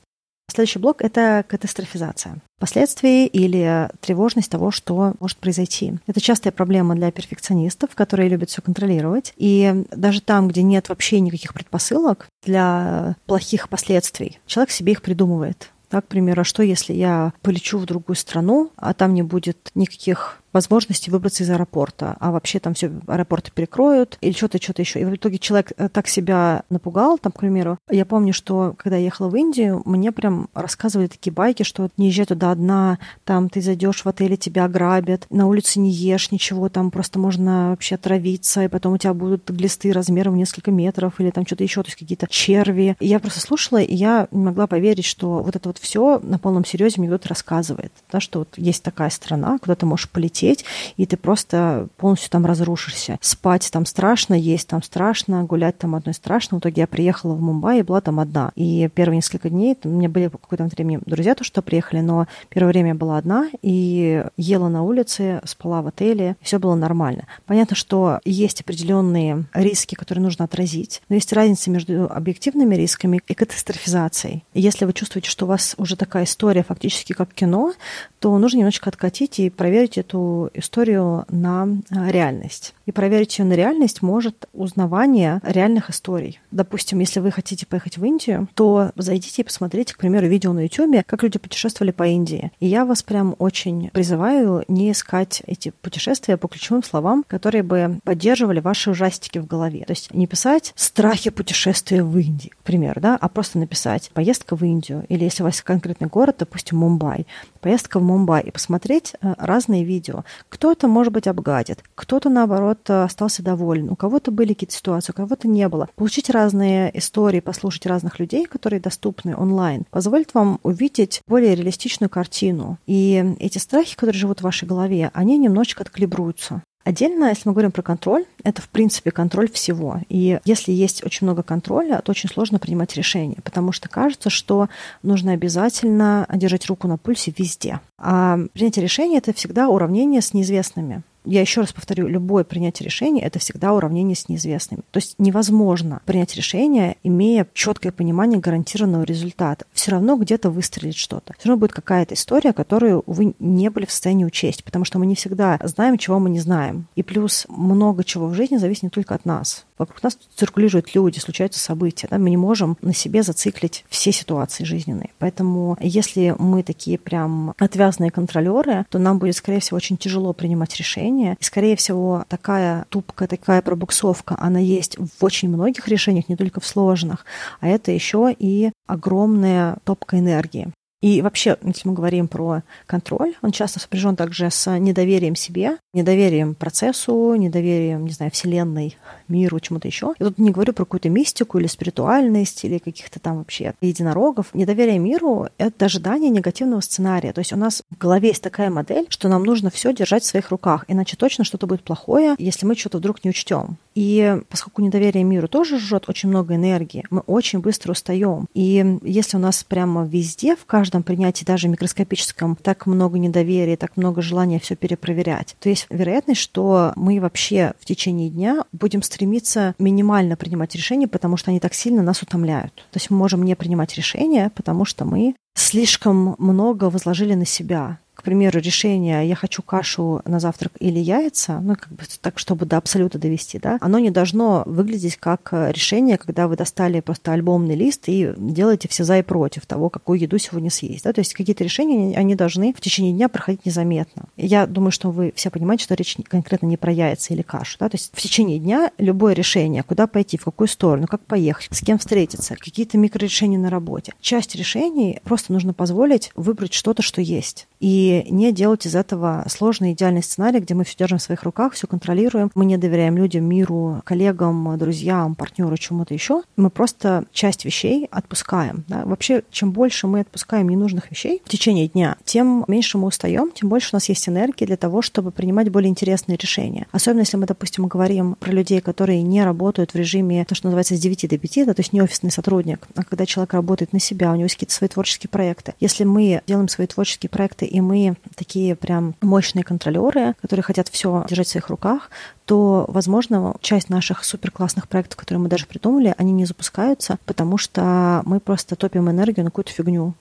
Следующий 0.49 0.79
блок– 0.79 1.01
это 1.03 1.45
катастрофизация. 1.47 2.37
Последствия 2.59 3.25
или 3.25 3.89
тревожность 4.01 4.51
того, 4.51 4.71
что 4.71 5.13
может 5.19 5.37
произойти. 5.37 5.93
Это 6.07 6.19
частая 6.19 6.51
проблема 6.51 6.95
для 6.95 7.11
перфекционистов, 7.11 7.91
которые 7.95 8.29
любят 8.29 8.49
все 8.49 8.61
контролировать. 8.61 9.33
И 9.37 9.85
даже 9.91 10.21
там, 10.21 10.47
где 10.47 10.61
нет 10.61 10.89
вообще 10.89 11.19
никаких 11.19 11.53
предпосылок 11.53 12.27
для 12.43 13.15
плохих 13.25 13.69
последствий, 13.69 14.39
человек 14.45 14.71
себе 14.71 14.91
их 14.93 15.01
придумывает. 15.01 15.71
Так, 15.89 16.05
к 16.05 16.09
примеру, 16.09 16.41
а 16.41 16.45
что 16.45 16.61
если 16.61 16.93
я 16.93 17.33
полечу 17.41 17.79
в 17.79 17.85
другую 17.85 18.15
страну, 18.15 18.71
а 18.75 18.93
там 18.93 19.13
не 19.13 19.23
будет 19.23 19.71
никаких 19.73 20.41
возможности 20.53 21.09
выбраться 21.09 21.43
из 21.43 21.49
аэропорта, 21.49 22.15
а 22.19 22.31
вообще 22.31 22.59
там 22.59 22.73
все 22.73 22.91
аэропорты 23.07 23.51
перекроют 23.53 24.17
или 24.21 24.31
что-то, 24.31 24.61
что-то 24.61 24.81
еще. 24.81 24.99
И 24.99 25.05
в 25.05 25.15
итоге 25.15 25.37
человек 25.37 25.73
э, 25.77 25.89
так 25.89 26.07
себя 26.07 26.63
напугал, 26.69 27.17
там, 27.17 27.31
к 27.31 27.39
примеру, 27.39 27.77
я 27.89 28.05
помню, 28.05 28.33
что 28.33 28.75
когда 28.77 28.97
я 28.97 29.05
ехала 29.05 29.29
в 29.29 29.35
Индию, 29.35 29.81
мне 29.85 30.11
прям 30.11 30.49
рассказывали 30.53 31.07
такие 31.07 31.31
байки, 31.31 31.63
что 31.63 31.89
не 31.97 32.07
езжай 32.07 32.25
туда 32.25 32.51
одна, 32.51 32.99
там 33.23 33.49
ты 33.49 33.61
зайдешь 33.61 34.03
в 34.03 34.07
отеле, 34.07 34.37
тебя 34.37 34.65
ограбят, 34.65 35.27
на 35.29 35.47
улице 35.47 35.79
не 35.79 35.91
ешь 35.91 36.31
ничего, 36.31 36.69
там 36.69 36.91
просто 36.91 37.19
можно 37.19 37.69
вообще 37.69 37.95
отравиться, 37.95 38.63
и 38.63 38.67
потом 38.67 38.93
у 38.93 38.97
тебя 38.97 39.13
будут 39.13 39.49
глисты 39.49 39.91
размером 39.91 40.33
в 40.33 40.37
несколько 40.37 40.71
метров 40.71 41.19
или 41.19 41.29
там 41.29 41.45
что-то 41.45 41.63
еще, 41.63 41.83
то 41.83 41.87
есть 41.87 41.99
какие-то 41.99 42.27
черви. 42.29 42.95
И 42.99 43.07
я 43.07 43.19
просто 43.19 43.39
слушала, 43.39 43.79
и 43.79 43.95
я 43.95 44.27
не 44.31 44.43
могла 44.43 44.67
поверить, 44.67 45.05
что 45.05 45.39
вот 45.43 45.55
это 45.55 45.69
вот 45.69 45.77
все 45.77 46.19
на 46.19 46.39
полном 46.39 46.65
серьезе 46.65 46.99
мне 46.99 47.07
кто-то 47.07 47.29
рассказывает, 47.29 47.91
да, 48.11 48.19
что 48.19 48.39
вот 48.39 48.49
есть 48.57 48.83
такая 48.83 49.09
страна, 49.09 49.57
куда 49.59 49.75
ты 49.75 49.85
можешь 49.85 50.09
полететь, 50.09 50.38
лететь, 50.39 50.65
и 50.97 51.05
ты 51.05 51.17
просто 51.17 51.87
полностью 51.97 52.31
там 52.31 52.45
разрушишься. 52.45 53.17
Спать 53.21 53.69
там 53.71 53.85
страшно, 53.85 54.33
есть 54.33 54.67
там 54.67 54.81
страшно, 54.81 55.43
гулять 55.43 55.77
там 55.77 55.95
одной 55.95 56.13
страшно. 56.13 56.57
В 56.57 56.61
итоге 56.61 56.81
я 56.81 56.87
приехала 56.87 57.33
в 57.33 57.41
Мумбаи 57.41 57.79
и 57.79 57.83
была 57.83 58.01
там 58.01 58.19
одна. 58.19 58.51
И 58.55 58.89
первые 58.93 59.17
несколько 59.17 59.49
дней, 59.49 59.77
у 59.83 59.89
меня 59.89 60.09
были 60.09 60.29
какое-то 60.29 60.65
время 60.65 61.01
друзья 61.05 61.35
то, 61.35 61.43
что 61.43 61.61
приехали, 61.61 62.01
но 62.01 62.27
первое 62.49 62.71
время 62.71 62.89
я 62.89 62.95
была 62.95 63.17
одна 63.17 63.49
и 63.61 64.23
ела 64.37 64.69
на 64.69 64.83
улице, 64.83 65.41
спала 65.45 65.81
в 65.81 65.87
отеле, 65.87 66.35
все 66.41 66.59
было 66.59 66.75
нормально. 66.75 67.25
Понятно, 67.45 67.75
что 67.75 68.19
есть 68.25 68.61
определенные 68.61 69.45
риски, 69.53 69.95
которые 69.95 70.23
нужно 70.23 70.45
отразить, 70.45 71.01
но 71.09 71.15
есть 71.15 71.33
разница 71.33 71.69
между 71.69 72.11
объективными 72.11 72.75
рисками 72.75 73.21
и 73.27 73.33
катастрофизацией. 73.33 74.43
Если 74.53 74.85
вы 74.85 74.93
чувствуете, 74.93 75.29
что 75.29 75.45
у 75.45 75.49
вас 75.49 75.75
уже 75.77 75.95
такая 75.95 76.23
история 76.23 76.63
фактически 76.63 77.13
как 77.13 77.33
кино, 77.33 77.73
то 78.19 78.37
нужно 78.37 78.57
немножечко 78.57 78.89
откатить 78.89 79.39
и 79.39 79.49
проверить 79.49 79.97
эту 79.97 80.28
историю 80.53 81.25
на 81.29 81.67
а, 81.91 82.11
реальность. 82.11 82.73
И 82.89 82.91
проверить 82.91 83.37
ее 83.37 83.45
на 83.45 83.53
реальность 83.53 84.01
может 84.01 84.49
узнавание 84.51 85.41
реальных 85.43 85.91
историй. 85.91 86.39
Допустим, 86.49 86.97
если 86.97 87.19
вы 87.19 87.29
хотите 87.29 87.67
поехать 87.67 87.99
в 87.99 88.03
Индию, 88.03 88.47
то 88.55 88.89
зайдите 88.95 89.43
и 89.43 89.45
посмотрите, 89.45 89.93
к 89.93 89.99
примеру, 89.99 90.25
видео 90.25 90.53
на 90.53 90.61
YouTube, 90.61 91.05
как 91.05 91.21
люди 91.21 91.37
путешествовали 91.37 91.91
по 91.91 92.07
Индии. 92.07 92.51
И 92.59 92.65
я 92.65 92.85
вас 92.85 93.03
прям 93.03 93.35
очень 93.37 93.91
призываю 93.91 94.65
не 94.67 94.91
искать 94.91 95.43
эти 95.45 95.69
путешествия 95.69 96.35
по 96.35 96.47
ключевым 96.47 96.81
словам, 96.81 97.23
которые 97.27 97.61
бы 97.61 97.99
поддерживали 98.03 98.59
ваши 98.59 98.89
ужастики 98.89 99.37
в 99.37 99.45
голове. 99.45 99.83
То 99.85 99.91
есть 99.91 100.11
не 100.11 100.25
писать 100.25 100.73
«страхи 100.75 101.29
путешествия 101.29 102.01
в 102.01 102.17
Индии», 102.17 102.49
к 102.59 102.63
примеру, 102.63 103.01
да, 103.01 103.19
а 103.21 103.29
просто 103.29 103.59
написать 103.59 104.09
«поездка 104.15 104.55
в 104.55 104.63
Индию» 104.65 105.05
или 105.09 105.25
если 105.25 105.43
у 105.43 105.45
вас 105.45 105.61
конкретный 105.61 106.07
город, 106.07 106.37
допустим, 106.39 106.79
Мумбай, 106.79 107.27
поездка 107.61 107.99
в 107.99 108.03
Мумбай 108.03 108.41
и 108.41 108.49
посмотреть 108.49 109.13
э, 109.21 109.35
разные 109.37 109.83
видео. 109.83 110.23
Кто-то, 110.49 110.87
может 110.87 111.13
быть, 111.13 111.27
обгадит, 111.27 111.83
кто-то, 111.93 112.29
наоборот, 112.29 112.78
э, 112.87 113.03
остался 113.03 113.43
доволен, 113.43 113.89
у 113.89 113.95
кого-то 113.95 114.31
были 114.31 114.53
какие-то 114.53 114.75
ситуации, 114.75 115.11
у 115.11 115.15
кого-то 115.15 115.47
не 115.47 115.67
было. 115.67 115.89
Получить 115.95 116.29
разные 116.29 116.97
истории, 116.97 117.39
послушать 117.39 117.85
разных 117.85 118.19
людей, 118.19 118.45
которые 118.45 118.79
доступны 118.79 119.35
онлайн, 119.35 119.85
позволит 119.89 120.33
вам 120.33 120.59
увидеть 120.63 121.21
более 121.27 121.55
реалистичную 121.55 122.09
картину. 122.09 122.77
И 122.85 123.35
эти 123.39 123.57
страхи, 123.57 123.95
которые 123.95 124.19
живут 124.19 124.39
в 124.39 124.43
вашей 124.43 124.67
голове, 124.67 125.11
они 125.13 125.37
немножечко 125.37 125.83
откалибруются. 125.83 126.61
Отдельно, 126.85 127.25
если 127.25 127.47
мы 127.47 127.53
говорим 127.53 127.71
про 127.71 127.81
контроль, 127.81 128.25
это, 128.43 128.61
в 128.61 128.69
принципе, 128.69 129.11
контроль 129.11 129.51
всего. 129.51 129.99
И 130.07 130.39
если 130.45 130.71
есть 130.71 131.05
очень 131.05 131.27
много 131.27 131.43
контроля, 131.43 132.01
то 132.03 132.11
очень 132.11 132.29
сложно 132.29 132.57
принимать 132.57 132.95
решения, 132.95 133.37
потому 133.43 133.71
что 133.71 133.89
кажется, 133.89 134.29
что 134.29 134.69
нужно 135.03 135.33
обязательно 135.33 136.25
держать 136.33 136.65
руку 136.67 136.87
на 136.87 136.97
пульсе 136.97 137.33
везде. 137.37 137.79
А 137.99 138.39
принятие 138.53 138.81
решения— 138.81 139.17
это 139.19 139.33
всегда 139.33 139.67
уравнение 139.69 140.21
с 140.21 140.33
неизвестными 140.33 141.03
я 141.25 141.41
еще 141.41 141.61
раз 141.61 141.73
повторю, 141.73 142.07
любое 142.07 142.43
принятие 142.43 142.85
решения 142.85 143.21
это 143.21 143.39
всегда 143.39 143.73
уравнение 143.73 144.15
с 144.15 144.29
неизвестными. 144.29 144.83
То 144.91 144.97
есть 144.97 145.15
невозможно 145.17 146.01
принять 146.05 146.35
решение, 146.35 146.97
имея 147.03 147.47
четкое 147.53 147.91
понимание 147.91 148.39
гарантированного 148.39 149.03
результата. 149.03 149.65
Все 149.73 149.91
равно 149.91 150.17
где-то 150.17 150.49
выстрелит 150.49 150.95
что-то. 150.95 151.33
Все 151.37 151.49
равно 151.49 151.59
будет 151.59 151.73
какая-то 151.73 152.15
история, 152.15 152.53
которую 152.53 153.03
вы 153.05 153.35
не 153.39 153.69
были 153.69 153.85
в 153.85 153.91
состоянии 153.91 154.25
учесть, 154.25 154.63
потому 154.63 154.85
что 154.85 154.99
мы 154.99 155.05
не 155.05 155.15
всегда 155.15 155.59
знаем, 155.63 155.97
чего 155.97 156.19
мы 156.19 156.29
не 156.29 156.39
знаем. 156.39 156.87
И 156.95 157.03
плюс 157.03 157.45
много 157.49 158.03
чего 158.03 158.27
в 158.27 158.33
жизни 158.33 158.57
зависит 158.57 158.83
не 158.83 158.89
только 158.89 159.15
от 159.15 159.25
нас. 159.25 159.65
Вокруг 159.77 160.03
нас 160.03 160.17
циркулируют 160.35 160.93
люди, 160.93 161.19
случаются 161.19 161.59
события. 161.59 162.07
Да? 162.11 162.17
Мы 162.17 162.29
не 162.29 162.37
можем 162.37 162.77
на 162.81 162.93
себе 162.93 163.23
зациклить 163.23 163.85
все 163.89 164.11
ситуации 164.11 164.65
жизненные. 164.65 165.11
Поэтому 165.19 165.77
если 165.79 166.35
мы 166.37 166.63
такие 166.63 166.97
прям 166.97 167.53
отвязные 167.57 168.11
контролеры, 168.11 168.85
то 168.89 168.99
нам 168.99 169.19
будет, 169.19 169.37
скорее 169.37 169.61
всего, 169.61 169.77
очень 169.77 169.97
тяжело 169.97 170.33
принимать 170.33 170.75
решения. 170.75 171.08
И, 171.09 171.43
скорее 171.43 171.75
всего, 171.75 172.25
такая 172.27 172.85
тупка, 172.89 173.27
такая 173.27 173.61
пробуксовка, 173.61 174.35
она 174.39 174.59
есть 174.59 174.97
в 174.97 175.23
очень 175.23 175.49
многих 175.49 175.87
решениях, 175.87 176.29
не 176.29 176.35
только 176.35 176.59
в 176.59 176.67
сложных. 176.67 177.25
А 177.59 177.67
это 177.67 177.91
еще 177.91 178.33
и 178.37 178.71
огромная 178.87 179.77
топка 179.83 180.19
энергии. 180.19 180.71
И 181.01 181.21
вообще, 181.21 181.57
если 181.63 181.87
мы 181.87 181.93
говорим 181.93 182.27
про 182.27 182.61
контроль, 182.85 183.35
он 183.41 183.51
часто 183.51 183.79
сопряжен 183.79 184.15
также 184.15 184.49
с 184.51 184.69
недоверием 184.77 185.35
себе, 185.35 185.77
недоверием 185.93 186.55
процессу, 186.55 187.35
недоверием, 187.35 188.05
не 188.05 188.11
знаю, 188.11 188.31
вселенной, 188.31 188.97
миру, 189.29 189.59
чему-то 189.59 189.87
еще. 189.87 190.13
Я 190.19 190.25
тут 190.25 190.39
не 190.39 190.51
говорю 190.51 190.73
про 190.73 190.83
какую-то 190.83 191.09
мистику 191.09 191.57
или 191.57 191.67
спиритуальность, 191.67 192.65
или 192.65 192.79
каких-то 192.79 193.19
там 193.19 193.37
вообще 193.37 193.73
единорогов. 193.81 194.53
Недоверие 194.53 194.99
миру— 194.99 195.47
это 195.57 195.85
ожидание 195.85 196.29
негативного 196.29 196.81
сценария. 196.81 197.31
То 197.31 197.39
есть 197.39 197.53
у 197.53 197.57
нас 197.57 197.81
в 197.89 197.97
голове 197.97 198.29
есть 198.29 198.43
такая 198.43 198.69
модель, 198.69 199.05
что 199.09 199.29
нам 199.29 199.43
нужно 199.43 199.69
все 199.69 199.93
держать 199.93 200.23
в 200.23 200.27
своих 200.27 200.49
руках, 200.49 200.83
иначе 200.89 201.15
точно 201.15 201.45
что-то 201.45 201.65
будет 201.65 201.83
плохое, 201.83 202.35
если 202.37 202.65
мы 202.65 202.75
что-то 202.75 202.97
вдруг 202.97 203.23
не 203.23 203.29
учтем. 203.29 203.77
И 203.95 204.37
поскольку 204.49 204.81
недоверие 204.81 205.23
миру 205.23 205.47
тоже 205.47 205.77
жжет 205.77 206.05
очень 206.07 206.29
много 206.29 206.55
энергии, 206.55 207.05
мы 207.09 207.19
очень 207.21 207.59
быстро 207.59 207.91
устаем. 207.91 208.47
И 208.53 208.97
если 209.03 209.37
у 209.37 209.39
нас 209.39 209.63
прямо 209.63 210.05
везде, 210.05 210.55
в 210.55 210.65
каждом 210.65 210.88
принятии, 211.03 211.45
даже 211.45 211.67
микроскопическом, 211.67 212.55
так 212.55 212.85
много 212.85 213.17
недоверия, 213.17 213.77
так 213.77 213.97
много 213.97 214.21
желания 214.21 214.59
все 214.59 214.75
перепроверять, 214.75 215.55
то 215.59 215.69
есть 215.69 215.87
вероятность, 215.89 216.41
что 216.41 216.93
мы 216.95 217.19
вообще 217.19 217.73
в 217.79 217.85
течение 217.85 218.29
дня 218.29 218.63
будем 218.71 219.01
стремиться 219.01 219.75
минимально 219.79 220.35
принимать 220.35 220.75
решения, 220.75 221.07
потому 221.07 221.37
что 221.37 221.51
они 221.51 221.59
так 221.59 221.73
сильно 221.73 222.01
нас 222.01 222.21
утомляют. 222.21 222.73
То 222.91 222.97
есть 222.97 223.09
мы 223.09 223.17
можем 223.17 223.43
не 223.43 223.55
принимать 223.55 223.95
решения, 223.95 224.51
потому 224.55 224.85
что 224.85 225.05
мы 225.05 225.35
слишком 225.55 226.35
много 226.37 226.85
возложили 226.85 227.33
на 227.33 227.45
себя 227.45 227.99
примеру, 228.29 228.59
решение 228.59 229.27
«я 229.27 229.33
хочу 229.33 229.63
кашу 229.63 230.21
на 230.25 230.39
завтрак 230.39 230.73
или 230.79 230.99
яйца», 230.99 231.59
ну, 231.61 231.75
как 231.75 231.91
бы 231.91 232.03
так, 232.21 232.37
чтобы 232.37 232.67
до 232.67 232.77
абсолюта 232.77 233.17
довести, 233.17 233.57
да, 233.57 233.79
оно 233.81 233.97
не 233.97 234.11
должно 234.11 234.61
выглядеть 234.67 235.17
как 235.17 235.49
решение, 235.51 236.19
когда 236.19 236.47
вы 236.47 236.55
достали 236.55 236.99
просто 236.99 237.33
альбомный 237.33 237.73
лист 237.73 238.03
и 238.05 238.31
делаете 238.37 238.87
все 238.87 239.03
за 239.03 239.17
и 239.17 239.23
против 239.23 239.65
того, 239.65 239.89
какую 239.89 240.19
еду 240.19 240.37
сегодня 240.37 240.69
съесть, 240.69 241.05
да, 241.05 241.11
то 241.11 241.21
есть 241.21 241.33
какие-то 241.33 241.63
решения, 241.63 242.15
они 242.15 242.35
должны 242.35 242.71
в 242.71 242.81
течение 242.81 243.13
дня 243.13 243.29
проходить 243.29 243.65
незаметно. 243.65 244.25
Я 244.37 244.67
думаю, 244.67 244.91
что 244.91 245.09
вы 245.09 245.33
все 245.35 245.49
понимаете, 245.49 245.85
что 245.85 245.95
речь 245.95 246.15
конкретно 246.27 246.67
не 246.67 246.77
про 246.77 246.91
яйца 246.91 247.33
или 247.33 247.41
кашу, 247.41 247.77
да, 247.79 247.89
то 247.89 247.95
есть 247.95 248.11
в 248.13 248.21
течение 248.21 248.59
дня 248.59 248.91
любое 248.99 249.33
решение, 249.33 249.81
куда 249.81 250.05
пойти, 250.05 250.37
в 250.37 250.45
какую 250.45 250.67
сторону, 250.67 251.07
как 251.07 251.21
поехать, 251.25 251.69
с 251.71 251.81
кем 251.81 251.97
встретиться, 251.97 252.55
какие-то 252.55 252.99
микрорешения 252.99 253.57
на 253.57 253.71
работе. 253.71 254.13
Часть 254.21 254.55
решений 254.55 255.19
просто 255.23 255.51
нужно 255.51 255.73
позволить 255.73 256.31
выбрать 256.35 256.73
что-то, 256.73 257.01
что 257.01 257.21
есть. 257.21 257.67
И 257.79 258.18
не 258.29 258.51
делать 258.51 258.85
из 258.85 258.95
этого 258.95 259.45
сложный 259.47 259.93
идеальный 259.93 260.23
сценарий, 260.23 260.59
где 260.59 260.73
мы 260.73 260.83
все 260.83 260.95
держим 260.97 261.17
в 261.17 261.21
своих 261.21 261.43
руках, 261.43 261.73
все 261.73 261.87
контролируем, 261.87 262.51
мы 262.55 262.65
не 262.65 262.77
доверяем 262.77 263.17
людям, 263.17 263.45
миру, 263.45 264.01
коллегам, 264.05 264.77
друзьям, 264.77 265.35
партнеру, 265.35 265.77
чему-то 265.77 266.13
еще. 266.13 266.41
Мы 266.55 266.69
просто 266.69 267.25
часть 267.31 267.65
вещей 267.65 268.07
отпускаем. 268.11 268.83
Да? 268.87 269.03
Вообще, 269.05 269.43
чем 269.51 269.71
больше 269.71 270.07
мы 270.07 270.21
отпускаем 270.21 270.69
ненужных 270.69 271.11
вещей 271.11 271.41
в 271.45 271.49
течение 271.49 271.87
дня, 271.87 272.17
тем 272.23 272.65
меньше 272.67 272.97
мы 272.97 273.07
устаем, 273.07 273.51
тем 273.51 273.69
больше 273.69 273.89
у 273.93 273.95
нас 273.95 274.09
есть 274.09 274.27
энергии 274.27 274.65
для 274.65 274.77
того, 274.77 275.01
чтобы 275.01 275.31
принимать 275.31 275.69
более 275.69 275.89
интересные 275.89 276.37
решения. 276.37 276.87
Особенно 276.91 277.21
если 277.21 277.37
мы, 277.37 277.45
допустим, 277.45 277.87
говорим 277.87 278.35
про 278.35 278.51
людей, 278.51 278.81
которые 278.81 279.21
не 279.21 279.43
работают 279.43 279.93
в 279.93 279.95
режиме, 279.95 280.45
то, 280.45 280.55
что 280.55 280.67
называется, 280.67 280.95
с 280.95 280.99
9 280.99 281.29
до 281.29 281.37
5, 281.37 281.65
да, 281.67 281.73
то 281.73 281.81
есть 281.81 281.93
не 281.93 282.01
офисный 282.01 282.31
сотрудник, 282.31 282.87
а 282.95 283.03
когда 283.03 283.25
человек 283.25 283.53
работает 283.53 283.93
на 283.93 283.99
себя, 283.99 284.31
у 284.31 284.35
него 284.35 284.43
есть 284.43 284.55
какие-то 284.55 284.73
свои 284.73 284.89
творческие 284.89 285.29
проекты. 285.29 285.73
Если 285.79 286.03
мы 286.03 286.41
делаем 286.47 286.67
свои 286.67 286.87
творческие 286.87 287.29
проекты, 287.29 287.65
и 287.65 287.81
мы 287.81 287.98
такие 288.35 288.75
прям 288.75 289.15
мощные 289.21 289.63
контролеры, 289.63 290.35
которые 290.41 290.63
хотят 290.63 290.87
все 290.89 291.25
держать 291.29 291.47
в 291.47 291.51
своих 291.51 291.69
руках, 291.69 292.09
то, 292.45 292.85
возможно, 292.87 293.55
часть 293.61 293.89
наших 293.89 294.23
супер 294.23 294.51
классных 294.51 294.87
проектов, 294.87 295.17
которые 295.17 295.41
мы 295.41 295.49
даже 295.49 295.65
придумали, 295.65 296.15
они 296.17 296.31
не 296.31 296.45
запускаются, 296.45 297.17
потому 297.25 297.57
что 297.57 298.21
мы 298.25 298.39
просто 298.39 298.75
топим 298.75 299.09
энергию 299.09 299.43
на 299.43 299.51
какую-то 299.51 299.71
фигню. 299.71 300.13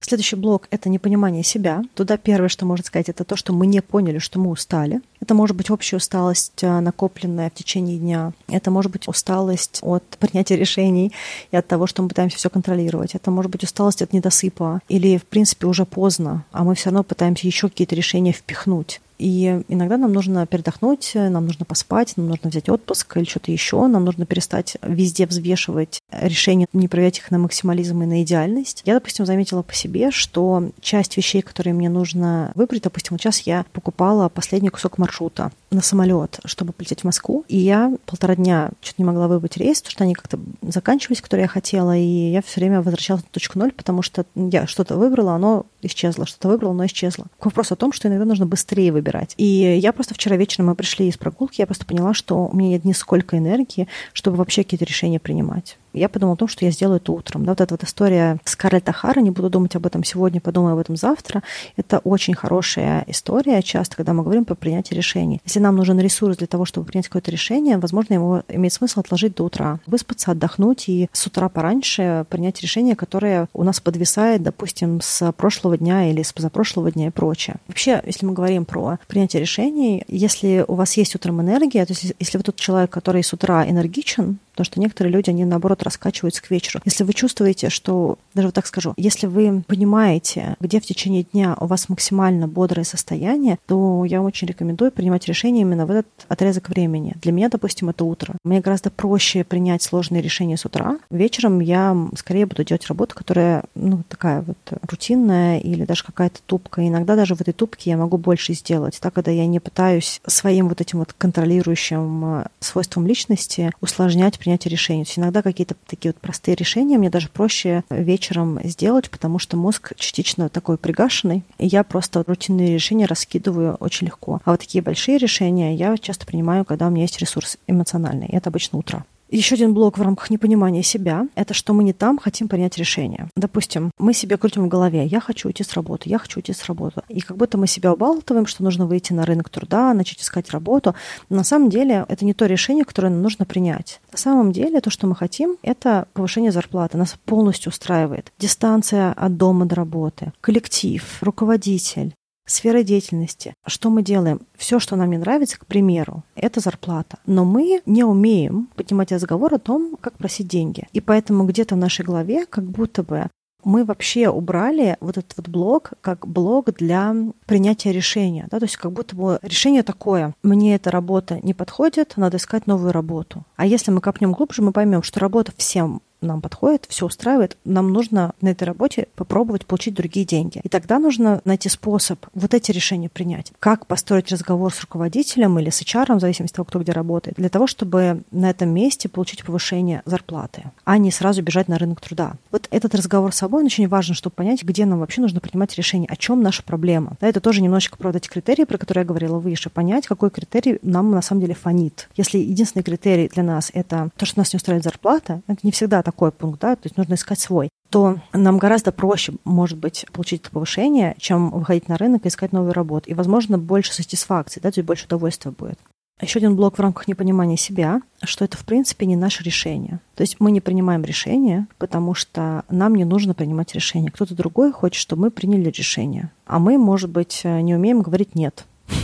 Следующий 0.00 0.36
блок— 0.36 0.68
это 0.70 0.88
непонимание 0.88 1.42
себя. 1.42 1.82
Туда 1.94 2.16
первое, 2.16 2.48
что 2.48 2.64
можно 2.64 2.84
сказать, 2.84 3.08
это 3.08 3.24
то, 3.24 3.36
что 3.36 3.52
мы 3.52 3.66
не 3.66 3.80
поняли, 3.82 4.18
что 4.18 4.38
мы 4.38 4.50
устали. 4.50 5.00
Это 5.20 5.34
может 5.34 5.56
быть 5.56 5.70
общая 5.70 5.96
усталость, 5.96 6.62
э, 6.62 6.80
накопленная 6.80 7.50
в 7.50 7.54
течение 7.54 7.98
дня. 7.98 8.32
Это 8.48 8.70
может 8.70 8.92
быть 8.92 9.08
усталость 9.08 9.80
от 9.82 10.04
принятия 10.18 10.56
решений 10.56 11.12
и 11.50 11.56
от 11.56 11.66
того, 11.66 11.86
что 11.86 12.02
мы 12.02 12.08
пытаемся 12.08 12.36
все 12.36 12.50
контролировать. 12.50 13.14
Это 13.14 13.30
может 13.30 13.50
быть 13.50 13.64
усталость 13.64 14.02
от 14.02 14.12
недосыпа. 14.12 14.80
Или, 14.88 15.18
в 15.18 15.24
принципе, 15.24 15.66
уже 15.66 15.84
поздно, 15.84 16.44
а 16.52 16.64
мы 16.64 16.74
все 16.74 16.86
равно 16.86 17.02
пытаемся 17.02 17.46
еще 17.46 17.68
какие-то 17.68 17.94
решения 17.94 18.32
впихнуть. 18.32 19.00
И 19.18 19.62
иногда 19.68 19.96
нам 19.96 20.12
нужно 20.12 20.46
передохнуть, 20.46 21.12
нам 21.14 21.46
нужно 21.46 21.64
поспать, 21.64 22.16
нам 22.16 22.28
нужно 22.28 22.50
взять 22.50 22.68
отпуск 22.68 23.16
или 23.16 23.24
что-то 23.24 23.50
еще, 23.50 23.86
нам 23.88 24.04
нужно 24.04 24.26
перестать 24.26 24.76
везде 24.82 25.26
взвешивать 25.26 26.00
решения, 26.12 26.66
не 26.72 26.88
проверять 26.88 27.18
их 27.18 27.30
на 27.30 27.38
максимализм 27.38 28.02
и 28.02 28.06
на 28.06 28.22
идеальность. 28.22 28.82
Я, 28.86 28.94
допустим, 28.94 29.26
заметила 29.26 29.62
по 29.62 29.74
себе, 29.74 30.10
что 30.12 30.70
часть 30.80 31.16
вещей, 31.16 31.42
которые 31.42 31.74
мне 31.74 31.88
нужно 31.88 32.52
выбрать, 32.54 32.82
допустим, 32.82 33.10
вот 33.12 33.20
сейчас 33.20 33.40
я 33.40 33.64
покупала 33.72 34.28
последний 34.28 34.70
кусок 34.70 34.98
маршрута 35.07 35.51
на 35.70 35.82
самолет, 35.82 36.40
чтобы 36.44 36.72
полететь 36.72 37.02
в 37.02 37.04
Москву, 37.04 37.44
и 37.48 37.58
я 37.58 37.94
полтора 38.06 38.36
дня 38.36 38.70
что-то 38.80 39.02
не 39.02 39.04
могла 39.04 39.28
выбрать 39.28 39.56
рейс, 39.56 39.80
потому 39.80 39.90
что 39.92 40.04
они 40.04 40.14
как-то 40.14 40.38
заканчивались, 40.62 41.20
которые 41.20 41.42
я 41.42 41.48
хотела, 41.48 41.96
и 41.96 42.30
я 42.30 42.42
все 42.42 42.60
время 42.60 42.80
возвращалась 42.80 43.22
на 43.22 43.28
точку 43.30 43.58
ноль, 43.58 43.72
потому 43.72 44.02
что 44.02 44.24
я 44.34 44.66
что-то 44.66 44.96
выбрала, 44.96 45.34
оно 45.34 45.66
исчезло, 45.82 46.26
что-то 46.26 46.48
выбрала, 46.48 46.72
оно 46.72 46.86
исчезло. 46.86 47.26
Вопрос 47.40 47.72
о 47.72 47.76
том, 47.76 47.92
что 47.92 48.08
иногда 48.08 48.24
нужно 48.24 48.46
быстрее 48.46 48.92
выбирать. 48.92 49.34
И 49.36 49.44
я 49.44 49.92
просто 49.92 50.14
вчера 50.14 50.36
вечером 50.36 50.66
мы 50.66 50.74
пришли 50.74 51.08
из 51.08 51.16
прогулки, 51.16 51.60
я 51.60 51.66
просто 51.66 51.84
поняла, 51.84 52.14
что 52.14 52.46
у 52.46 52.56
меня 52.56 52.70
нет 52.70 52.84
нисколько 52.84 53.36
энергии, 53.36 53.88
чтобы 54.12 54.38
вообще 54.38 54.64
какие-то 54.64 54.84
решения 54.84 55.20
принимать 55.20 55.76
я 55.98 56.08
подумала 56.08 56.34
о 56.34 56.36
том, 56.36 56.48
что 56.48 56.64
я 56.64 56.70
сделаю 56.70 56.98
это 56.98 57.12
утром. 57.12 57.44
Да, 57.44 57.52
вот 57.52 57.60
эта 57.60 57.74
вот 57.74 57.82
история 57.82 58.38
Скарлетт 58.44 58.88
Ахара, 58.88 59.20
не 59.20 59.30
буду 59.30 59.50
думать 59.50 59.74
об 59.76 59.86
этом 59.86 60.04
сегодня, 60.04 60.40
подумаю 60.40 60.74
об 60.74 60.78
этом 60.78 60.96
завтра, 60.96 61.42
это 61.76 61.98
очень 61.98 62.34
хорошая 62.34 63.04
история 63.06 63.62
часто, 63.62 63.96
когда 63.96 64.12
мы 64.12 64.22
говорим 64.22 64.44
про 64.44 64.54
принятие 64.54 64.96
решений. 64.96 65.40
Если 65.44 65.57
Если 65.58 65.64
нам 65.64 65.74
нужен 65.74 65.98
ресурс 65.98 66.36
для 66.36 66.46
того, 66.46 66.64
чтобы 66.64 66.86
принять 66.86 67.08
какое-то 67.08 67.32
решение, 67.32 67.78
возможно, 67.78 68.14
его 68.14 68.42
имеет 68.46 68.72
смысл 68.72 69.00
отложить 69.00 69.34
до 69.34 69.42
утра, 69.42 69.80
выспаться, 69.86 70.30
отдохнуть 70.30 70.88
и 70.88 71.08
с 71.10 71.26
утра 71.26 71.48
пораньше 71.48 72.26
принять 72.30 72.60
решение, 72.60 72.94
которое 72.94 73.48
у 73.52 73.64
нас 73.64 73.80
подвисает, 73.80 74.40
допустим, 74.44 75.00
с 75.02 75.32
прошлого 75.32 75.76
дня 75.76 76.12
или 76.12 76.22
с 76.22 76.32
позапрошлого 76.32 76.92
дня 76.92 77.08
и 77.08 77.10
прочее. 77.10 77.56
Вообще, 77.66 78.00
если 78.06 78.24
мы 78.24 78.34
говорим 78.34 78.66
про 78.66 79.00
принятие 79.08 79.40
решений, 79.40 80.04
если 80.06 80.64
у 80.68 80.74
вас 80.74 80.96
есть 80.96 81.16
утром 81.16 81.40
энергия, 81.40 81.84
то 81.84 81.92
есть 81.92 82.14
если 82.20 82.38
вы 82.38 82.44
тот 82.44 82.54
человек, 82.54 82.90
который 82.90 83.24
с 83.24 83.32
утра 83.32 83.68
энергичен, 83.68 84.38
Потому 84.58 84.72
что 84.72 84.80
некоторые 84.80 85.12
люди, 85.12 85.30
они 85.30 85.44
наоборот 85.44 85.84
раскачиваются 85.84 86.42
к 86.42 86.50
вечеру. 86.50 86.80
Если 86.84 87.04
вы 87.04 87.12
чувствуете, 87.12 87.70
что, 87.70 88.18
даже 88.34 88.48
вот 88.48 88.54
так 88.56 88.66
скажу, 88.66 88.92
если 88.96 89.28
вы 89.28 89.62
понимаете, 89.64 90.56
где 90.58 90.80
в 90.80 90.84
течение 90.84 91.22
дня 91.22 91.56
у 91.60 91.66
вас 91.66 91.88
максимально 91.88 92.48
бодрое 92.48 92.84
состояние, 92.84 93.58
то 93.68 94.04
я 94.04 94.20
очень 94.20 94.48
рекомендую 94.48 94.90
принимать 94.90 95.28
решение 95.28 95.62
именно 95.62 95.86
в 95.86 95.92
этот 95.92 96.08
отрезок 96.26 96.70
времени. 96.70 97.14
Для 97.22 97.30
меня, 97.30 97.48
допустим, 97.48 97.88
это 97.88 98.02
утро. 98.02 98.34
Мне 98.42 98.60
гораздо 98.60 98.90
проще 98.90 99.44
принять 99.44 99.84
сложные 99.84 100.22
решения 100.22 100.56
с 100.56 100.64
утра. 100.64 100.98
Вечером 101.08 101.60
я 101.60 101.96
скорее 102.16 102.46
буду 102.46 102.64
делать 102.64 102.88
работу, 102.88 103.14
которая, 103.14 103.62
ну, 103.76 104.02
такая 104.08 104.42
вот 104.42 104.56
рутинная 104.90 105.60
или 105.60 105.84
даже 105.84 106.02
какая-то 106.02 106.40
тупка. 106.46 106.84
иногда 106.84 107.14
даже 107.14 107.36
в 107.36 107.40
этой 107.40 107.54
тупке 107.54 107.90
я 107.90 107.96
могу 107.96 108.18
больше 108.18 108.54
сделать. 108.54 108.98
Так, 109.00 109.14
когда 109.14 109.30
я 109.30 109.46
не 109.46 109.60
пытаюсь 109.60 110.20
своим 110.26 110.68
вот 110.68 110.80
этим 110.80 110.98
вот 110.98 111.14
контролирующим 111.16 112.40
э, 112.40 112.46
свойством 112.58 113.06
личности 113.06 113.70
усложнять 113.80 114.40
принятия 114.48 114.70
решений. 114.70 115.04
То 115.04 115.10
есть 115.10 115.18
иногда 115.18 115.42
какие-то 115.42 115.76
такие 115.86 116.12
вот 116.12 116.20
простые 116.22 116.54
решения 116.54 116.96
мне 116.96 117.10
даже 117.10 117.28
проще 117.28 117.84
вечером 117.90 118.58
сделать, 118.64 119.10
потому 119.10 119.38
что 119.38 119.58
мозг 119.58 119.92
частично 119.96 120.48
такой 120.48 120.78
пригашенный, 120.78 121.42
и 121.58 121.66
я 121.66 121.84
просто 121.84 122.24
рутинные 122.26 122.72
решения 122.72 123.04
раскидываю 123.04 123.74
очень 123.74 124.06
легко. 124.06 124.40
А 124.46 124.52
вот 124.52 124.60
такие 124.60 124.80
большие 124.80 125.18
решения 125.18 125.74
я 125.74 125.98
часто 125.98 126.24
принимаю, 126.24 126.64
когда 126.64 126.86
у 126.86 126.90
меня 126.90 127.02
есть 127.02 127.18
ресурс 127.18 127.58
эмоциональный, 127.66 128.28
и 128.28 128.36
это 128.36 128.48
обычно 128.48 128.78
утро. 128.78 129.04
Еще 129.30 129.56
один 129.56 129.74
блок 129.74 129.98
в 129.98 130.02
рамках 130.02 130.30
непонимания 130.30 130.82
себя– 130.82 131.28
это 131.34 131.52
что 131.52 131.74
мы 131.74 131.84
не 131.84 131.92
там 131.92 132.18
хотим 132.18 132.48
принять 132.48 132.78
решение. 132.78 133.28
Допустим, 133.36 133.90
мы 133.98 134.14
себе 134.14 134.38
крутим 134.38 134.64
в 134.64 134.68
голове 134.68 135.04
«я 135.04 135.20
хочу 135.20 135.48
уйти 135.48 135.64
с 135.64 135.74
работы, 135.74 136.08
я 136.08 136.18
хочу 136.18 136.38
уйти 136.38 136.54
с 136.54 136.64
работы». 136.64 137.02
И 137.08 137.20
как 137.20 137.36
будто 137.36 137.58
мы 137.58 137.66
себя 137.66 137.92
убалтываем, 137.92 138.46
что 138.46 138.64
нужно 138.64 138.86
выйти 138.86 139.12
на 139.12 139.26
рынок 139.26 139.50
труда, 139.50 139.92
начать 139.92 140.22
искать 140.22 140.50
работу. 140.50 140.94
На 141.28 141.44
самом 141.44 141.68
деле 141.68 142.06
это 142.08 142.24
не 142.24 142.32
то 142.32 142.46
решение, 142.46 142.86
которое 142.86 143.10
нам 143.10 143.20
нужно 143.20 143.44
принять. 143.44 144.00
На 144.12 144.18
самом 144.18 144.52
деле 144.52 144.80
то, 144.80 144.88
что 144.88 145.06
мы 145.06 145.14
хотим, 145.14 145.56
это 145.62 146.08
повышение 146.14 146.50
зарплаты. 146.50 146.96
Нас 146.96 147.16
полностью 147.26 147.68
устраивает. 147.70 148.32
Дистанция 148.38 149.12
от 149.12 149.36
дома 149.36 149.66
до 149.66 149.74
работы, 149.74 150.32
коллектив, 150.40 151.04
руководитель, 151.20 152.14
сфера 152.50 152.82
деятельности. 152.82 153.54
Что 153.66 153.90
мы 153.90 154.02
делаем? 154.02 154.40
Все, 154.56 154.78
что 154.78 154.96
нам 154.96 155.10
не 155.10 155.18
нравится, 155.18 155.58
к 155.58 155.66
примеру, 155.66 156.24
это 156.34 156.60
зарплата. 156.60 157.18
Но 157.26 157.44
мы 157.44 157.82
не 157.86 158.04
умеем 158.04 158.68
поднимать 158.74 159.12
разговор 159.12 159.54
о 159.54 159.58
том, 159.58 159.96
как 160.00 160.14
просить 160.18 160.48
деньги. 160.48 160.88
И 160.92 161.00
поэтому 161.00 161.44
где-то 161.44 161.74
в 161.74 161.78
нашей 161.78 162.04
голове 162.04 162.46
как 162.46 162.64
будто 162.64 163.02
бы 163.02 163.28
мы 163.64 163.84
вообще 163.84 164.28
убрали 164.28 164.96
вот 165.00 165.18
этот 165.18 165.34
вот 165.36 165.48
блок 165.48 165.92
как 166.00 166.26
блок 166.26 166.72
для 166.74 167.14
принятия 167.46 167.92
решения. 167.92 168.46
Да? 168.50 168.60
То 168.60 168.64
есть 168.64 168.76
как 168.76 168.92
будто 168.92 169.16
бы 169.16 169.38
решение 169.42 169.82
такое, 169.82 170.34
мне 170.42 170.76
эта 170.76 170.90
работа 170.90 171.40
не 171.42 171.54
подходит, 171.54 172.14
надо 172.16 172.36
искать 172.36 172.66
новую 172.66 172.92
работу. 172.92 173.44
А 173.56 173.66
если 173.66 173.90
мы 173.90 174.00
копнем 174.00 174.32
глубже, 174.32 174.62
мы 174.62 174.72
поймем, 174.72 175.02
что 175.02 175.20
работа 175.20 175.52
всем 175.56 176.02
нам 176.20 176.40
подходит, 176.40 176.86
все 176.88 177.06
устраивает, 177.06 177.56
нам 177.64 177.92
нужно 177.92 178.32
на 178.40 178.48
этой 178.48 178.64
работе 178.64 179.08
попробовать 179.14 179.66
получить 179.66 179.94
другие 179.94 180.26
деньги. 180.26 180.60
И 180.62 180.68
тогда 180.68 180.98
нужно 180.98 181.40
найти 181.44 181.68
способ 181.68 182.26
вот 182.34 182.54
эти 182.54 182.72
решения 182.72 183.08
принять. 183.08 183.52
Как 183.60 183.86
построить 183.86 184.30
разговор 184.30 184.72
с 184.72 184.80
руководителем 184.80 185.58
или 185.58 185.70
с 185.70 185.82
HR, 185.82 186.16
в 186.16 186.20
зависимости 186.20 186.52
от 186.52 186.56
того, 186.56 186.64
кто 186.66 186.78
где 186.80 186.92
работает, 186.92 187.36
для 187.36 187.48
того, 187.48 187.66
чтобы 187.66 188.22
на 188.30 188.50
этом 188.50 188.70
месте 188.70 189.08
получить 189.08 189.44
повышение 189.44 190.02
зарплаты, 190.04 190.64
а 190.84 190.98
не 190.98 191.10
сразу 191.10 191.42
бежать 191.42 191.68
на 191.68 191.78
рынок 191.78 192.00
труда. 192.00 192.32
Вот 192.50 192.68
этот 192.70 192.94
разговор 192.94 193.32
с 193.32 193.36
собой 193.36 193.64
очень 193.64 193.88
важен, 193.88 194.14
чтобы 194.14 194.34
понять, 194.34 194.62
где 194.62 194.86
нам 194.86 195.00
вообще 195.00 195.20
нужно 195.20 195.40
принимать 195.40 195.76
решение, 195.76 196.08
о 196.08 196.16
чем 196.16 196.42
наша 196.42 196.62
проблема. 196.62 197.16
Да, 197.20 197.28
это 197.28 197.40
тоже 197.40 197.62
немножечко 197.62 197.96
про 197.96 198.08
вот 198.08 198.16
эти 198.16 198.28
критерии, 198.28 198.64
про 198.64 198.78
которые 198.78 199.02
я 199.02 199.06
говорила 199.06 199.38
выше, 199.38 199.70
понять, 199.70 200.06
какой 200.06 200.30
критерий 200.30 200.78
нам 200.82 201.10
на 201.10 201.22
самом 201.22 201.42
деле 201.42 201.54
фонит. 201.54 202.08
Если 202.16 202.38
единственный 202.38 202.82
критерий 202.82 203.28
для 203.28 203.42
нас 203.42 203.70
это 203.74 204.10
то, 204.16 204.26
что 204.26 204.38
нас 204.38 204.52
не 204.52 204.56
устраивает 204.56 204.84
зарплата, 204.84 205.42
это 205.46 205.60
не 205.62 205.70
всегда 205.70 206.02
такой 206.08 206.32
пункт, 206.32 206.60
да, 206.62 206.74
то 206.74 206.86
есть 206.86 206.96
нужно 206.96 207.14
искать 207.14 207.38
свой, 207.38 207.68
то 207.90 208.18
нам 208.32 208.56
гораздо 208.56 208.92
проще, 208.92 209.34
может 209.44 209.76
быть, 209.76 210.06
получить 210.10 210.40
это 210.40 210.50
повышение, 210.50 211.14
чем 211.18 211.50
выходить 211.50 211.88
на 211.88 211.98
рынок 211.98 212.24
и 212.24 212.28
искать 212.28 212.52
новую 212.52 212.72
работу. 212.72 213.10
И, 213.10 213.14
возможно, 213.14 213.58
больше 213.58 213.92
сатисфакции, 213.92 214.60
да, 214.60 214.70
то 214.70 214.78
есть 214.78 214.86
больше 214.86 215.04
удовольствия 215.04 215.50
будет. 215.50 215.78
Еще 216.20 216.38
один 216.38 216.56
блок 216.56 216.78
в 216.78 216.80
рамках 216.80 217.08
непонимания 217.08 217.56
себя, 217.56 218.00
что 218.24 218.44
это, 218.44 218.56
в 218.56 218.64
принципе, 218.64 219.04
не 219.06 219.16
наше 219.16 219.44
решение. 219.44 220.00
То 220.16 220.22
есть 220.22 220.36
мы 220.40 220.50
не 220.50 220.60
принимаем 220.62 221.04
решение, 221.04 221.66
потому 221.76 222.14
что 222.14 222.64
нам 222.70 222.94
не 222.94 223.04
нужно 223.04 223.34
принимать 223.34 223.74
решение. 223.74 224.10
Кто-то 224.10 224.34
другой 224.34 224.72
хочет, 224.72 225.00
чтобы 225.00 225.22
мы 225.22 225.30
приняли 225.30 225.68
решение. 225.70 226.30
А 226.46 226.58
мы, 226.58 226.78
может 226.78 227.10
быть, 227.10 227.42
не 227.44 227.74
умеем 227.74 228.00
говорить 228.00 228.34
«нет». 228.34 228.64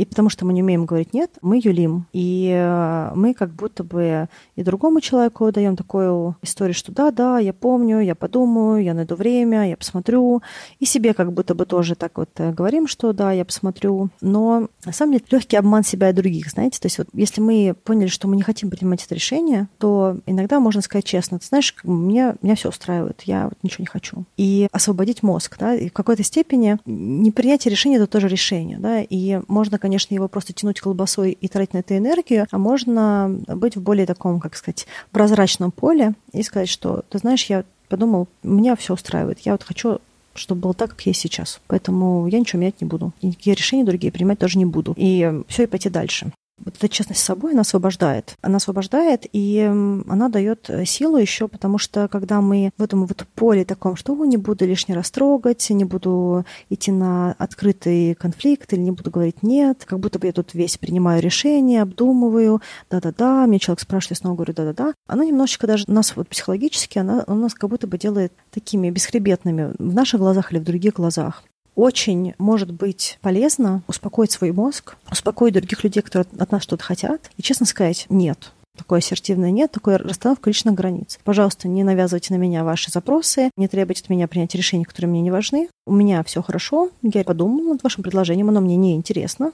И 0.00 0.06
потому 0.06 0.30
что 0.30 0.46
мы 0.46 0.54
не 0.54 0.62
умеем 0.62 0.86
говорить 0.86 1.12
«нет», 1.12 1.30
мы 1.42 1.60
юлим. 1.62 2.06
И 2.14 2.50
э, 2.50 3.12
мы 3.14 3.34
как 3.34 3.50
будто 3.50 3.84
бы 3.84 4.30
и 4.56 4.62
другому 4.62 5.02
человеку 5.02 5.52
даем 5.52 5.76
такую 5.76 6.36
историю, 6.40 6.72
что 6.72 6.90
да, 6.90 7.10
да, 7.10 7.38
я 7.38 7.52
помню, 7.52 8.00
я 8.00 8.14
подумаю, 8.14 8.82
я 8.82 8.94
найду 8.94 9.14
время, 9.14 9.68
я 9.68 9.76
посмотрю. 9.76 10.40
И 10.78 10.86
себе 10.86 11.12
как 11.12 11.34
будто 11.34 11.54
бы 11.54 11.66
тоже 11.66 11.96
так 11.96 12.16
вот 12.16 12.30
э, 12.38 12.50
говорим, 12.50 12.86
что 12.86 13.12
да, 13.12 13.32
я 13.32 13.44
посмотрю. 13.44 14.08
Но 14.22 14.68
на 14.86 14.92
самом 14.92 15.12
деле 15.12 15.24
легкий 15.30 15.58
обман 15.58 15.84
себя 15.84 16.08
и 16.08 16.14
других, 16.14 16.48
знаете. 16.48 16.80
То 16.80 16.86
есть 16.86 16.96
вот 16.96 17.08
если 17.12 17.42
мы 17.42 17.74
поняли, 17.84 18.08
что 18.08 18.26
мы 18.26 18.36
не 18.36 18.42
хотим 18.42 18.70
принимать 18.70 19.04
это 19.04 19.14
решение, 19.14 19.68
то 19.76 20.16
иногда 20.24 20.60
можно 20.60 20.80
сказать 20.80 21.04
честно, 21.04 21.38
ты 21.38 21.44
знаешь, 21.44 21.74
меня, 21.84 22.36
меня 22.40 22.54
все 22.54 22.70
устраивает, 22.70 23.20
я 23.26 23.44
вот 23.44 23.58
ничего 23.62 23.82
не 23.82 23.86
хочу. 23.86 24.24
И 24.38 24.66
освободить 24.72 25.22
мозг, 25.22 25.58
да, 25.58 25.74
и 25.74 25.90
в 25.90 25.92
какой-то 25.92 26.22
степени 26.22 26.78
непринятие 26.86 27.70
решения– 27.70 27.96
это 27.98 28.06
тоже 28.06 28.28
решение, 28.28 28.78
да, 28.78 29.02
и 29.02 29.40
можно, 29.46 29.78
конечно, 29.78 29.89
его 30.14 30.28
просто 30.28 30.52
тянуть 30.52 30.80
колбасой 30.80 31.32
и 31.32 31.48
тратить 31.48 31.74
на 31.74 31.78
это 31.78 31.96
энергию, 31.96 32.46
а 32.50 32.58
можно 32.58 33.38
быть 33.48 33.76
в 33.76 33.82
более 33.82 34.06
таком, 34.06 34.40
как 34.40 34.56
сказать, 34.56 34.86
прозрачном 35.10 35.70
поле 35.70 36.14
и 36.32 36.42
сказать, 36.42 36.68
что, 36.68 37.04
ты 37.08 37.18
знаешь, 37.18 37.44
я 37.46 37.64
подумал, 37.88 38.28
меня 38.42 38.76
все 38.76 38.94
устраивает, 38.94 39.40
я 39.40 39.52
вот 39.52 39.62
хочу 39.62 39.98
чтобы 40.32 40.60
было 40.60 40.74
так, 40.74 40.90
как 40.90 41.02
есть 41.02 41.20
сейчас. 41.20 41.60
Поэтому 41.66 42.28
я 42.28 42.38
ничего 42.38 42.60
менять 42.60 42.80
не 42.80 42.86
буду. 42.86 43.12
Никакие 43.20 43.56
решения 43.56 43.84
другие 43.84 44.12
принимать 44.12 44.38
тоже 44.38 44.58
не 44.58 44.64
буду. 44.64 44.94
И 44.96 45.42
все, 45.48 45.64
и 45.64 45.66
пойти 45.66 45.90
дальше 45.90 46.32
вот 46.64 46.76
эта 46.76 46.88
честность 46.88 47.20
с 47.20 47.24
собой, 47.24 47.52
она 47.52 47.62
освобождает. 47.62 48.36
Она 48.42 48.56
освобождает, 48.56 49.26
и 49.32 49.60
она 49.60 50.28
дает 50.28 50.68
э, 50.68 50.84
силу 50.84 51.16
еще, 51.16 51.48
потому 51.48 51.78
что 51.78 52.08
когда 52.08 52.40
мы 52.40 52.70
в 52.76 52.82
этом 52.82 53.06
вот 53.06 53.26
поле 53.34 53.64
таком, 53.64 53.96
что 53.96 54.14
не 54.24 54.36
буду 54.36 54.66
лишний 54.66 54.94
раз 54.94 55.10
трогать, 55.10 55.68
не 55.70 55.84
буду 55.84 56.44
идти 56.68 56.92
на 56.92 57.32
открытый 57.38 58.14
конфликт 58.14 58.72
или 58.72 58.80
не 58.80 58.90
буду 58.90 59.10
говорить 59.10 59.42
нет, 59.42 59.84
как 59.86 60.00
будто 60.00 60.18
бы 60.18 60.26
я 60.26 60.32
тут 60.32 60.54
весь 60.54 60.76
принимаю 60.76 61.22
решение, 61.22 61.82
обдумываю, 61.82 62.60
да-да-да, 62.90 63.46
мне 63.46 63.58
человек 63.58 63.80
спрашивает, 63.80 64.18
я 64.18 64.22
снова 64.22 64.36
говорю 64.36 64.54
да-да-да. 64.54 64.94
Она 65.06 65.24
немножечко 65.24 65.66
даже 65.66 65.84
нас 65.88 66.14
вот 66.16 66.28
психологически, 66.28 66.98
она, 66.98 67.24
она 67.26 67.40
нас 67.40 67.54
как 67.54 67.70
будто 67.70 67.86
бы 67.86 67.98
делает 67.98 68.32
такими 68.50 68.90
бесхребетными 68.90 69.74
в 69.78 69.94
наших 69.94 70.20
глазах 70.20 70.52
или 70.52 70.58
в 70.58 70.64
других 70.64 70.94
глазах 70.94 71.44
очень 71.80 72.34
может 72.36 72.70
быть 72.70 73.18
полезно 73.22 73.82
успокоить 73.88 74.30
свой 74.30 74.52
мозг, 74.52 74.96
успокоить 75.10 75.54
других 75.54 75.82
людей, 75.82 76.02
которые 76.02 76.26
от 76.38 76.52
нас 76.52 76.62
что-то 76.62 76.84
хотят, 76.84 77.30
и 77.38 77.42
честно 77.42 77.64
сказать 77.64 78.04
«нет». 78.10 78.52
Такое 78.76 78.98
ассертивное 78.98 79.50
нет, 79.50 79.72
такое 79.72 79.98
расстановка 79.98 80.48
личных 80.48 80.74
границ. 80.74 81.18
Пожалуйста, 81.24 81.68
не 81.68 81.82
навязывайте 81.82 82.32
на 82.32 82.38
меня 82.38 82.64
ваши 82.64 82.90
запросы, 82.90 83.50
не 83.56 83.66
требуйте 83.66 84.02
от 84.02 84.10
меня 84.10 84.28
принять 84.28 84.54
решения, 84.54 84.84
которые 84.84 85.10
мне 85.10 85.22
не 85.22 85.30
важны. 85.30 85.68
У 85.86 85.92
меня 85.92 86.22
все 86.22 86.42
хорошо, 86.42 86.90
я 87.02 87.24
подумала 87.24 87.72
над 87.72 87.82
вашим 87.82 88.02
предложением, 88.02 88.50
оно 88.50 88.60
мне 88.60 88.76
не 88.76 88.94
интересно 88.94 89.52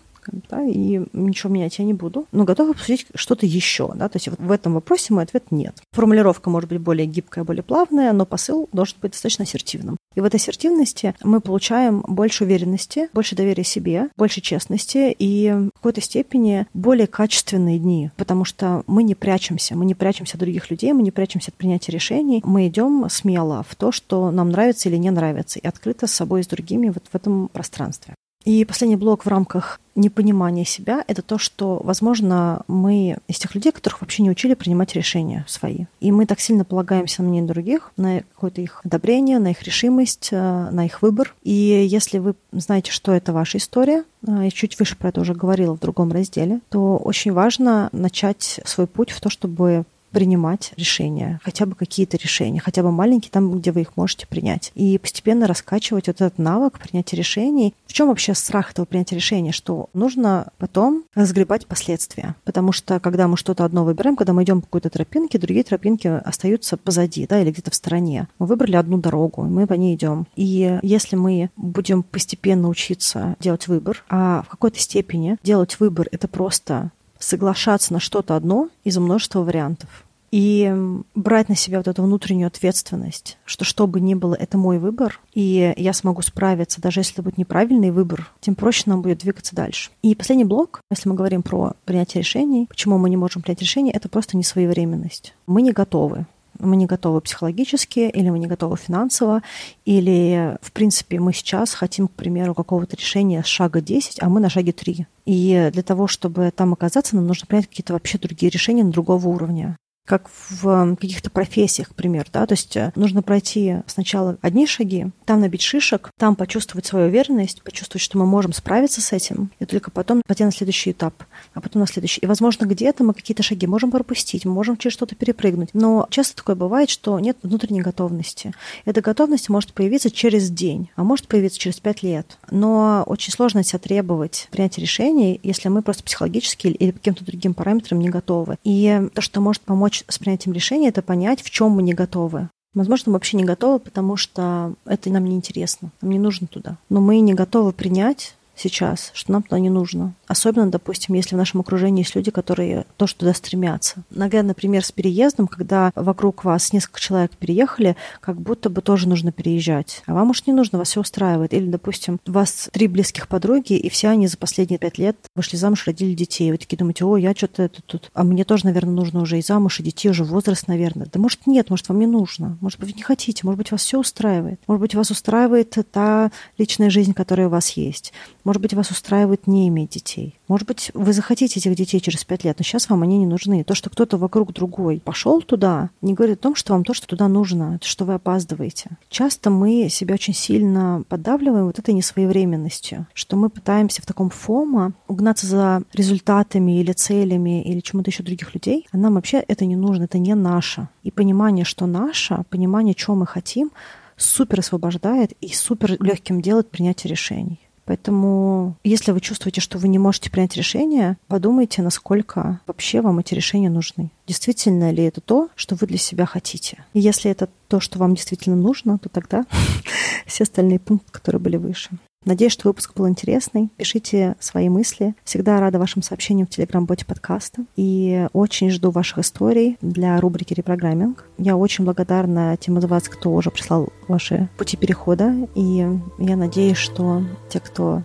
да, 0.50 0.62
и 0.62 1.02
ничего 1.12 1.52
менять 1.52 1.78
я 1.78 1.84
не 1.84 1.94
буду, 1.94 2.26
но 2.32 2.44
готова 2.44 2.70
обсудить 2.70 3.06
что-то 3.14 3.46
еще, 3.46 3.92
да, 3.94 4.08
то 4.08 4.16
есть 4.16 4.28
в 4.28 4.50
этом 4.50 4.74
вопросе 4.74 5.14
мой 5.14 5.24
ответ 5.24 5.50
нет. 5.50 5.80
Формулировка 5.92 6.50
может 6.50 6.68
быть 6.68 6.80
более 6.80 7.06
гибкая, 7.06 7.44
более 7.44 7.62
плавная, 7.62 8.12
но 8.12 8.26
посыл 8.26 8.68
должен 8.72 8.96
быть 9.00 9.12
достаточно 9.12 9.44
ассертивным. 9.44 9.96
И 10.14 10.20
в 10.20 10.24
этой 10.24 10.36
ассертивности 10.36 11.14
мы 11.22 11.40
получаем 11.40 12.02
больше 12.08 12.44
уверенности, 12.44 13.08
больше 13.12 13.36
доверия 13.36 13.64
себе, 13.64 14.08
больше 14.16 14.40
честности 14.40 15.14
и 15.18 15.50
в 15.50 15.70
какой-то 15.74 16.00
степени 16.00 16.66
более 16.72 17.06
качественные 17.06 17.78
дни, 17.78 18.10
потому 18.16 18.44
что 18.44 18.82
мы 18.86 19.02
не 19.02 19.14
прячемся, 19.14 19.76
мы 19.76 19.84
не 19.84 19.94
прячемся 19.94 20.34
от 20.34 20.40
других 20.40 20.70
людей, 20.70 20.92
мы 20.92 21.02
не 21.02 21.10
прячемся 21.10 21.50
от 21.50 21.54
принятия 21.54 21.92
решений, 21.92 22.42
мы 22.44 22.68
идем 22.68 23.06
смело 23.10 23.64
в 23.68 23.74
то, 23.74 23.92
что 23.92 24.30
нам 24.30 24.50
нравится 24.50 24.88
или 24.88 24.96
не 24.96 25.10
нравится, 25.10 25.58
и 25.58 25.66
открыто 25.66 26.06
с 26.06 26.12
собой 26.12 26.40
и 26.40 26.44
с 26.44 26.46
другими 26.46 26.88
вот 26.88 27.04
в 27.10 27.14
этом 27.14 27.48
пространстве. 27.48 28.14
И 28.46 28.64
последний 28.64 28.94
блок 28.94 29.26
в 29.26 29.28
рамках 29.28 29.80
непонимания 29.96 30.64
себя— 30.64 31.04
это 31.08 31.20
то, 31.20 31.36
что, 31.36 31.80
возможно, 31.82 32.62
мы 32.68 33.18
из 33.26 33.38
тех 33.38 33.56
людей, 33.56 33.72
которых 33.72 34.00
вообще 34.00 34.22
не 34.22 34.30
учили 34.30 34.54
принимать 34.54 34.94
решения 34.94 35.44
свои. 35.48 35.86
И 35.98 36.12
мы 36.12 36.26
так 36.26 36.38
сильно 36.38 36.64
полагаемся 36.64 37.22
на 37.22 37.28
мнение 37.28 37.48
других, 37.48 37.90
на 37.96 38.20
какое-то 38.20 38.60
их 38.60 38.82
одобрение, 38.84 39.40
на 39.40 39.50
их 39.50 39.64
решимость, 39.64 40.28
э, 40.30 40.70
на 40.70 40.86
их 40.86 41.02
выбор. 41.02 41.34
И 41.42 41.50
если 41.90 42.18
вы 42.18 42.36
знаете, 42.52 42.92
что 42.92 43.10
это 43.10 43.32
ваша 43.32 43.58
история, 43.58 44.04
э, 44.24 44.44
я 44.44 44.50
чуть 44.52 44.78
выше 44.78 44.96
про 44.96 45.08
это 45.08 45.22
уже 45.22 45.34
говорила 45.34 45.74
в 45.74 45.80
другом 45.80 46.12
разделе, 46.12 46.60
то 46.68 46.98
очень 46.98 47.32
важно 47.32 47.88
начать 47.90 48.60
свой 48.64 48.86
путь 48.86 49.10
в 49.10 49.20
то, 49.20 49.28
чтобы 49.28 49.84
принимать 50.16 50.72
решения, 50.78 51.40
хотя 51.44 51.66
бы 51.66 51.74
какие-то 51.74 52.16
решения, 52.16 52.58
хотя 52.58 52.82
бы 52.82 52.90
маленькие, 52.90 53.30
там, 53.30 53.52
где 53.58 53.70
вы 53.70 53.82
их 53.82 53.98
можете 53.98 54.26
принять. 54.26 54.72
И 54.74 54.96
постепенно 54.96 55.46
раскачивать 55.46 56.06
вот 56.06 56.22
этот 56.22 56.38
навык 56.38 56.78
принятия 56.78 57.18
решений. 57.18 57.74
В 57.86 57.92
чем 57.92 58.08
вообще 58.08 58.32
страх 58.32 58.70
этого 58.70 58.86
принятия 58.86 59.14
решения? 59.14 59.52
Что 59.52 59.90
нужно 59.92 60.48
потом 60.56 61.04
разгребать 61.14 61.66
последствия. 61.66 62.34
Потому 62.44 62.72
что, 62.72 62.98
когда 62.98 63.28
мы 63.28 63.36
что-то 63.36 63.66
одно 63.66 63.84
выбираем, 63.84 64.16
когда 64.16 64.32
мы 64.32 64.44
идем 64.44 64.62
по 64.62 64.68
какой-то 64.68 64.88
тропинке, 64.88 65.38
другие 65.38 65.64
тропинки 65.64 66.08
остаются 66.08 66.78
позади, 66.78 67.26
да, 67.26 67.42
или 67.42 67.50
где-то 67.50 67.70
в 67.70 67.74
стороне. 67.74 68.26
Мы 68.38 68.46
выбрали 68.46 68.76
одну 68.76 68.96
дорогу, 68.96 69.42
мы 69.42 69.66
по 69.66 69.74
ней 69.74 69.96
идем. 69.96 70.26
И 70.34 70.78
если 70.80 71.16
мы 71.16 71.50
будем 71.58 72.02
постепенно 72.02 72.70
учиться 72.70 73.36
делать 73.38 73.68
выбор, 73.68 74.02
а 74.08 74.44
в 74.46 74.48
какой-то 74.48 74.80
степени 74.80 75.36
делать 75.42 75.78
выбор— 75.78 76.08
это 76.10 76.26
просто 76.26 76.90
соглашаться 77.18 77.92
на 77.92 78.00
что-то 78.00 78.36
одно 78.36 78.68
из 78.84 78.96
множества 78.98 79.40
вариантов 79.40 80.05
и 80.30 80.74
брать 81.14 81.48
на 81.48 81.56
себя 81.56 81.78
вот 81.78 81.88
эту 81.88 82.02
внутреннюю 82.02 82.48
ответственность, 82.48 83.38
что 83.44 83.64
что 83.64 83.86
бы 83.86 84.00
ни 84.00 84.14
было, 84.14 84.34
это 84.34 84.58
мой 84.58 84.78
выбор, 84.78 85.20
и 85.34 85.74
я 85.76 85.92
смогу 85.92 86.22
справиться, 86.22 86.80
даже 86.80 87.00
если 87.00 87.14
это 87.14 87.22
будет 87.22 87.38
неправильный 87.38 87.90
выбор, 87.90 88.30
тем 88.40 88.54
проще 88.54 88.84
нам 88.86 89.02
будет 89.02 89.18
двигаться 89.18 89.54
дальше. 89.54 89.90
И 90.02 90.14
последний 90.14 90.44
блок, 90.44 90.80
если 90.90 91.08
мы 91.08 91.14
говорим 91.14 91.42
про 91.42 91.74
принятие 91.84 92.22
решений, 92.22 92.66
почему 92.68 92.98
мы 92.98 93.10
не 93.10 93.16
можем 93.16 93.42
принять 93.42 93.60
решение, 93.60 93.92
это 93.92 94.08
просто 94.08 94.36
несвоевременность. 94.36 95.34
Мы 95.46 95.62
не 95.62 95.72
готовы 95.72 96.26
мы 96.58 96.76
не 96.76 96.86
готовы 96.86 97.20
психологически, 97.20 98.00
или 98.00 98.30
мы 98.30 98.38
не 98.38 98.46
готовы 98.46 98.76
финансово, 98.76 99.42
или, 99.84 100.56
в 100.62 100.72
принципе, 100.72 101.20
мы 101.20 101.34
сейчас 101.34 101.74
хотим, 101.74 102.08
к 102.08 102.12
примеру, 102.12 102.54
какого-то 102.54 102.96
решения 102.96 103.42
с 103.42 103.46
шага 103.46 103.82
10, 103.82 104.22
а 104.22 104.28
мы 104.28 104.40
на 104.40 104.48
шаге 104.48 104.72
3. 104.72 105.06
И 105.26 105.70
для 105.72 105.82
того, 105.82 106.06
чтобы 106.06 106.50
там 106.54 106.72
оказаться, 106.72 107.16
нам 107.16 107.26
нужно 107.26 107.46
принять 107.46 107.66
какие-то 107.66 107.92
вообще 107.92 108.18
другие 108.18 108.50
решения 108.50 108.84
на 108.84 108.90
другого 108.90 109.28
уровня 109.28 109.76
как 110.06 110.30
в 110.48 110.96
каких-то 110.96 111.30
профессиях, 111.30 111.88
например, 111.90 112.26
да, 112.32 112.46
то 112.46 112.54
есть 112.54 112.76
э, 112.76 112.92
нужно 112.94 113.22
пройти 113.22 113.78
сначала 113.86 114.38
одни 114.40 114.66
шаги, 114.66 115.08
там 115.24 115.40
набить 115.40 115.62
шишек, 115.62 116.10
там 116.16 116.36
почувствовать 116.36 116.86
свою 116.86 117.08
уверенность, 117.08 117.62
почувствовать, 117.62 118.02
что 118.02 118.16
мы 118.16 118.24
можем 118.24 118.52
справиться 118.52 119.00
с 119.00 119.12
этим, 119.12 119.50
и 119.58 119.64
только 119.64 119.90
потом 119.90 120.22
пойти 120.26 120.44
на 120.44 120.52
следующий 120.52 120.92
этап, 120.92 121.24
а 121.52 121.60
потом 121.60 121.80
на 121.80 121.86
следующий. 121.86 122.20
И, 122.20 122.26
возможно, 122.26 122.66
где-то 122.66 123.04
мы 123.04 123.14
какие-то 123.14 123.42
шаги 123.42 123.66
можем 123.66 123.90
пропустить, 123.90 124.44
мы 124.44 124.52
можем 124.52 124.76
через 124.76 124.94
что-то 124.94 125.16
перепрыгнуть, 125.16 125.70
но 125.74 126.06
часто 126.10 126.36
такое 126.36 126.54
бывает, 126.54 126.88
что 126.88 127.18
нет 127.18 127.36
внутренней 127.42 127.82
готовности. 127.82 128.52
Эта 128.84 129.00
готовность 129.00 129.48
может 129.48 129.72
появиться 129.72 130.10
через 130.10 130.50
день, 130.50 130.90
а 130.94 131.02
может 131.02 131.26
появиться 131.26 131.58
через 131.58 131.80
пять 131.80 132.04
лет, 132.04 132.38
но 132.50 133.02
очень 133.06 133.32
сложно 133.32 133.64
себя 133.64 133.80
требовать 133.80 134.46
принятия 134.52 134.80
решений, 134.80 135.40
если 135.42 135.68
мы 135.68 135.82
просто 135.82 136.04
психологически 136.04 136.68
или 136.68 136.92
каким-то 136.92 137.24
другим 137.24 137.54
параметрам 137.54 137.98
не 137.98 138.08
готовы. 138.08 138.56
И 138.62 139.08
то, 139.12 139.20
что 139.20 139.40
может 139.40 139.62
помочь 139.62 139.95
помочь 139.96 140.04
с 140.08 140.18
принятием 140.18 140.54
решения, 140.54 140.88
это 140.88 141.02
понять, 141.02 141.42
в 141.42 141.50
чем 141.50 141.70
мы 141.70 141.82
не 141.82 141.94
готовы. 141.94 142.48
Возможно, 142.74 143.10
мы 143.10 143.14
вообще 143.14 143.36
не 143.36 143.44
готовы, 143.44 143.78
потому 143.78 144.16
что 144.16 144.74
это 144.84 145.10
нам 145.10 145.24
не 145.24 145.36
интересно, 145.36 145.90
нам 146.02 146.10
не 146.10 146.18
нужно 146.18 146.46
туда. 146.46 146.76
Но 146.90 147.00
мы 147.00 147.20
не 147.20 147.34
готовы 147.34 147.72
принять 147.72 148.34
сейчас, 148.54 149.10
что 149.14 149.32
нам 149.32 149.42
туда 149.42 149.58
не 149.58 149.70
нужно. 149.70 150.12
Особенно, 150.26 150.70
допустим, 150.70 151.14
если 151.14 151.34
в 151.34 151.38
нашем 151.38 151.60
окружении 151.60 152.02
есть 152.02 152.14
люди, 152.14 152.30
которые 152.30 152.84
тоже 152.96 153.14
туда 153.14 153.32
стремятся. 153.32 154.02
Наглядный 154.10 154.56
например, 154.56 154.82
с 154.82 154.90
переездом, 154.90 155.48
когда 155.48 155.92
вокруг 155.94 156.42
вас 156.42 156.72
несколько 156.72 156.98
человек 156.98 157.32
переехали, 157.32 157.94
как 158.20 158.40
будто 158.40 158.70
бы 158.70 158.80
тоже 158.80 159.06
нужно 159.06 159.30
переезжать. 159.30 160.02
А 160.06 160.14
вам, 160.14 160.28
может, 160.28 160.46
не 160.46 160.54
нужно, 160.54 160.78
вас 160.78 160.88
все 160.88 161.02
устраивает. 161.02 161.52
Или, 161.52 161.66
допустим, 161.66 162.18
у 162.26 162.32
вас 162.32 162.70
три 162.72 162.88
близких 162.88 163.28
подруги, 163.28 163.74
и 163.74 163.90
все 163.90 164.08
они 164.08 164.28
за 164.28 164.38
последние 164.38 164.78
пять 164.78 164.96
лет 164.96 165.16
вышли 165.34 165.56
замуж, 165.56 165.86
родили 165.86 166.14
детей. 166.14 166.50
Вы 166.50 166.56
такие 166.56 166.78
думаете, 166.78 167.04
о, 167.04 167.18
я 167.18 167.34
что-то 167.34 167.64
это 167.64 167.82
тут... 167.82 168.10
А 168.14 168.24
мне 168.24 168.44
тоже, 168.44 168.64
наверное, 168.64 168.94
нужно 168.94 169.20
уже 169.20 169.38
и 169.38 169.42
замуж, 169.42 169.80
и 169.80 169.82
детей, 169.82 170.08
уже 170.08 170.24
возраст, 170.24 170.68
наверное. 170.68 171.06
Да 171.12 171.20
может, 171.20 171.46
нет, 171.46 171.68
может, 171.68 171.90
вам 171.90 171.98
не 171.98 172.06
нужно. 172.06 172.56
Может 172.62 172.80
быть, 172.80 172.92
вы 172.92 172.96
не 172.96 173.02
хотите, 173.02 173.42
может 173.44 173.58
быть, 173.58 173.70
вас 173.70 173.82
все 173.82 174.00
устраивает. 174.00 174.58
Может 174.66 174.80
быть, 174.80 174.94
вас 174.94 175.10
устраивает 175.10 175.76
та 175.92 176.30
личная 176.56 176.88
жизнь, 176.88 177.12
которая 177.12 177.48
у 177.48 177.50
вас 177.50 177.70
есть. 177.72 178.14
Может 178.42 178.62
быть, 178.62 178.72
вас 178.72 178.90
устраивает 178.90 179.46
не 179.46 179.68
иметь 179.68 179.96
детей. 180.16 180.34
Может 180.48 180.66
быть, 180.66 180.90
вы 180.94 181.12
захотите 181.12 181.58
этих 181.60 181.74
детей 181.74 182.00
через 182.00 182.24
пять 182.24 182.44
лет, 182.44 182.58
но 182.58 182.64
сейчас 182.64 182.88
вам 182.88 183.02
они 183.02 183.18
не 183.18 183.26
нужны. 183.26 183.64
То, 183.64 183.74
что 183.74 183.90
кто-то 183.90 184.16
вокруг 184.16 184.52
другой 184.52 185.00
пошел 185.00 185.42
туда, 185.42 185.90
не 186.02 186.14
говорит 186.14 186.38
о 186.38 186.42
том, 186.42 186.54
что 186.54 186.72
вам 186.72 186.84
то, 186.84 186.94
что 186.94 187.06
туда 187.06 187.28
нужно, 187.28 187.78
что 187.82 188.04
вы 188.04 188.14
опаздываете. 188.14 188.90
Часто 189.08 189.50
мы 189.50 189.88
себя 189.88 190.14
очень 190.14 190.34
сильно 190.34 191.02
поддавливаем 191.08 191.66
вот 191.66 191.78
этой 191.78 191.94
несвоевременностью, 191.94 193.06
что 193.14 193.36
мы 193.36 193.50
пытаемся 193.50 194.02
в 194.02 194.06
таком 194.06 194.30
фома 194.30 194.92
угнаться 195.08 195.46
за 195.46 195.82
результатами 195.92 196.80
или 196.80 196.92
целями 196.92 197.62
или 197.62 197.80
чему-то 197.80 198.10
еще 198.10 198.22
других 198.22 198.54
людей, 198.54 198.86
а 198.92 198.96
нам 198.96 199.14
вообще 199.14 199.38
это 199.38 199.64
не 199.64 199.76
нужно, 199.76 200.04
это 200.04 200.18
не 200.18 200.34
наше. 200.34 200.88
И 201.02 201.10
понимание, 201.10 201.64
что 201.64 201.86
наше, 201.86 202.44
понимание, 202.50 202.94
чего 202.94 203.16
мы 203.16 203.26
хотим, 203.26 203.70
супер 204.16 204.60
освобождает 204.60 205.32
и 205.40 205.52
супер 205.52 205.96
легким 206.02 206.40
делает 206.40 206.70
принятие 206.70 207.10
решений. 207.10 207.65
Поэтому, 207.86 208.76
если 208.84 209.12
вы 209.12 209.20
чувствуете, 209.20 209.60
что 209.60 209.78
вы 209.78 209.88
не 209.88 209.98
можете 209.98 210.30
принять 210.30 210.56
решение, 210.56 211.16
подумайте, 211.28 211.82
насколько 211.82 212.60
вообще 212.66 213.00
вам 213.00 213.20
эти 213.20 213.32
решения 213.32 213.70
нужны. 213.70 214.10
Действительно 214.26 214.90
ли 214.90 215.04
это 215.04 215.20
то, 215.20 215.48
что 215.54 215.76
вы 215.76 215.86
для 215.86 215.98
себя 215.98 216.26
хотите? 216.26 216.84
И 216.92 217.00
если 217.00 217.30
это 217.30 217.48
то, 217.68 217.80
что 217.80 217.98
вам 217.98 218.14
действительно 218.14 218.56
нужно, 218.56 218.98
то 218.98 219.08
тогда 219.08 219.46
все 220.26 220.42
остальные 220.42 220.80
пункты, 220.80 221.12
которые 221.12 221.40
были 221.40 221.56
выше. 221.56 221.90
Надеюсь, 222.26 222.52
что 222.52 222.68
выпуск 222.68 222.92
был 222.96 223.08
интересный. 223.08 223.70
Пишите 223.76 224.34
свои 224.40 224.68
мысли. 224.68 225.14
Всегда 225.22 225.60
рада 225.60 225.78
вашим 225.78 226.02
сообщениям 226.02 226.48
в 226.48 226.50
Телеграм-боте 226.50 227.06
подкаста. 227.06 227.62
И 227.76 228.26
очень 228.32 228.68
жду 228.70 228.90
ваших 228.90 229.18
историй 229.18 229.78
для 229.80 230.20
рубрики 230.20 230.52
«Репрограмминг». 230.52 231.24
Я 231.38 231.56
очень 231.56 231.84
благодарна 231.84 232.56
тем 232.56 232.78
из 232.78 232.84
вас, 232.84 233.04
кто 233.04 233.32
уже 233.32 233.52
прислал 233.52 233.90
ваши 234.08 234.48
пути 234.58 234.76
перехода. 234.76 235.36
И 235.54 235.86
я 236.18 236.36
надеюсь, 236.36 236.78
что 236.78 237.22
те, 237.48 237.60
кто 237.60 238.02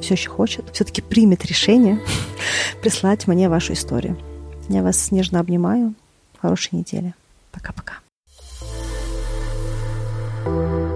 все 0.00 0.14
еще 0.14 0.30
хочет, 0.30 0.66
все-таки 0.72 1.02
примет 1.02 1.44
решение 1.44 1.98
прислать 2.80 3.26
мне 3.26 3.48
вашу 3.48 3.72
историю. 3.72 4.16
Я 4.68 4.84
вас 4.84 5.10
нежно 5.10 5.40
обнимаю. 5.40 5.94
Хорошей 6.40 6.76
недели. 6.76 7.12
Пока-пока. 7.50 7.94
thank 10.44 10.58
you 10.58 10.93